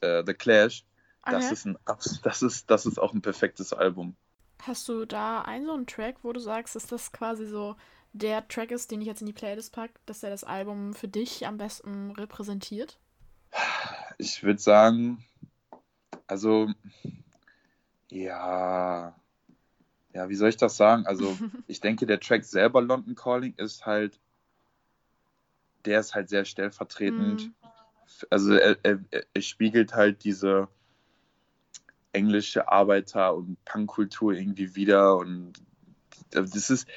äh, 0.00 0.22
The 0.26 0.34
Clash. 0.34 0.84
Das 1.24 1.44
okay. 1.44 1.52
ist 1.52 1.66
ein 1.66 1.78
das 2.22 2.42
ist 2.42 2.70
das 2.70 2.86
ist 2.86 2.98
auch 2.98 3.12
ein 3.14 3.22
perfektes 3.22 3.72
Album. 3.72 4.16
Hast 4.62 4.88
du 4.88 5.04
da 5.04 5.42
einen 5.42 5.66
so 5.66 5.72
einen 5.72 5.86
Track, 5.86 6.16
wo 6.22 6.32
du 6.32 6.40
sagst, 6.40 6.76
dass 6.76 6.86
das 6.86 7.12
quasi 7.12 7.46
so 7.46 7.76
der 8.12 8.46
Track 8.48 8.70
ist, 8.70 8.90
den 8.90 9.00
ich 9.00 9.06
jetzt 9.06 9.20
in 9.20 9.26
die 9.26 9.32
Playlist 9.32 9.72
packe, 9.72 9.94
dass 10.06 10.22
er 10.22 10.30
das 10.30 10.44
Album 10.44 10.94
für 10.94 11.08
dich 11.08 11.46
am 11.46 11.56
besten 11.56 12.10
repräsentiert? 12.12 12.98
Ich 14.18 14.42
würde 14.42 14.60
sagen, 14.60 15.24
also 16.26 16.68
ja, 18.10 19.14
ja, 20.12 20.28
wie 20.28 20.34
soll 20.34 20.48
ich 20.48 20.56
das 20.56 20.76
sagen? 20.76 21.06
Also 21.06 21.38
ich 21.66 21.80
denke, 21.80 22.06
der 22.06 22.20
Track 22.20 22.44
selber 22.44 22.82
London 22.82 23.14
Calling 23.14 23.54
ist 23.56 23.86
halt, 23.86 24.18
der 25.84 26.00
ist 26.00 26.14
halt 26.14 26.28
sehr 26.28 26.44
stellvertretend. 26.44 27.42
Hm. 27.42 27.54
Also 28.28 28.54
er, 28.54 28.76
er, 28.82 28.98
er 29.10 29.42
spiegelt 29.42 29.94
halt 29.94 30.24
diese 30.24 30.68
englische 32.12 32.68
Arbeiter- 32.68 33.34
und 33.34 33.62
Punkkultur 33.64 34.32
irgendwie 34.32 34.74
wieder 34.74 35.16
und 35.16 35.52
das 36.30 36.70
ist, 36.70 36.88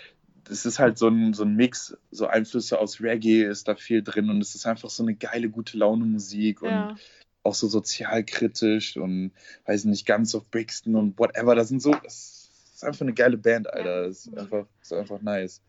es 0.49 0.65
ist 0.65 0.79
halt 0.79 0.97
so 0.97 1.07
ein, 1.07 1.33
so 1.33 1.43
ein 1.43 1.55
Mix, 1.55 1.97
so 2.11 2.27
Einflüsse 2.27 2.79
aus 2.79 3.01
Reggae 3.01 3.43
ist 3.43 3.67
da 3.67 3.75
viel 3.75 4.03
drin 4.03 4.29
und 4.29 4.41
es 4.41 4.55
ist 4.55 4.65
einfach 4.65 4.89
so 4.89 5.03
eine 5.03 5.15
geile, 5.15 5.49
gute 5.49 5.77
Laune 5.77 6.05
Musik 6.05 6.61
und 6.61 6.69
Ja. 6.69 6.95
auch 7.43 7.55
so 7.55 7.67
sozialkritisch 7.67 8.97
und 8.97 9.31
weiß 9.65 9.85
nicht, 9.85 10.05
ganz 10.05 10.35
auf 10.35 10.49
Brixton 10.49 10.95
und 10.95 11.17
whatever. 11.17 11.55
Das 11.55 11.69
sind 11.69 11.81
so, 11.81 11.91
das 12.03 12.49
ist 12.73 12.83
einfach 12.83 13.01
eine 13.01 13.13
geile 13.13 13.37
Band, 13.37 13.71
Alter. 13.71 14.07
Das 14.07 14.25
ist 14.25 14.37
einfach, 14.37 14.65
das 14.79 14.91
ist 14.91 14.97
einfach 14.97 15.21
nice. 15.21 15.61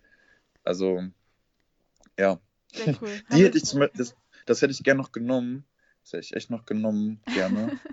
Also, 0.64 1.03
ja. 2.18 2.40
Sehr 2.72 2.97
cool. 3.01 3.11
Die 3.32 3.45
hätte 3.45 3.59
ich 3.59 3.64
zum, 3.64 3.86
das, 3.95 4.16
das 4.47 4.61
hätte 4.62 4.72
ich 4.72 4.82
gerne 4.82 5.01
noch 5.01 5.12
genommen. 5.12 5.64
Das 6.03 6.12
hätte 6.14 6.24
ich 6.24 6.36
echt 6.36 6.51
noch 6.51 6.66
genommen, 6.66 7.20
gerne. 7.32 7.78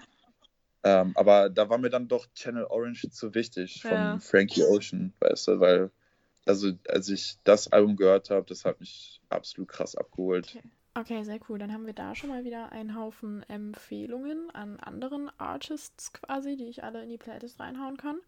ähm, 0.83 1.13
aber 1.15 1.49
da 1.49 1.69
war 1.69 1.77
mir 1.77 1.89
dann 1.89 2.07
doch 2.07 2.27
Channel 2.33 2.65
Orange 2.65 3.09
zu 3.11 3.33
wichtig 3.33 3.81
von 3.81 3.97
Ja. 3.97 4.19
Frankie 4.19 4.63
Ocean, 4.63 5.13
weißt 5.19 5.47
du, 5.47 5.59
weil, 5.59 5.91
also 6.45 6.71
als 6.87 7.09
ich 7.09 7.37
das 7.43 7.71
Album 7.71 7.95
gehört 7.95 8.29
habe, 8.29 8.45
das 8.47 8.65
hat 8.65 8.79
mich 8.79 9.21
absolut 9.29 9.69
krass 9.69 9.95
abgeholt. 9.95 10.47
Okay. 10.49 10.63
Okay, 10.93 11.23
sehr 11.23 11.39
cool. 11.47 11.57
Dann 11.57 11.71
haben 11.71 11.85
wir 11.85 11.93
da 11.93 12.15
schon 12.15 12.29
mal 12.29 12.43
wieder 12.43 12.73
einen 12.73 12.95
Haufen 12.95 13.43
Empfehlungen 13.43 14.51
an 14.51 14.77
anderen 14.77 15.31
Artists 15.37 16.11
quasi, 16.11 16.57
die 16.57 16.65
ich 16.65 16.83
alle 16.83 17.01
in 17.03 17.09
die 17.09 17.17
Playlist 17.17 17.61
reinhauen 17.61 17.95
kann. 17.95 18.19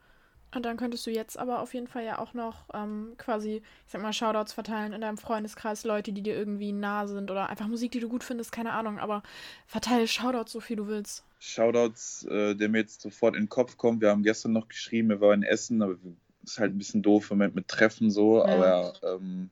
Und 0.55 0.63
dann 0.63 0.77
könntest 0.77 1.05
du 1.05 1.11
jetzt 1.11 1.37
aber 1.37 1.61
auf 1.61 1.73
jeden 1.73 1.87
Fall 1.87 2.03
ja 2.03 2.19
auch 2.19 2.33
noch 2.33 2.65
ähm, 2.73 3.13
quasi, 3.17 3.57
ich 3.57 3.91
sag 3.91 4.01
mal, 4.01 4.13
Shoutouts 4.13 4.53
verteilen 4.53 4.93
in 4.93 5.01
deinem 5.01 5.17
Freundeskreis, 5.17 5.83
Leute, 5.83 6.11
die 6.11 6.21
dir 6.21 6.35
irgendwie 6.35 6.71
nah 6.71 7.07
sind 7.07 7.31
oder 7.31 7.49
einfach 7.49 7.67
Musik, 7.67 7.91
die 7.91 7.99
du 7.99 8.09
gut 8.09 8.23
findest, 8.23 8.51
keine 8.51 8.73
Ahnung, 8.73 8.99
aber 8.99 9.23
verteile 9.65 10.07
Shoutouts 10.07 10.51
so 10.51 10.59
viel 10.59 10.75
du 10.75 10.87
willst. 10.87 11.23
Shoutouts, 11.39 12.25
äh, 12.25 12.55
der 12.55 12.69
mir 12.69 12.79
jetzt 12.79 13.01
sofort 13.01 13.35
in 13.35 13.43
den 13.43 13.49
Kopf 13.49 13.77
kommt. 13.77 14.01
Wir 14.01 14.09
haben 14.09 14.23
gestern 14.23 14.53
noch 14.53 14.67
geschrieben, 14.67 15.09
wir 15.09 15.21
waren 15.21 15.43
in 15.43 15.49
Essen, 15.49 15.81
aber 15.81 15.95
ist 16.43 16.59
halt 16.59 16.73
ein 16.73 16.77
bisschen 16.77 17.01
doof 17.01 17.31
im 17.31 17.37
Moment 17.37 17.55
mit 17.55 17.67
Treffen 17.67 18.11
so. 18.11 18.37
Ja. 18.37 18.45
Aber 18.45 18.93
ähm, 19.03 19.49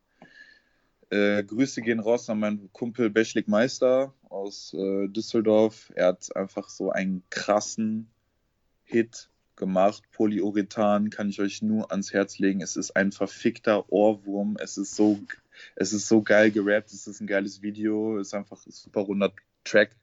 äh, 1.10 1.44
Grüße 1.44 1.82
gehen 1.82 2.00
raus 2.00 2.30
an 2.30 2.40
meinen 2.40 2.72
Kumpel 2.74 3.10
Beschlik 3.10 3.48
Meister 3.48 4.14
aus 4.30 4.74
äh, 4.74 5.08
Düsseldorf. 5.08 5.92
Er 5.96 6.08
hat 6.08 6.36
einfach 6.36 6.70
so 6.70 6.92
einen 6.92 7.24
krassen 7.30 8.10
Hit 8.84 9.30
gemacht. 9.62 10.04
Polyurethan 10.12 11.12
kann 11.12 11.30
ich 11.30 11.40
euch 11.40 11.62
nur 11.62 11.92
ans 11.92 12.12
Herz 12.12 12.40
legen. 12.40 12.62
Es 12.62 12.76
ist 12.76 12.96
ein 12.96 13.12
verfickter 13.12 13.90
Ohrwurm. 13.94 14.58
Es 14.60 14.78
ist 14.78 14.96
so, 14.96 15.20
es 15.76 15.94
ist 15.94 16.08
so 16.08 16.24
geil 16.24 16.52
gerappt. 16.52 16.92
Es 16.92 17.06
ist 17.06 17.22
ein 17.22 17.28
geiles 17.28 17.62
Video. 17.62 18.18
Es 18.18 18.30
ist 18.30 18.34
einfach 18.34 18.66
ein 18.66 18.72
super 18.72 19.02
runder 19.02 19.32
Track. 19.64 19.96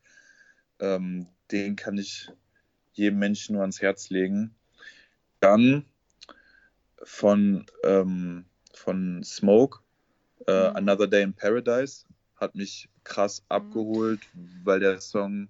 Ähm, 0.79 1.27
den 1.51 1.75
kann 1.75 1.99
ich 1.99 2.31
jedem 2.93 3.19
Menschen 3.19 3.55
nur 3.55 3.63
ans 3.63 3.83
Herz 3.83 4.11
legen. 4.11 4.55
Dann 5.41 5.85
von, 7.03 7.67
ähm, 7.83 8.45
von 8.73 9.25
Smoke, 9.25 9.81
äh, 10.47 10.71
Mhm. 10.71 10.77
Another 10.77 11.09
Day 11.09 11.23
in 11.25 11.35
Paradise, 11.35 12.07
hat 12.37 12.55
mich 12.55 12.89
krass 13.03 13.43
abgeholt, 13.49 14.21
weil 14.63 14.79
der 14.79 15.01
Song 15.01 15.49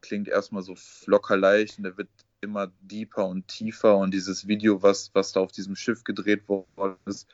klingt 0.00 0.28
erstmal 0.28 0.62
so 0.62 0.74
locker 1.04 1.36
leicht 1.36 1.76
und 1.76 1.84
der 1.84 1.98
wird 1.98 2.08
immer 2.40 2.70
deeper 2.80 3.26
und 3.26 3.46
tiefer 3.48 3.96
und 3.96 4.12
dieses 4.12 4.46
Video, 4.46 4.82
was, 4.82 5.10
was 5.14 5.32
da 5.32 5.40
auf 5.40 5.52
diesem 5.52 5.76
Schiff 5.76 6.04
gedreht 6.04 6.48
worden 6.48 6.96
ist, 7.06 7.28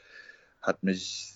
hat 0.62 0.82
mich, 0.82 1.32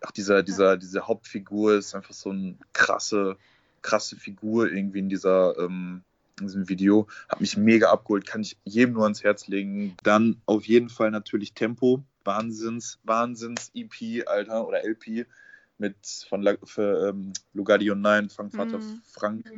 ach, 0.00 0.10
dieser, 0.10 0.42
dieser, 0.42 0.76
diese 0.76 1.06
Hauptfigur 1.06 1.74
ist 1.74 1.94
einfach 1.94 2.14
so 2.14 2.30
eine 2.30 2.56
krasse, 2.72 3.36
krasse 3.82 4.16
Figur 4.16 4.70
irgendwie 4.70 4.98
in 4.98 5.08
dieser, 5.08 5.56
ähm, 5.58 6.02
in 6.40 6.46
diesem 6.46 6.68
Video, 6.68 7.06
hat 7.28 7.40
mich 7.40 7.56
mega 7.56 7.90
abgeholt, 7.90 8.26
kann 8.26 8.42
ich 8.42 8.56
jedem 8.64 8.94
nur 8.94 9.04
ans 9.04 9.22
Herz 9.22 9.46
legen. 9.46 9.96
Dann 10.02 10.40
auf 10.46 10.64
jeden 10.66 10.88
Fall 10.88 11.10
natürlich 11.10 11.52
Tempo, 11.52 12.02
Wahnsinns, 12.24 12.98
Wahnsinns-EP, 13.04 14.26
Alter, 14.26 14.66
oder 14.66 14.84
LP 14.84 15.26
mit 15.78 15.96
von 16.28 16.42
La 16.42 16.56
für, 16.64 17.08
ähm, 17.08 17.32
Lugardio 17.54 17.94
9, 17.94 18.28
Frankvater 18.28 18.78
Mhm. 18.78 19.02
Frank. 19.04 19.52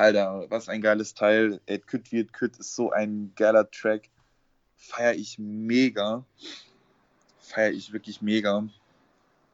Alter, 0.00 0.46
was 0.48 0.68
ein 0.68 0.80
geiles 0.80 1.14
Teil. 1.14 1.60
Et 1.66 1.86
Küt 1.86 2.10
wird 2.10 2.32
Küt 2.32 2.56
ist 2.56 2.74
so 2.74 2.90
ein 2.90 3.32
geiler 3.36 3.70
Track. 3.70 4.08
Feier 4.74 5.12
ich 5.14 5.38
mega. 5.38 6.24
Feier 7.38 7.70
ich 7.70 7.92
wirklich 7.92 8.22
mega. 8.22 8.66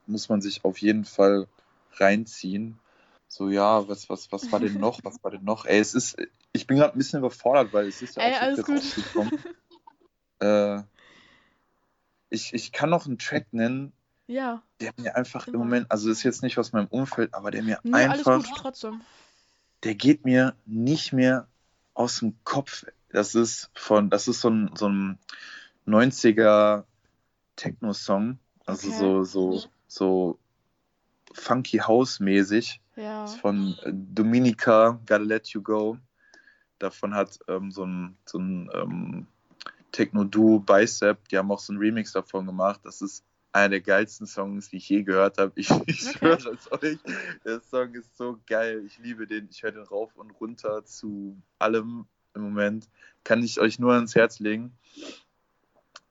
Muss 0.07 0.29
man 0.29 0.41
sich 0.41 0.65
auf 0.65 0.79
jeden 0.79 1.05
Fall 1.05 1.49
reinziehen. 1.95 2.79
So, 3.27 3.49
ja, 3.51 3.89
was, 3.89 4.09
was, 4.09 4.31
was 4.31 4.53
war 4.53 4.61
denn 4.61 4.75
noch? 4.75 5.01
Was 5.03 5.23
war 5.25 5.33
denn 5.33 5.43
noch? 5.43 5.65
Ey, 5.67 5.81
es 5.81 5.95
ist, 5.95 6.17
ich 6.53 6.69
bin 6.69 6.77
gerade 6.77 6.93
ein 6.95 6.99
bisschen 6.99 7.19
überfordert, 7.19 7.73
weil 7.73 7.89
es 7.89 8.01
ist 8.01 8.17
ja 8.17 8.23
Ey, 8.23 8.33
auch 8.33 8.57
so 8.57 8.73
alles 8.73 8.95
gut. 9.17 9.27
äh, 10.39 10.83
ich, 12.31 12.55
ich 12.55 12.71
kann 12.71 12.91
noch 12.91 13.07
einen 13.07 13.19
Track 13.19 13.53
nennen, 13.53 13.93
Ja, 14.29 14.63
der 14.81 14.93
mir 14.97 15.17
einfach 15.17 15.49
im 15.49 15.55
Immer. 15.55 15.65
Moment, 15.65 15.91
also 15.91 16.09
ist 16.09 16.23
jetzt 16.23 16.43
nicht 16.45 16.57
aus 16.59 16.73
meinem 16.73 16.87
Umfeld, 16.87 17.35
aber 17.35 17.51
der 17.51 17.65
mir 17.65 17.81
nee, 17.83 17.93
alles 17.93 18.27
einfach, 18.27 18.45
gut, 18.45 18.57
trotzdem. 18.59 19.01
Der 19.83 19.95
geht 19.95 20.25
mir 20.25 20.55
nicht 20.65 21.13
mehr 21.13 21.49
aus 21.95 22.21
dem 22.21 22.35
Kopf. 22.45 22.87
Das 23.11 23.35
ist 23.35 23.71
von, 23.75 24.11
das 24.11 24.29
ist 24.29 24.41
so 24.41 24.51
ein, 24.51 24.71
so 24.75 24.89
ein 24.89 25.19
90er 25.87 26.85
Techno-Song, 27.57 28.39
also 28.67 28.89
Okay. 28.89 28.97
so, 28.99 29.25
so, 29.25 29.63
so 29.87 30.39
funky 31.33 31.79
House-mäßig. 31.79 32.81
Ja. 32.97 33.25
Ist 33.25 33.37
von 33.37 33.77
äh, 33.83 33.93
Dominica, 33.93 35.01
Gotta 35.07 35.17
Let 35.17 35.49
You 35.49 35.63
Go. 35.63 35.99
Davon 36.79 37.15
hat 37.15 37.39
ähm, 37.49 37.71
so 37.71 37.85
ein, 37.85 38.17
so 38.27 38.39
ein 38.39 38.71
ähm, 38.75 39.27
Techno-Duo 39.93 40.59
Bicep, 40.61 41.29
die 41.29 41.39
haben 41.39 41.51
auch 41.51 41.59
so 41.59 41.73
einen 41.73 41.81
Remix 41.81 42.13
davon 42.13 42.47
gemacht. 42.47 42.81
Das 42.85 43.01
ist 43.01 43.25
einer 43.57 43.71
der 43.71 43.81
geilsten 43.81 44.27
Songs, 44.27 44.69
die 44.69 44.77
ich 44.77 44.89
je 44.89 45.03
gehört 45.03 45.39
habe. 45.39 45.53
Ich, 45.57 45.71
ich 45.87 46.07
Okay. 46.07 46.19
schwöre 46.19 46.55
es 46.55 46.71
euch, 46.71 46.99
der 47.45 47.61
Song 47.61 47.95
ist 47.95 48.17
so 48.17 48.39
geil. 48.47 48.85
Ich 48.87 48.99
liebe 48.99 49.27
den. 49.27 49.49
Ich 49.51 49.63
höre 49.63 49.73
den 49.73 49.83
rauf 49.83 50.15
und 50.17 50.31
runter 50.33 50.85
zu 50.85 51.41
allem 51.59 52.07
im 52.35 52.43
Moment. 52.43 52.89
Kann 53.25 53.43
ich 53.43 53.59
euch 53.59 53.79
nur 53.79 53.95
ans 53.95 54.15
Herz 54.15 54.41
legen. 54.41 54.77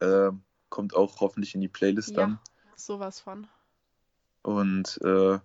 Ähm, 0.02 0.42
kommt 0.70 0.96
auch 0.96 1.22
hoffentlich 1.22 1.54
in 1.56 1.62
die 1.62 1.68
Playlist 1.68 2.18
dann. 2.18 2.32
Ja, 2.32 2.72
sowas 2.76 3.20
von. 3.20 3.48
Und 4.42 5.00
äh, 5.04 5.40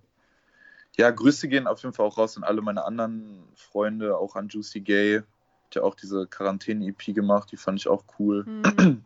ja, 0.96 1.10
Grüße 1.10 1.48
gehen 1.48 1.66
auf 1.66 1.82
jeden 1.82 1.94
Fall 1.94 2.06
auch 2.06 2.18
raus 2.18 2.36
an 2.36 2.44
alle 2.44 2.62
meine 2.62 2.84
anderen 2.84 3.46
Freunde, 3.54 4.16
auch 4.16 4.36
an 4.36 4.48
Juicy 4.48 4.80
Gay. 4.80 5.18
Hat 5.64 5.74
ja 5.74 5.82
auch 5.82 5.94
diese 5.94 6.26
Quarantäne-EP 6.26 7.14
gemacht, 7.14 7.52
die 7.52 7.56
fand 7.56 7.78
ich 7.78 7.88
auch 7.88 8.04
cool. 8.18 8.44
Hm. 8.46 9.04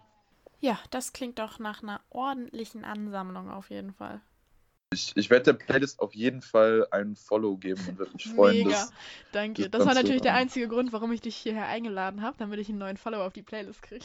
Ja, 0.65 0.79
das 0.91 1.12
klingt 1.12 1.39
doch 1.39 1.59
nach 1.59 1.83
einer 1.83 2.01
ordentlichen 2.09 2.87
Ansammlung 2.87 3.51
auf 3.51 3.69
jeden 3.69 3.93
Fall. 3.93 4.23
Ich, 4.95 5.12
ich 5.15 5.29
werde 5.29 5.53
der 5.53 5.53
Playlist 5.53 6.01
auf 6.01 6.15
jeden 6.15 6.41
Fall 6.41 6.87
einen 6.91 7.17
Follow 7.17 7.59
geben 7.59 7.87
und 7.87 7.99
würde 7.99 8.12
mich 8.15 8.27
freuen. 8.27 8.57
Mega, 8.57 8.71
dass- 8.71 8.93
danke. 9.33 9.69
das 9.69 9.71
Das 9.73 9.87
war 9.87 9.93
natürlich 9.93 10.23
der 10.23 10.33
einzige 10.33 10.67
Grund, 10.69 10.91
warum 10.95 11.12
ich 11.12 11.21
dich 11.21 11.37
hierher 11.37 11.67
eingeladen 11.67 12.23
habe, 12.23 12.39
damit 12.39 12.61
ich 12.61 12.71
einen 12.71 12.79
neuen 12.79 12.97
Follower 12.97 13.27
auf 13.27 13.35
die 13.35 13.43
Playlist 13.43 13.83
kriege. 13.83 14.03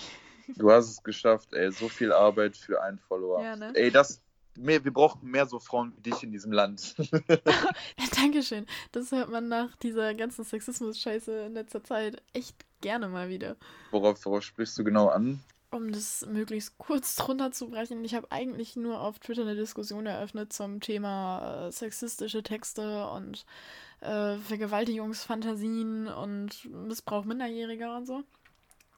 Du 0.57 0.69
hast 0.69 0.89
es 0.89 1.01
geschafft, 1.01 1.53
ey. 1.53 1.71
So 1.71 1.87
viel 1.87 2.11
Arbeit 2.11 2.57
für 2.57 2.81
einen 2.83 2.99
Follower. 2.99 3.41
Ja, 3.41 3.55
ne? 3.55 3.71
Ey, 3.75 3.89
das. 3.89 4.21
Mehr, 4.57 4.83
wir 4.83 4.91
brauchen 4.91 5.31
mehr 5.31 5.45
so 5.45 5.59
Frauen 5.59 5.93
wie 5.95 6.09
dich 6.09 6.23
in 6.23 6.33
diesem 6.33 6.51
Land. 6.51 6.93
Dankeschön. 8.17 8.65
Das 8.91 9.13
hört 9.13 9.29
man 9.29 9.47
nach 9.47 9.77
dieser 9.77 10.13
ganzen 10.13 10.43
Sexismus-Scheiße 10.43 11.45
in 11.45 11.53
letzter 11.53 11.85
Zeit 11.85 12.21
echt 12.33 12.65
gerne 12.81 13.07
mal 13.07 13.29
wieder. 13.29 13.55
worauf, 13.91 14.25
worauf 14.25 14.43
sprichst 14.43 14.77
du 14.77 14.83
genau 14.83 15.07
an? 15.07 15.39
Um 15.71 15.91
das 15.91 16.25
möglichst 16.25 16.77
kurz 16.77 17.15
drunter 17.17 17.51
zu 17.51 17.69
brechen, 17.69 18.03
ich 18.03 18.15
habe 18.15 18.31
eigentlich 18.31 18.75
nur 18.75 19.01
auf 19.01 19.19
Twitter 19.19 19.43
eine 19.43 19.55
Diskussion 19.55 20.05
eröffnet 20.05 20.51
zum 20.51 20.79
Thema 20.79 21.67
äh, 21.67 21.71
sexistische 21.71 22.43
Texte 22.43 23.07
und 23.09 23.45
äh, 24.01 24.37
Vergewaltigungsfantasien 24.37 26.07
und 26.07 26.65
Missbrauch 26.65 27.25
Minderjähriger 27.25 27.97
und 27.97 28.05
so. 28.05 28.23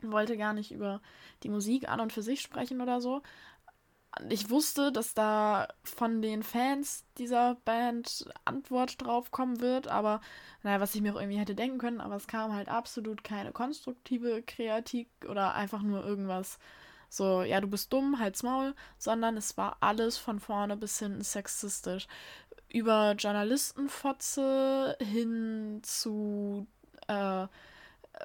Wollte 0.02 0.38
gar 0.38 0.54
nicht 0.54 0.72
über 0.72 1.02
die 1.44 1.50
Musik 1.50 1.90
an 1.90 2.00
und 2.00 2.14
für 2.14 2.24
sich 2.24 2.42
sprechen 2.42 2.82
oder 2.82 3.02
so. 3.02 3.22
Ich 4.30 4.50
wusste, 4.50 4.92
dass 4.92 5.14
da 5.14 5.68
von 5.84 6.22
den 6.22 6.44
Fans 6.44 7.06
dieser 7.18 7.56
Band 7.64 8.26
Antwort 8.46 9.02
drauf 9.02 9.32
kommen 9.32 9.62
wird, 9.62 9.88
aber 9.88 10.22
naja, 10.64 10.80
was 10.82 10.94
ich 10.96 11.02
mir 11.02 11.14
auch 11.16 11.20
irgendwie 11.20 11.40
hätte 11.40 11.56
denken 11.56 11.78
können, 11.78 12.02
aber 12.02 12.16
es 12.16 12.28
kam 12.28 12.54
halt 12.54 12.68
absolut 12.68 13.24
keine 13.24 13.52
konstruktive 13.52 14.44
Kritik 14.44 15.10
oder 15.28 15.56
einfach 15.56 15.82
nur 15.82 16.06
irgendwas 16.06 16.60
so, 17.12 17.42
ja, 17.44 17.60
du 17.60 17.68
bist 17.68 17.92
dumm, 17.92 18.20
halt's 18.20 18.42
Maul, 18.42 18.74
sondern 18.98 19.36
es 19.36 19.58
war 19.58 19.76
alles 19.82 20.18
von 20.18 20.40
vorne 20.40 20.78
bis 20.78 20.98
hinten 20.98 21.24
sexistisch. 21.24 22.08
Über 22.70 23.16
Journalistenfotze 23.20 24.96
hin 25.02 25.82
zu, 25.84 26.68
äh, 27.08 27.48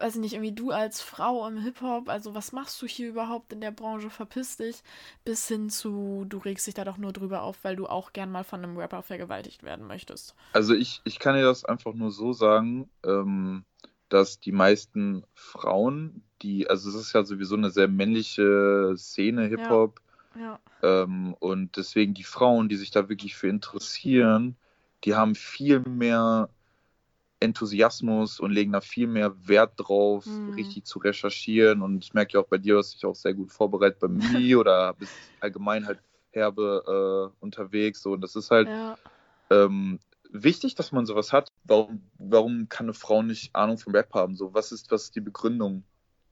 weiß 0.01 0.16
ich 0.16 0.20
nicht, 0.20 0.34
irgendwie 0.34 0.53
du 0.53 0.70
als 0.70 1.01
Frau 1.01 1.47
im 1.47 1.59
Hip-Hop, 1.59 2.09
also 2.09 2.34
was 2.34 2.53
machst 2.53 2.80
du 2.82 2.87
hier 2.87 3.09
überhaupt 3.09 3.53
in 3.53 3.61
der 3.61 3.70
Branche, 3.70 4.11
verpiss 4.11 4.57
dich, 4.57 4.82
bis 5.24 5.47
hin 5.49 5.70
zu, 5.70 6.24
du 6.28 6.39
regst 6.39 6.66
dich 6.66 6.74
da 6.74 6.84
doch 6.84 6.99
nur 6.99 7.12
drüber 7.12 7.43
auf, 7.43 7.62
weil 7.62 7.76
du 7.76 7.87
auch 7.87 8.12
gern 8.12 8.30
mal 8.30 8.45
von 8.45 8.62
einem 8.62 8.76
Rapper 8.76 9.03
vergewaltigt 9.03 9.62
werden 9.62 9.87
möchtest. 9.87 10.34
Also 10.53 10.74
ich, 10.74 11.01
ich 11.05 11.18
kann 11.18 11.37
dir 11.37 11.45
das 11.45 11.64
einfach 11.64 11.95
nur 11.95 12.11
so 12.11 12.32
sagen, 12.32 12.91
ähm, 13.05 13.64
dass 14.09 14.41
die 14.41 14.53
meisten 14.53 15.24
Frauen, 15.34 16.22
die, 16.43 16.68
also 16.68 16.89
es 16.89 16.95
ist 16.95 17.12
ja 17.12 17.24
sowieso 17.24 17.57
eine 17.57 17.70
sehr 17.70 17.89
männliche 17.89 18.95
Szene, 18.97 19.47
Hip-Hop, 19.47 20.01
Ja. 20.39 20.59
Ähm, 20.82 21.34
und 21.39 21.76
deswegen 21.76 22.12
die 22.12 22.24
Frauen, 22.24 22.68
die 22.68 22.76
sich 22.76 22.91
da 22.91 23.09
wirklich 23.09 23.34
für 23.34 23.49
interessieren, 23.49 24.57
die 25.05 25.14
haben 25.14 25.34
viel 25.34 25.80
mehr 25.80 26.51
Enthusiasmus 27.41 28.41
und 28.41 28.51
legen 28.53 28.72
da 28.72 28.80
viel 28.80 29.07
mehr 29.07 29.34
Wert 29.49 29.74
drauf, 29.76 30.43
Mhm. 30.49 30.57
richtig 30.57 30.84
zu 30.87 30.99
recherchieren. 30.99 31.82
Und 31.82 32.05
ich 32.05 32.14
merke 32.14 32.34
ja 32.34 32.41
auch 32.41 32.49
bei 32.49 32.59
dir, 32.59 32.74
du 32.74 32.78
hast 32.78 32.95
dich 32.95 33.05
auch 33.05 33.14
sehr 33.14 33.34
gut 33.34 33.53
vorbereitet 33.53 33.99
bei 34.01 34.09
mir 34.09 34.20
oder 34.61 34.95
bist 34.95 35.32
allgemein 35.41 35.87
halt 35.87 36.01
herbe 36.32 37.32
äh, 37.34 37.37
unterwegs. 37.45 38.03
So. 38.03 38.12
Und 38.12 38.20
das 38.22 38.37
ist 38.37 38.51
halt 38.51 38.68
Ja. 38.68 38.97
ähm, 39.51 40.01
wichtig, 40.30 40.74
dass 40.74 40.93
man 40.93 41.07
sowas 41.07 41.32
hat. 41.32 41.53
Warum, 41.64 42.11
warum 42.18 42.68
kann 42.68 42.87
eine 42.87 42.95
Frau 42.95 43.22
nicht 43.22 43.55
Ahnung 43.55 43.78
vom 43.78 43.95
Rap 43.95 44.12
haben? 44.14 44.34
So, 44.34 44.55
was 44.55 44.72
ist, 44.72 44.91
was 44.91 45.05
ist 45.05 45.16
die 45.16 45.20
Begründung? 45.20 45.84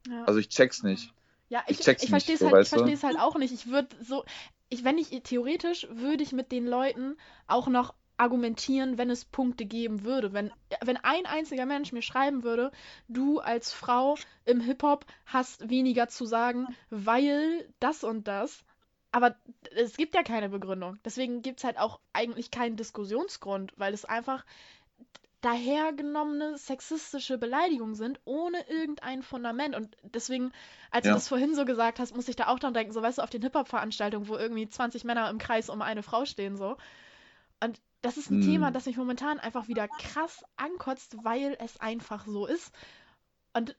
ja. 0.09 0.24
Also 0.26 0.40
ich 0.40 0.48
check's 0.48 0.82
nicht. 0.82 1.12
Ja, 1.48 1.62
Ich 1.68 1.78
ich, 1.78 1.88
ich, 1.88 2.09
verstehe 2.11 2.34
es 2.34 2.40
so, 2.40 2.48
halt, 2.48 2.66
ich 2.66 2.72
halt 3.05 3.18
auch 3.18 3.36
nicht. 3.36 3.52
Ich 3.52 3.66
würde 3.68 3.88
so, 4.02 4.24
ich, 4.70 4.84
wenn 4.84 4.98
ich 4.98 5.11
theoretisch 5.22 5.86
würde 5.90 6.22
ich 6.22 6.32
mit 6.32 6.52
den 6.52 6.66
Leuten 6.66 7.16
auch 7.46 7.68
noch 7.68 7.94
argumentieren, 8.16 8.98
wenn 8.98 9.10
es 9.10 9.24
Punkte 9.24 9.64
geben 9.64 10.04
würde. 10.04 10.32
Wenn, 10.32 10.50
wenn 10.82 10.96
ein 10.98 11.26
einziger 11.26 11.66
Mensch 11.66 11.92
mir 11.92 12.02
schreiben 12.02 12.42
würde, 12.42 12.70
du 13.08 13.40
als 13.40 13.72
Frau 13.72 14.16
im 14.44 14.60
Hip-Hop 14.60 15.04
hast 15.26 15.68
weniger 15.68 16.08
zu 16.08 16.24
sagen, 16.26 16.68
weil 16.90 17.68
das 17.80 18.04
und 18.04 18.28
das. 18.28 18.64
Aber 19.12 19.36
es 19.76 19.96
gibt 19.96 20.14
ja 20.14 20.22
keine 20.22 20.48
Begründung. 20.48 20.98
Deswegen 21.04 21.42
gibt 21.42 21.60
es 21.60 21.64
halt 21.64 21.78
auch 21.78 22.00
eigentlich 22.12 22.50
keinen 22.50 22.76
Diskussionsgrund, 22.76 23.72
weil 23.76 23.94
es 23.94 24.04
einfach 24.04 24.44
dahergenommene 25.40 26.56
sexistische 26.56 27.36
Beleidigungen 27.36 27.94
sind, 27.94 28.18
ohne 28.24 28.66
irgendein 28.68 29.22
Fundament. 29.22 29.76
Und 29.76 29.94
deswegen, 30.02 30.52
als 30.90 31.04
Ja. 31.06 31.12
du 31.12 31.16
das 31.16 31.28
vorhin 31.28 31.54
so 31.54 31.64
gesagt 31.66 31.98
hast, 31.98 32.16
muss 32.16 32.28
ich 32.28 32.36
da 32.36 32.46
auch 32.48 32.58
dran 32.58 32.72
denken, 32.74 32.92
so 32.92 33.02
weißt 33.02 33.18
du, 33.18 33.22
auf 33.22 33.30
den 33.30 33.42
Hip-Hop-Veranstaltungen, 33.42 34.28
wo 34.28 34.36
irgendwie 34.36 34.68
20 34.68 35.04
Männer 35.04 35.28
im 35.28 35.38
Kreis 35.38 35.68
um 35.68 35.82
eine 35.82 36.02
Frau 36.02 36.24
stehen, 36.24 36.56
so. 36.56 36.76
Und 37.62 37.80
das 38.05 38.18
ist 38.18 38.30
ein 38.30 38.40
Hm. 38.40 38.40
Thema, 38.40 38.70
das 38.72 38.86
mich 38.86 38.96
momentan 38.98 39.40
einfach 39.40 39.68
wieder 39.68 39.88
krass 39.88 40.44
ankotzt, 40.57 41.24
weil 41.24 41.57
es 41.61 41.80
einfach 41.80 42.26
so 42.26 42.46
ist. 42.46 42.74
Und, 43.55 43.76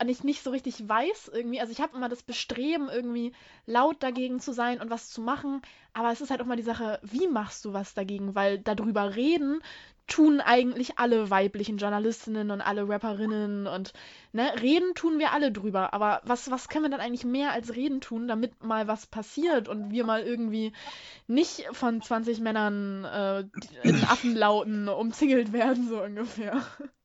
und 0.00 0.08
ich 0.08 0.24
nicht 0.24 0.42
so 0.42 0.50
richtig 0.50 0.88
weiß 0.88 1.30
irgendwie, 1.32 1.60
also 1.60 1.72
ich 1.72 1.80
habe 1.80 1.96
immer 1.96 2.08
das 2.08 2.22
Bestreben, 2.22 2.88
irgendwie 2.88 3.34
laut 3.66 4.02
dagegen 4.02 4.40
zu 4.40 4.52
sein 4.52 4.80
und 4.80 4.90
was 4.90 5.10
zu 5.10 5.20
machen, 5.22 5.62
aber 5.94 6.10
es 6.12 6.20
ist 6.20 6.30
halt 6.30 6.42
auch 6.42 6.46
mal 6.46 6.56
die 6.56 6.62
Sache, 6.62 7.00
wie 7.02 7.28
machst 7.28 7.64
du 7.64 7.72
was 7.72 7.94
dagegen? 7.94 8.34
Weil 8.34 8.58
darüber 8.60 9.14
reden 9.16 9.60
tun 10.06 10.40
eigentlich 10.40 10.98
alle 10.98 11.30
weiblichen 11.30 11.78
Journalistinnen 11.78 12.50
und 12.50 12.60
alle 12.60 12.88
Rapperinnen 12.88 13.66
und 13.66 13.92
ne, 14.32 14.52
reden 14.60 14.94
tun 14.94 15.18
wir 15.18 15.32
alle 15.32 15.50
drüber, 15.50 15.94
aber 15.94 16.20
was, 16.24 16.50
was 16.50 16.68
können 16.68 16.84
wir 16.84 16.90
dann 16.90 17.00
eigentlich 17.00 17.24
mehr 17.24 17.52
als 17.52 17.74
reden 17.74 18.00
tun, 18.00 18.28
damit 18.28 18.62
mal 18.62 18.86
was 18.86 19.06
passiert 19.06 19.68
und 19.68 19.90
wir 19.90 20.04
mal 20.04 20.22
irgendwie 20.22 20.72
nicht 21.26 21.66
von 21.72 22.02
20 22.02 22.40
Männern 22.40 23.04
äh, 23.04 23.44
in 23.82 24.04
Affenlauten 24.04 24.88
umzingelt 24.90 25.52
werden, 25.52 25.88
so 25.88 26.02
ungefähr. 26.02 26.62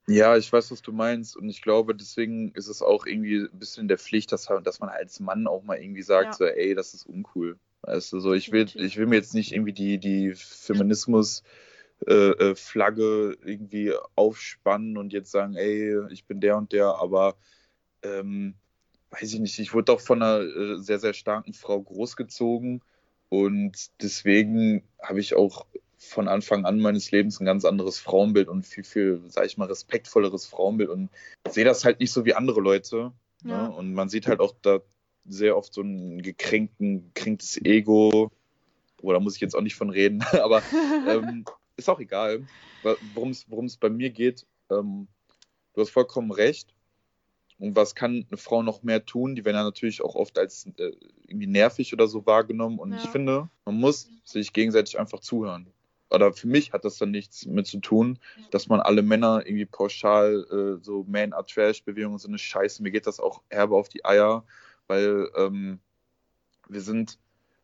Ja, 0.08 0.36
ich 0.36 0.52
weiß, 0.52 0.72
was 0.72 0.82
du 0.82 0.92
meinst. 0.92 1.38
Und 1.38 1.50
ich 1.50 1.62
glaube, 1.62 1.94
deswegen 1.94 2.52
ist 2.54 2.68
es 2.68 2.82
auch 2.82 3.06
irgendwie 3.06 3.42
ein 3.42 3.60
bisschen 3.60 3.88
der 3.88 4.00
Pflicht, 4.00 4.32
dass, 4.32 4.50
dass 4.64 4.80
man 4.80 4.90
als 4.90 5.20
Mann 5.20 5.46
auch 5.46 5.64
mal 5.64 5.78
irgendwie 5.78 6.02
sagt, 6.02 6.26
Ja. 6.26 6.34
so, 6.34 6.46
ey, 6.46 6.74
das 6.74 6.96
ist 6.96 7.06
uncool. 7.06 7.60
Weißt 7.84 8.12
du, 8.12 8.20
so, 8.20 8.34
ich 8.34 8.52
will, 8.52 8.66
ich 8.74 8.98
will 8.98 9.06
mir 9.06 9.16
jetzt 9.16 9.36
nicht 9.36 9.54
irgendwie 9.54 9.72
die, 9.72 10.00
die 10.00 10.34
Feminismus 10.34 11.44
äh, 12.08 12.14
äh, 12.32 12.56
Flagge 12.56 13.38
irgendwie 13.44 13.94
aufspannen 14.16 14.98
und 14.98 15.14
jetzt 15.14 15.32
sagen, 15.32 15.56
ey, 15.56 16.12
ich 16.12 16.26
bin 16.26 16.40
der 16.40 16.58
und 16.58 16.72
der, 16.72 16.96
aber 16.96 17.36
ähm, 18.04 18.56
weiß 19.12 19.34
ich 19.34 19.40
nicht, 19.40 19.60
ich 19.60 19.74
wurde 19.74 19.86
doch 19.86 20.02
von 20.02 20.22
einer 20.22 20.42
äh, 20.42 20.78
sehr, 20.78 21.00
sehr 21.00 21.14
starken 21.14 21.54
Frau 21.54 21.82
großgezogen 21.82 22.82
und 23.30 23.90
deswegen 24.02 24.84
habe 25.02 25.20
ich 25.20 25.36
auch 25.36 25.66
von 25.98 26.28
Anfang 26.28 26.66
an 26.66 26.80
meines 26.80 27.12
Lebens 27.12 27.40
ein 27.40 27.46
ganz 27.46 27.66
anderes 27.66 28.00
Frauenbild 28.00 28.48
und 28.48 28.66
viel, 28.66 28.84
viel, 28.84 29.22
sag 29.28 29.46
ich 29.46 29.58
mal, 29.58 29.68
respektvolleres 29.68 30.46
Frauenbild 30.46 30.90
und 30.90 31.10
sehe 31.50 31.66
das 31.66 31.84
halt 31.84 32.00
nicht 32.00 32.14
so 32.14 32.24
wie 32.26 32.34
andere 32.34 32.62
Leute. 32.62 33.12
Ja. 33.44 33.68
Ne? 33.68 33.72
Und 33.76 33.94
man 33.94 34.10
sieht 34.10 34.28
halt 34.28 34.40
auch 34.40 34.56
da 34.62 34.80
sehr 35.26 35.58
oft 35.58 35.74
so 35.74 35.82
ein 35.82 36.22
gekränkten, 36.22 37.12
gekränktes 37.14 37.58
Ego. 37.58 38.32
Oh, 39.02 39.14
da 39.14 39.20
muss 39.20 39.36
ich 39.36 39.42
jetzt 39.42 39.56
auch 39.56 39.62
nicht 39.62 39.76
von 39.76 39.90
reden, 39.90 40.22
aber 40.42 40.64
ähm, 41.08 41.44
ist 41.80 41.90
auch 41.90 42.00
egal, 42.00 42.48
worum 42.82 43.32
es 43.32 43.78
bei 43.78 43.90
mir 43.90 44.10
geht. 44.12 44.46
Ähm, 44.70 45.08
du 45.74 45.82
hast 45.82 45.90
vollkommen 45.90 46.32
recht. 46.32 46.74
Und 47.58 47.76
was 47.76 47.94
kann 47.94 48.26
eine 48.30 48.38
Frau 48.38 48.64
noch 48.64 48.84
mehr 48.84 49.06
tun? 49.06 49.36
Die 49.36 49.44
werden 49.44 49.58
ja 49.58 49.64
natürlich 49.64 50.02
auch 50.02 50.16
oft 50.16 50.38
als 50.38 50.66
äh, 50.78 50.92
irgendwie 51.28 51.48
nervig 51.48 51.92
oder 51.94 52.08
so 52.08 52.26
wahrgenommen. 52.26 52.80
Und 52.80 52.94
Ja. 52.94 53.02
ich 53.04 53.10
finde, 53.12 53.50
man 53.66 53.76
muss 53.76 54.10
sich 54.24 54.54
gegenseitig 54.54 54.98
einfach 54.98 55.20
zuhören. 55.20 55.68
Oder 56.10 56.34
für 56.34 56.48
mich 56.48 56.72
hat 56.74 56.86
das 56.86 56.98
dann 56.98 57.12
nichts 57.12 57.46
mit 57.46 57.68
zu 57.68 57.80
tun, 57.82 58.18
dass 58.50 58.68
man 58.68 58.80
alle 58.80 59.04
Männer 59.04 59.46
irgendwie 59.46 59.66
pauschal 59.66 60.46
äh, 60.80 60.84
so 60.84 61.04
Man 61.08 61.34
are 61.34 61.46
Trash 61.46 61.84
Bewegungen 61.84 62.18
sind 62.18 62.32
eine 62.32 62.40
Scheiße. 62.40 62.82
Mir 62.82 62.92
geht 62.92 63.06
das 63.06 63.20
auch 63.20 63.44
herbe 63.50 63.76
auf 63.76 63.90
die 63.90 64.06
Eier, 64.06 64.44
weil 64.88 65.30
ähm, 65.36 65.80
wir 66.68 66.82
sind, 66.82 67.20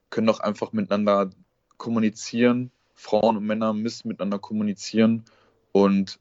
können 0.10 0.28
doch 0.28 0.42
einfach 0.42 0.74
miteinander 0.74 1.30
kommunizieren. 1.78 2.72
Frauen 2.96 3.38
und 3.38 3.46
Männer 3.46 3.74
müssen 3.74 4.08
miteinander 4.08 4.40
kommunizieren 4.40 5.26
und 5.72 6.20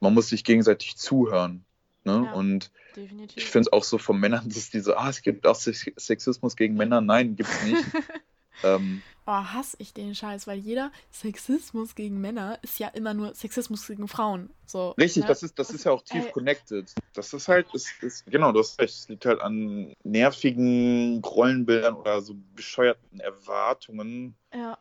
man 0.00 0.14
muss 0.14 0.28
sich 0.28 0.44
gegenseitig 0.44 0.96
zuhören. 0.96 1.64
Ne? 2.04 2.24
Ja. 2.26 2.32
Und 2.32 2.70
Definitiv. 2.96 3.36
ich 3.36 3.50
finde 3.50 3.68
es 3.68 3.72
auch 3.72 3.84
so 3.84 3.98
von 3.98 4.18
Männern, 4.18 4.48
dass 4.48 4.70
die 4.70 4.80
so, 4.80 4.94
ah, 4.96 5.08
es 5.10 5.22
gibt 5.22 5.46
auch 5.46 5.54
Sex- 5.54 5.90
Sexismus 5.96 6.56
gegen 6.56 6.74
Männer. 6.74 7.00
Nein, 7.00 7.36
gibt 7.36 7.48
es 7.50 7.62
nicht. 7.64 7.84
ähm, 8.64 9.02
Oh, 9.24 9.30
hasse 9.30 9.76
ich 9.78 9.94
den 9.94 10.16
Scheiß, 10.16 10.48
weil 10.48 10.58
jeder 10.58 10.90
Sexismus 11.12 11.94
gegen 11.94 12.20
Männer 12.20 12.58
ist 12.62 12.80
ja 12.80 12.88
immer 12.88 13.14
nur 13.14 13.34
Sexismus 13.34 13.86
gegen 13.86 14.08
Frauen. 14.08 14.50
So, 14.66 14.90
richtig, 14.98 15.22
ne? 15.22 15.28
das 15.28 15.44
ist, 15.44 15.56
das 15.60 15.70
ist 15.70 15.84
ja 15.84 15.92
auch 15.92 16.02
tief 16.02 16.26
Ey. 16.26 16.32
connected. 16.32 16.92
Das 17.14 17.32
ist 17.32 17.46
halt, 17.46 17.72
ist, 17.72 18.02
ist, 18.02 18.26
genau, 18.26 18.50
recht, 18.50 18.78
es 18.80 19.08
liegt 19.08 19.24
halt 19.24 19.40
an 19.40 19.94
nervigen 20.02 21.22
Rollenbildern 21.24 21.94
oder 21.94 22.20
so 22.20 22.34
bescheuerten 22.56 23.20
Erwartungen, 23.20 24.34
Ja, 24.52 24.76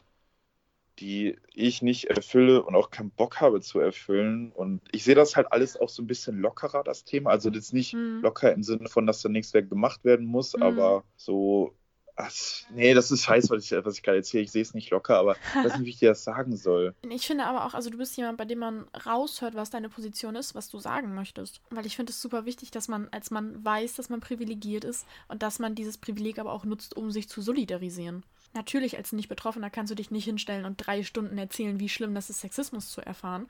die 1.01 1.35
ich 1.53 1.81
nicht 1.81 2.05
erfülle 2.05 2.63
und 2.63 2.75
auch 2.75 2.91
keinen 2.91 3.09
Bock 3.11 3.41
habe 3.41 3.59
zu 3.59 3.79
erfüllen. 3.79 4.51
Und 4.51 4.81
ich 4.91 5.03
sehe 5.03 5.15
das 5.15 5.35
halt 5.35 5.51
alles 5.51 5.75
auch 5.75 5.89
so 5.89 6.01
ein 6.03 6.07
bisschen 6.07 6.39
lockerer, 6.39 6.83
das 6.83 7.03
Thema. 7.03 7.31
Also 7.31 7.49
das 7.49 7.73
nicht 7.73 7.93
Mhm. 7.93 8.21
locker 8.21 8.53
im 8.53 8.63
Sinne 8.63 8.87
von, 8.87 9.07
dass 9.07 9.21
da 9.21 9.29
nichts 9.29 9.51
mehr 9.53 9.63
gemacht 9.63 10.03
werden 10.05 10.25
muss, 10.27 10.55
Mhm. 10.55 10.63
aber 10.63 11.03
so. 11.17 11.75
Ach, 12.17 12.29
nee, 12.75 12.93
das 12.93 13.09
ist 13.09 13.23
scheiße, 13.23 13.49
was 13.49 13.63
ich, 13.63 13.85
was 13.85 13.95
ich 13.95 14.03
gerade 14.03 14.17
erzähle. 14.17 14.43
Ich 14.43 14.51
sehe 14.51 14.61
es 14.61 14.73
nicht 14.75 14.91
locker, 14.91 15.17
aber 15.17 15.37
ich 15.37 15.37
weiß 15.65 15.77
nicht, 15.77 15.85
wie 15.85 15.89
ich 15.89 15.97
dir 15.99 16.09
das 16.09 16.23
sagen 16.23 16.55
soll. 16.55 16.93
Ich 17.09 17.25
finde 17.25 17.45
aber 17.45 17.65
auch, 17.65 17.73
also 17.73 17.89
du 17.89 17.97
bist 17.97 18.15
jemand, 18.17 18.37
bei 18.37 18.45
dem 18.45 18.59
man 18.59 18.85
raushört, 19.05 19.55
was 19.55 19.69
deine 19.71 19.89
Position 19.89 20.35
ist, 20.35 20.53
was 20.53 20.69
du 20.69 20.77
sagen 20.77 21.15
möchtest. 21.15 21.61
Weil 21.71 21.85
ich 21.85 21.95
finde 21.95 22.11
es 22.11 22.21
super 22.21 22.45
wichtig, 22.45 22.69
dass 22.69 22.89
man 22.89 23.07
als 23.11 23.31
Mann 23.31 23.63
weiß, 23.65 23.95
dass 23.95 24.09
man 24.09 24.19
privilegiert 24.19 24.83
ist 24.83 25.07
und 25.29 25.41
dass 25.41 25.57
man 25.57 25.73
dieses 25.73 25.97
Privileg 25.97 26.37
aber 26.37 26.51
auch 26.51 26.65
nutzt, 26.65 26.95
um 26.95 27.09
sich 27.11 27.27
zu 27.29 27.41
solidarisieren. 27.41 28.23
Natürlich, 28.53 28.97
als 28.97 29.11
Nicht-Betroffener 29.13 29.69
kannst 29.69 29.91
du 29.91 29.95
dich 29.95 30.11
nicht 30.11 30.25
hinstellen 30.25 30.65
und 30.65 30.77
drei 30.77 31.03
Stunden 31.03 31.37
erzählen, 31.37 31.79
wie 31.79 31.89
schlimm 31.89 32.13
das 32.13 32.29
ist, 32.29 32.41
Sexismus 32.41 32.89
zu 32.89 33.01
erfahren. 33.01 33.47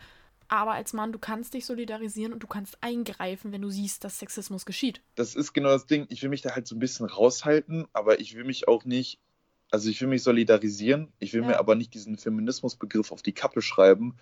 Aber 0.47 0.73
als 0.73 0.93
Mann, 0.93 1.13
du 1.13 1.19
kannst 1.19 1.53
dich 1.53 1.65
solidarisieren 1.65 2.33
und 2.33 2.43
du 2.43 2.47
kannst 2.47 2.77
eingreifen, 2.81 3.51
wenn 3.51 3.61
du 3.61 3.69
siehst, 3.69 4.03
dass 4.03 4.19
Sexismus 4.19 4.65
geschieht. 4.65 5.01
Das 5.15 5.33
ist 5.33 5.53
genau 5.53 5.69
das 5.69 5.85
Ding. 5.85 6.05
Ich 6.09 6.21
will 6.21 6.29
mich 6.29 6.41
da 6.41 6.53
halt 6.53 6.67
so 6.67 6.75
ein 6.75 6.79
bisschen 6.79 7.05
raushalten, 7.05 7.87
aber 7.93 8.19
ich 8.19 8.35
will 8.35 8.43
mich 8.43 8.67
auch 8.67 8.83
nicht. 8.83 9.19
Also 9.71 9.89
ich 9.89 10.01
will 10.01 10.09
mich 10.09 10.21
solidarisieren, 10.23 11.13
ich 11.19 11.31
will 11.31 11.43
Ja. 11.43 11.47
mir 11.47 11.59
aber 11.59 11.75
nicht 11.75 11.93
diesen 11.93 12.17
Feminismusbegriff 12.17 13.13
auf 13.13 13.21
die 13.21 13.31
Kappe 13.31 13.61
schreiben, 13.61 14.17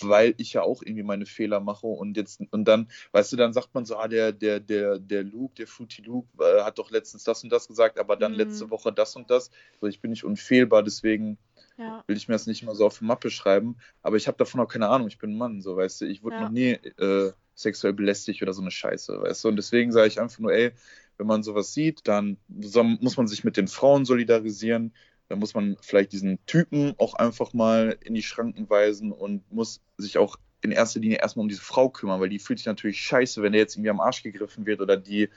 weil 0.00 0.34
ich 0.38 0.52
ja 0.52 0.62
auch 0.62 0.82
irgendwie 0.82 1.02
meine 1.04 1.26
Fehler 1.26 1.60
mache 1.60 1.86
und 1.86 2.16
jetzt 2.16 2.40
und 2.50 2.64
dann, 2.66 2.90
weißt 3.12 3.32
du, 3.32 3.36
dann 3.36 3.52
sagt 3.52 3.74
man 3.74 3.84
so, 3.84 3.96
ah, 3.96 4.08
der, 4.08 4.32
der, 4.32 4.60
der, 4.60 4.98
der 4.98 5.22
Luke, 5.24 5.54
der 5.54 5.66
Fruity 5.66 6.02
Luke, 6.02 6.28
äh, 6.42 6.62
hat 6.62 6.78
doch 6.78 6.90
letztens 6.90 7.24
das 7.24 7.42
und 7.44 7.50
das 7.50 7.68
gesagt, 7.68 7.98
aber 7.98 8.16
dann 8.16 8.32
Mhm. 8.32 8.38
letzte 8.38 8.70
Woche 8.70 8.92
das 8.92 9.16
und 9.16 9.30
das. 9.30 9.50
So, 9.80 9.86
ich 9.86 10.00
bin 10.00 10.10
nicht 10.10 10.24
unfehlbar, 10.24 10.82
deswegen 10.82 11.38
Ja. 11.78 12.04
will 12.06 12.16
ich 12.16 12.28
mir 12.28 12.34
das 12.34 12.46
nicht 12.46 12.62
mal 12.62 12.74
so 12.74 12.86
auf 12.86 12.98
die 12.98 13.04
Mappe 13.04 13.30
schreiben. 13.30 13.76
Aber 14.02 14.16
ich 14.16 14.26
habe 14.28 14.36
davon 14.38 14.60
auch 14.60 14.68
keine 14.68 14.88
Ahnung, 14.88 15.08
ich 15.08 15.18
bin 15.18 15.30
ein 15.32 15.38
Mann, 15.38 15.60
so 15.60 15.76
weißt 15.76 16.02
du, 16.02 16.06
ich 16.06 16.22
wurde 16.22 16.36
Ja. 16.36 16.44
noch 16.44 16.50
nie 16.50 16.72
äh, 16.72 17.32
sexuell 17.54 17.92
belästigt 17.92 18.42
oder 18.42 18.52
so 18.52 18.62
eine 18.62 18.70
Scheiße, 18.70 19.20
weißt 19.22 19.44
du. 19.44 19.48
Und 19.48 19.56
deswegen 19.56 19.92
sage 19.92 20.08
ich 20.08 20.20
einfach 20.20 20.38
nur, 20.38 20.52
ey, 20.52 20.72
wenn 21.18 21.26
man 21.26 21.42
sowas 21.42 21.72
sieht, 21.74 22.06
dann 22.08 22.38
muss 22.48 23.16
man 23.16 23.26
sich 23.26 23.44
mit 23.44 23.56
den 23.56 23.68
Frauen 23.68 24.04
solidarisieren. 24.04 24.94
Dann 25.28 25.38
muss 25.38 25.54
man 25.54 25.76
vielleicht 25.80 26.12
diesen 26.12 26.38
Typen 26.46 26.94
auch 26.98 27.14
einfach 27.14 27.52
mal 27.52 27.98
in 28.04 28.14
die 28.14 28.22
Schranken 28.22 28.68
weisen 28.70 29.12
und 29.12 29.50
muss 29.52 29.80
sich 29.96 30.18
auch 30.18 30.36
in 30.62 30.72
erster 30.72 31.00
Linie 31.00 31.18
erstmal 31.18 31.42
um 31.42 31.48
diese 31.48 31.62
Frau 31.62 31.88
kümmern, 31.88 32.20
weil 32.20 32.28
die 32.28 32.38
fühlt 32.38 32.58
sich 32.58 32.66
natürlich 32.66 33.00
scheiße, 33.00 33.42
wenn 33.42 33.52
der 33.52 33.60
jetzt 33.60 33.76
irgendwie 33.76 33.90
am 33.90 34.00
Arsch 34.00 34.22
gegriffen 34.22 34.66
wird 34.66 34.80
oder 34.80 34.96
die 34.96 35.28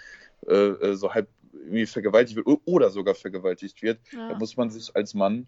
äh, 0.48 0.54
äh, 0.54 0.96
so 0.96 1.14
halb 1.14 1.28
irgendwie 1.54 1.86
vergewaltigt 1.86 2.36
wird 2.36 2.48
oder 2.66 2.90
sogar 2.90 3.16
vergewaltigt 3.16 3.82
wird. 3.82 4.00
Ja. 4.12 4.30
Da 4.30 4.38
muss 4.38 4.56
man 4.58 4.70
sich 4.70 4.96
als 4.96 5.14
Mann 5.14 5.48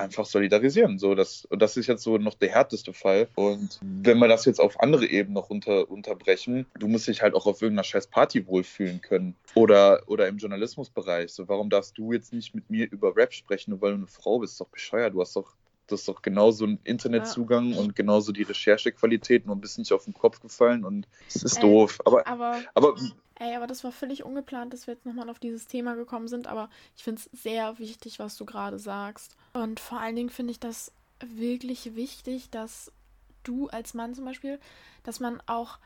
einfach 0.00 0.24
solidarisieren. 0.24 0.98
So, 0.98 1.14
das, 1.14 1.44
und 1.46 1.60
das 1.62 1.76
ist 1.76 1.86
jetzt 1.86 2.02
so 2.02 2.18
noch 2.18 2.34
der 2.34 2.50
härteste 2.50 2.92
Fall. 2.92 3.28
Und 3.34 3.78
wenn 3.82 4.18
wir 4.18 4.28
das 4.28 4.44
jetzt 4.44 4.60
auf 4.60 4.80
andere 4.80 5.06
Ebenen 5.06 5.34
noch 5.34 5.50
unter, 5.50 5.90
unterbrechen, 5.90 6.66
du 6.78 6.88
musst 6.88 7.08
dich 7.08 7.22
halt 7.22 7.34
auch 7.34 7.46
auf 7.46 7.62
irgendeiner 7.62 7.84
scheiß 7.84 8.08
Party 8.08 8.46
wohlfühlen 8.46 9.00
können. 9.00 9.36
Oder, 9.54 10.02
oder 10.06 10.28
im 10.28 10.38
Journalismusbereich. 10.38 11.32
So, 11.32 11.48
warum 11.48 11.70
darfst 11.70 11.96
du 11.98 12.12
jetzt 12.12 12.32
nicht 12.32 12.54
mit 12.54 12.70
mir 12.70 12.90
über 12.90 13.16
Rap 13.16 13.32
sprechen, 13.32 13.70
nur 13.70 13.80
weil 13.80 13.92
du 13.92 13.98
eine 13.98 14.06
Frau 14.06 14.38
bist? 14.38 14.60
Doch 14.60 14.68
bescheuert. 14.68 15.14
Du 15.14 15.20
hast 15.20 15.36
doch 15.36 15.54
das 15.90 16.00
ist 16.00 16.08
doch 16.08 16.22
genauso 16.22 16.66
ein 16.66 16.78
Internetzugang 16.84 17.72
ja. 17.72 17.80
und 17.80 17.96
genauso 17.96 18.30
die 18.30 18.44
Recherchequalität, 18.44 19.46
nur 19.46 19.56
ein 19.56 19.60
bisschen 19.60 19.82
nicht 19.82 19.92
auf 19.92 20.04
den 20.04 20.14
Kopf 20.14 20.40
gefallen 20.40 20.84
und 20.84 21.08
es 21.28 21.42
ist 21.42 21.56
ey, 21.56 21.62
doof. 21.62 21.98
Aber, 22.04 22.26
aber, 22.26 22.60
aber 22.74 22.94
Ey, 23.40 23.56
aber 23.56 23.66
das 23.66 23.84
war 23.84 23.90
völlig 23.90 24.22
ungeplant, 24.22 24.74
dass 24.74 24.86
wir 24.86 24.92
jetzt 24.92 25.06
nochmal 25.06 25.30
auf 25.30 25.38
dieses 25.38 25.66
Thema 25.66 25.94
gekommen 25.94 26.28
sind. 26.28 26.46
Aber 26.46 26.68
ich 26.94 27.02
finde 27.02 27.22
es 27.22 27.42
sehr 27.42 27.78
wichtig, 27.78 28.18
was 28.18 28.36
du 28.36 28.44
gerade 28.44 28.78
sagst. 28.78 29.34
Und 29.54 29.80
vor 29.80 29.98
allen 29.98 30.14
Dingen 30.14 30.28
finde 30.28 30.50
ich 30.50 30.60
das 30.60 30.92
wirklich 31.24 31.96
wichtig, 31.96 32.50
dass 32.50 32.92
du 33.42 33.68
als 33.68 33.94
Mann 33.94 34.14
zum 34.14 34.26
Beispiel, 34.26 34.60
dass 35.04 35.20
man 35.20 35.42
auch 35.46 35.78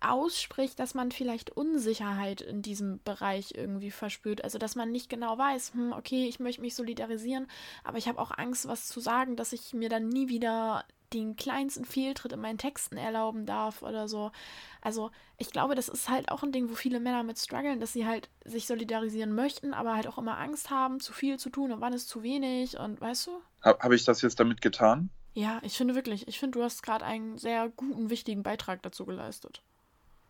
ausspricht, 0.00 0.78
dass 0.78 0.92
man 0.92 1.12
vielleicht 1.12 1.48
Unsicherheit 1.48 2.42
in 2.42 2.60
diesem 2.60 3.00
Bereich 3.04 3.54
irgendwie 3.54 3.90
verspürt. 3.90 4.44
Also, 4.44 4.58
dass 4.58 4.76
man 4.76 4.92
nicht 4.92 5.08
genau 5.08 5.38
weiß, 5.38 5.72
hm, 5.72 5.92
okay, 5.92 6.26
ich 6.28 6.40
möchte 6.40 6.60
mich 6.60 6.74
solidarisieren, 6.74 7.46
aber 7.84 7.96
ich 7.96 8.06
habe 8.06 8.20
auch 8.20 8.36
Angst, 8.36 8.68
was 8.68 8.88
zu 8.88 9.00
sagen, 9.00 9.36
dass 9.36 9.54
ich 9.54 9.72
mir 9.72 9.88
dann 9.88 10.10
nie 10.10 10.28
wieder 10.28 10.84
den 11.12 11.36
kleinsten 11.36 11.84
Fehltritt 11.84 12.32
in 12.32 12.40
meinen 12.40 12.58
Texten 12.58 12.96
erlauben 12.96 13.46
darf 13.46 13.82
oder 13.82 14.08
so. 14.08 14.32
Also, 14.80 15.10
ich 15.38 15.50
glaube, 15.50 15.74
das 15.74 15.88
ist 15.88 16.08
halt 16.08 16.30
auch 16.30 16.42
ein 16.42 16.52
Ding, 16.52 16.70
wo 16.70 16.74
viele 16.74 17.00
Männer 17.00 17.22
mit 17.22 17.38
strugglen, 17.38 17.80
dass 17.80 17.92
sie 17.92 18.06
halt 18.06 18.28
sich 18.44 18.66
solidarisieren 18.66 19.34
möchten, 19.34 19.74
aber 19.74 19.94
halt 19.94 20.06
auch 20.06 20.18
immer 20.18 20.38
Angst 20.38 20.70
haben, 20.70 21.00
zu 21.00 21.12
viel 21.12 21.38
zu 21.38 21.50
tun 21.50 21.72
und 21.72 21.80
wann 21.80 21.92
ist 21.92 22.08
zu 22.08 22.22
wenig 22.22 22.78
und 22.78 23.00
weißt 23.00 23.28
du? 23.28 23.30
Habe 23.62 23.78
hab 23.80 23.92
ich 23.92 24.04
das 24.04 24.22
jetzt 24.22 24.38
damit 24.40 24.60
getan? 24.60 25.10
Ja, 25.34 25.60
ich 25.62 25.76
finde 25.76 25.94
wirklich, 25.94 26.26
ich 26.28 26.38
finde, 26.38 26.58
du 26.58 26.64
hast 26.64 26.82
gerade 26.82 27.04
einen 27.04 27.36
sehr 27.36 27.68
guten, 27.68 28.08
wichtigen 28.08 28.42
Beitrag 28.42 28.82
dazu 28.82 29.04
geleistet. 29.04 29.62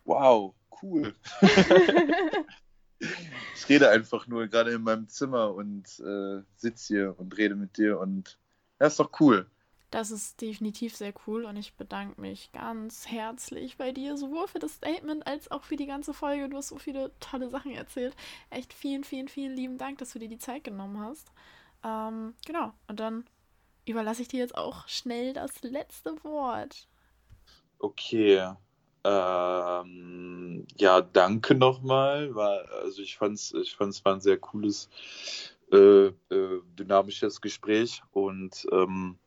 Wow, 0.05 0.55
cool. 0.83 1.15
ich 2.99 3.69
rede 3.69 3.91
einfach 3.91 4.27
nur 4.27 4.47
gerade 4.49 4.73
in 4.73 4.83
meinem 4.83 5.09
Zimmer 5.09 5.55
und 5.55 6.01
äh, 6.01 6.43
sitze 6.57 6.87
hier 6.95 7.15
und 7.19 7.37
rede 7.37 7.55
mit 7.55 7.77
dir 7.77 8.01
und 8.01 8.39
ja, 8.81 8.87
ist 8.87 8.99
doch 8.99 9.11
cool. 9.21 9.47
Das 9.97 10.11
ist 10.11 10.43
definitiv 10.43 10.95
sehr 10.95 11.15
cool 11.27 11.47
und 11.47 11.57
ich 11.57 11.73
bedanke 11.73 12.21
mich 12.21 12.53
ganz 12.53 13.07
herzlich 13.09 13.79
bei 13.79 13.93
dir, 13.93 14.19
sowohl 14.19 14.47
für 14.47 14.59
das 14.59 14.75
Statement 14.75 15.27
als 15.27 15.51
auch 15.51 15.63
für 15.63 15.77
die 15.77 15.87
ganze 15.87 16.13
Folge. 16.13 16.51
Du 16.51 16.59
hast 16.59 16.69
so 16.69 16.77
viele 16.77 17.13
tolle 17.19 17.49
Sachen 17.49 17.71
erzählt. 17.71 18.15
Echt 18.51 18.75
vielen, 18.75 19.05
vielen, 19.05 19.27
vielen 19.27 19.57
lieben 19.57 19.79
Dank, 19.79 19.97
dass 19.97 20.13
du 20.13 20.19
dir 20.19 20.29
die 20.29 20.37
Zeit 20.37 20.65
genommen 20.65 21.01
hast. 21.01 21.33
Ähm, 21.83 22.35
genau, 22.45 22.75
und 22.89 23.01
dann 23.01 23.25
überlasse 23.87 24.21
ich 24.21 24.29
dir 24.29 24.41
jetzt 24.41 24.55
auch 24.59 24.87
schnell 24.87 25.33
das 25.33 25.63
letzte 25.63 26.23
Wort. 26.23 26.89
Okay, 27.79 28.53
ähm, 29.03 30.67
ja, 30.77 31.01
danke 31.01 31.55
nochmal. 31.55 32.39
Also 32.83 33.01
ich 33.01 33.17
fand 33.17 33.37
es 33.37 33.55
ich 33.55 33.75
fand's 33.75 34.05
war 34.05 34.13
ein 34.13 34.21
sehr 34.21 34.37
cooles, 34.37 34.91
äh, 35.73 36.09
äh, 36.09 36.13
dynamisches 36.79 37.41
Gespräch 37.41 38.03
und 38.13 38.67
ähm, 38.73 39.19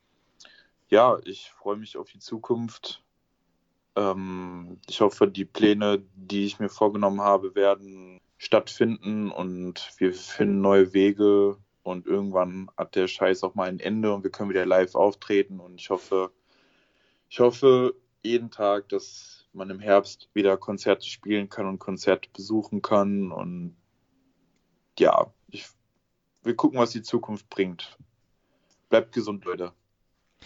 ja, 0.89 1.19
ich 1.23 1.51
freue 1.51 1.77
mich 1.77 1.97
auf 1.97 2.09
die 2.11 2.19
Zukunft. 2.19 3.03
Ähm, 3.95 4.79
ich 4.87 5.01
hoffe, 5.01 5.27
die 5.27 5.45
Pläne, 5.45 6.03
die 6.15 6.45
ich 6.45 6.59
mir 6.59 6.69
vorgenommen 6.69 7.21
habe, 7.21 7.55
werden 7.55 8.19
stattfinden 8.37 9.31
und 9.31 9.91
wir 9.97 10.13
finden 10.13 10.61
neue 10.61 10.93
Wege 10.93 11.57
und 11.83 12.05
irgendwann 12.05 12.69
hat 12.77 12.95
der 12.95 13.07
Scheiß 13.07 13.43
auch 13.43 13.55
mal 13.55 13.67
ein 13.69 13.79
Ende 13.79 14.13
und 14.13 14.23
wir 14.23 14.31
können 14.31 14.49
wieder 14.49 14.65
live 14.65 14.95
auftreten 14.95 15.59
und 15.59 15.79
ich 15.79 15.89
hoffe, 15.89 16.31
ich 17.29 17.39
hoffe 17.39 17.95
jeden 18.23 18.51
Tag, 18.51 18.89
dass 18.89 19.39
man 19.53 19.69
im 19.69 19.79
Herbst 19.79 20.29
wieder 20.33 20.57
Konzerte 20.57 21.05
spielen 21.05 21.49
kann 21.49 21.67
und 21.67 21.79
Konzerte 21.79 22.29
besuchen 22.33 22.81
kann. 22.81 23.31
Und 23.31 23.75
ja, 24.97 25.33
ich 25.47 25.67
will 26.43 26.55
gucken, 26.55 26.79
was 26.79 26.91
die 26.91 27.01
Zukunft 27.01 27.49
bringt. 27.49 27.97
Bleibt 28.89 29.13
gesund, 29.13 29.45
Leute. 29.45 29.73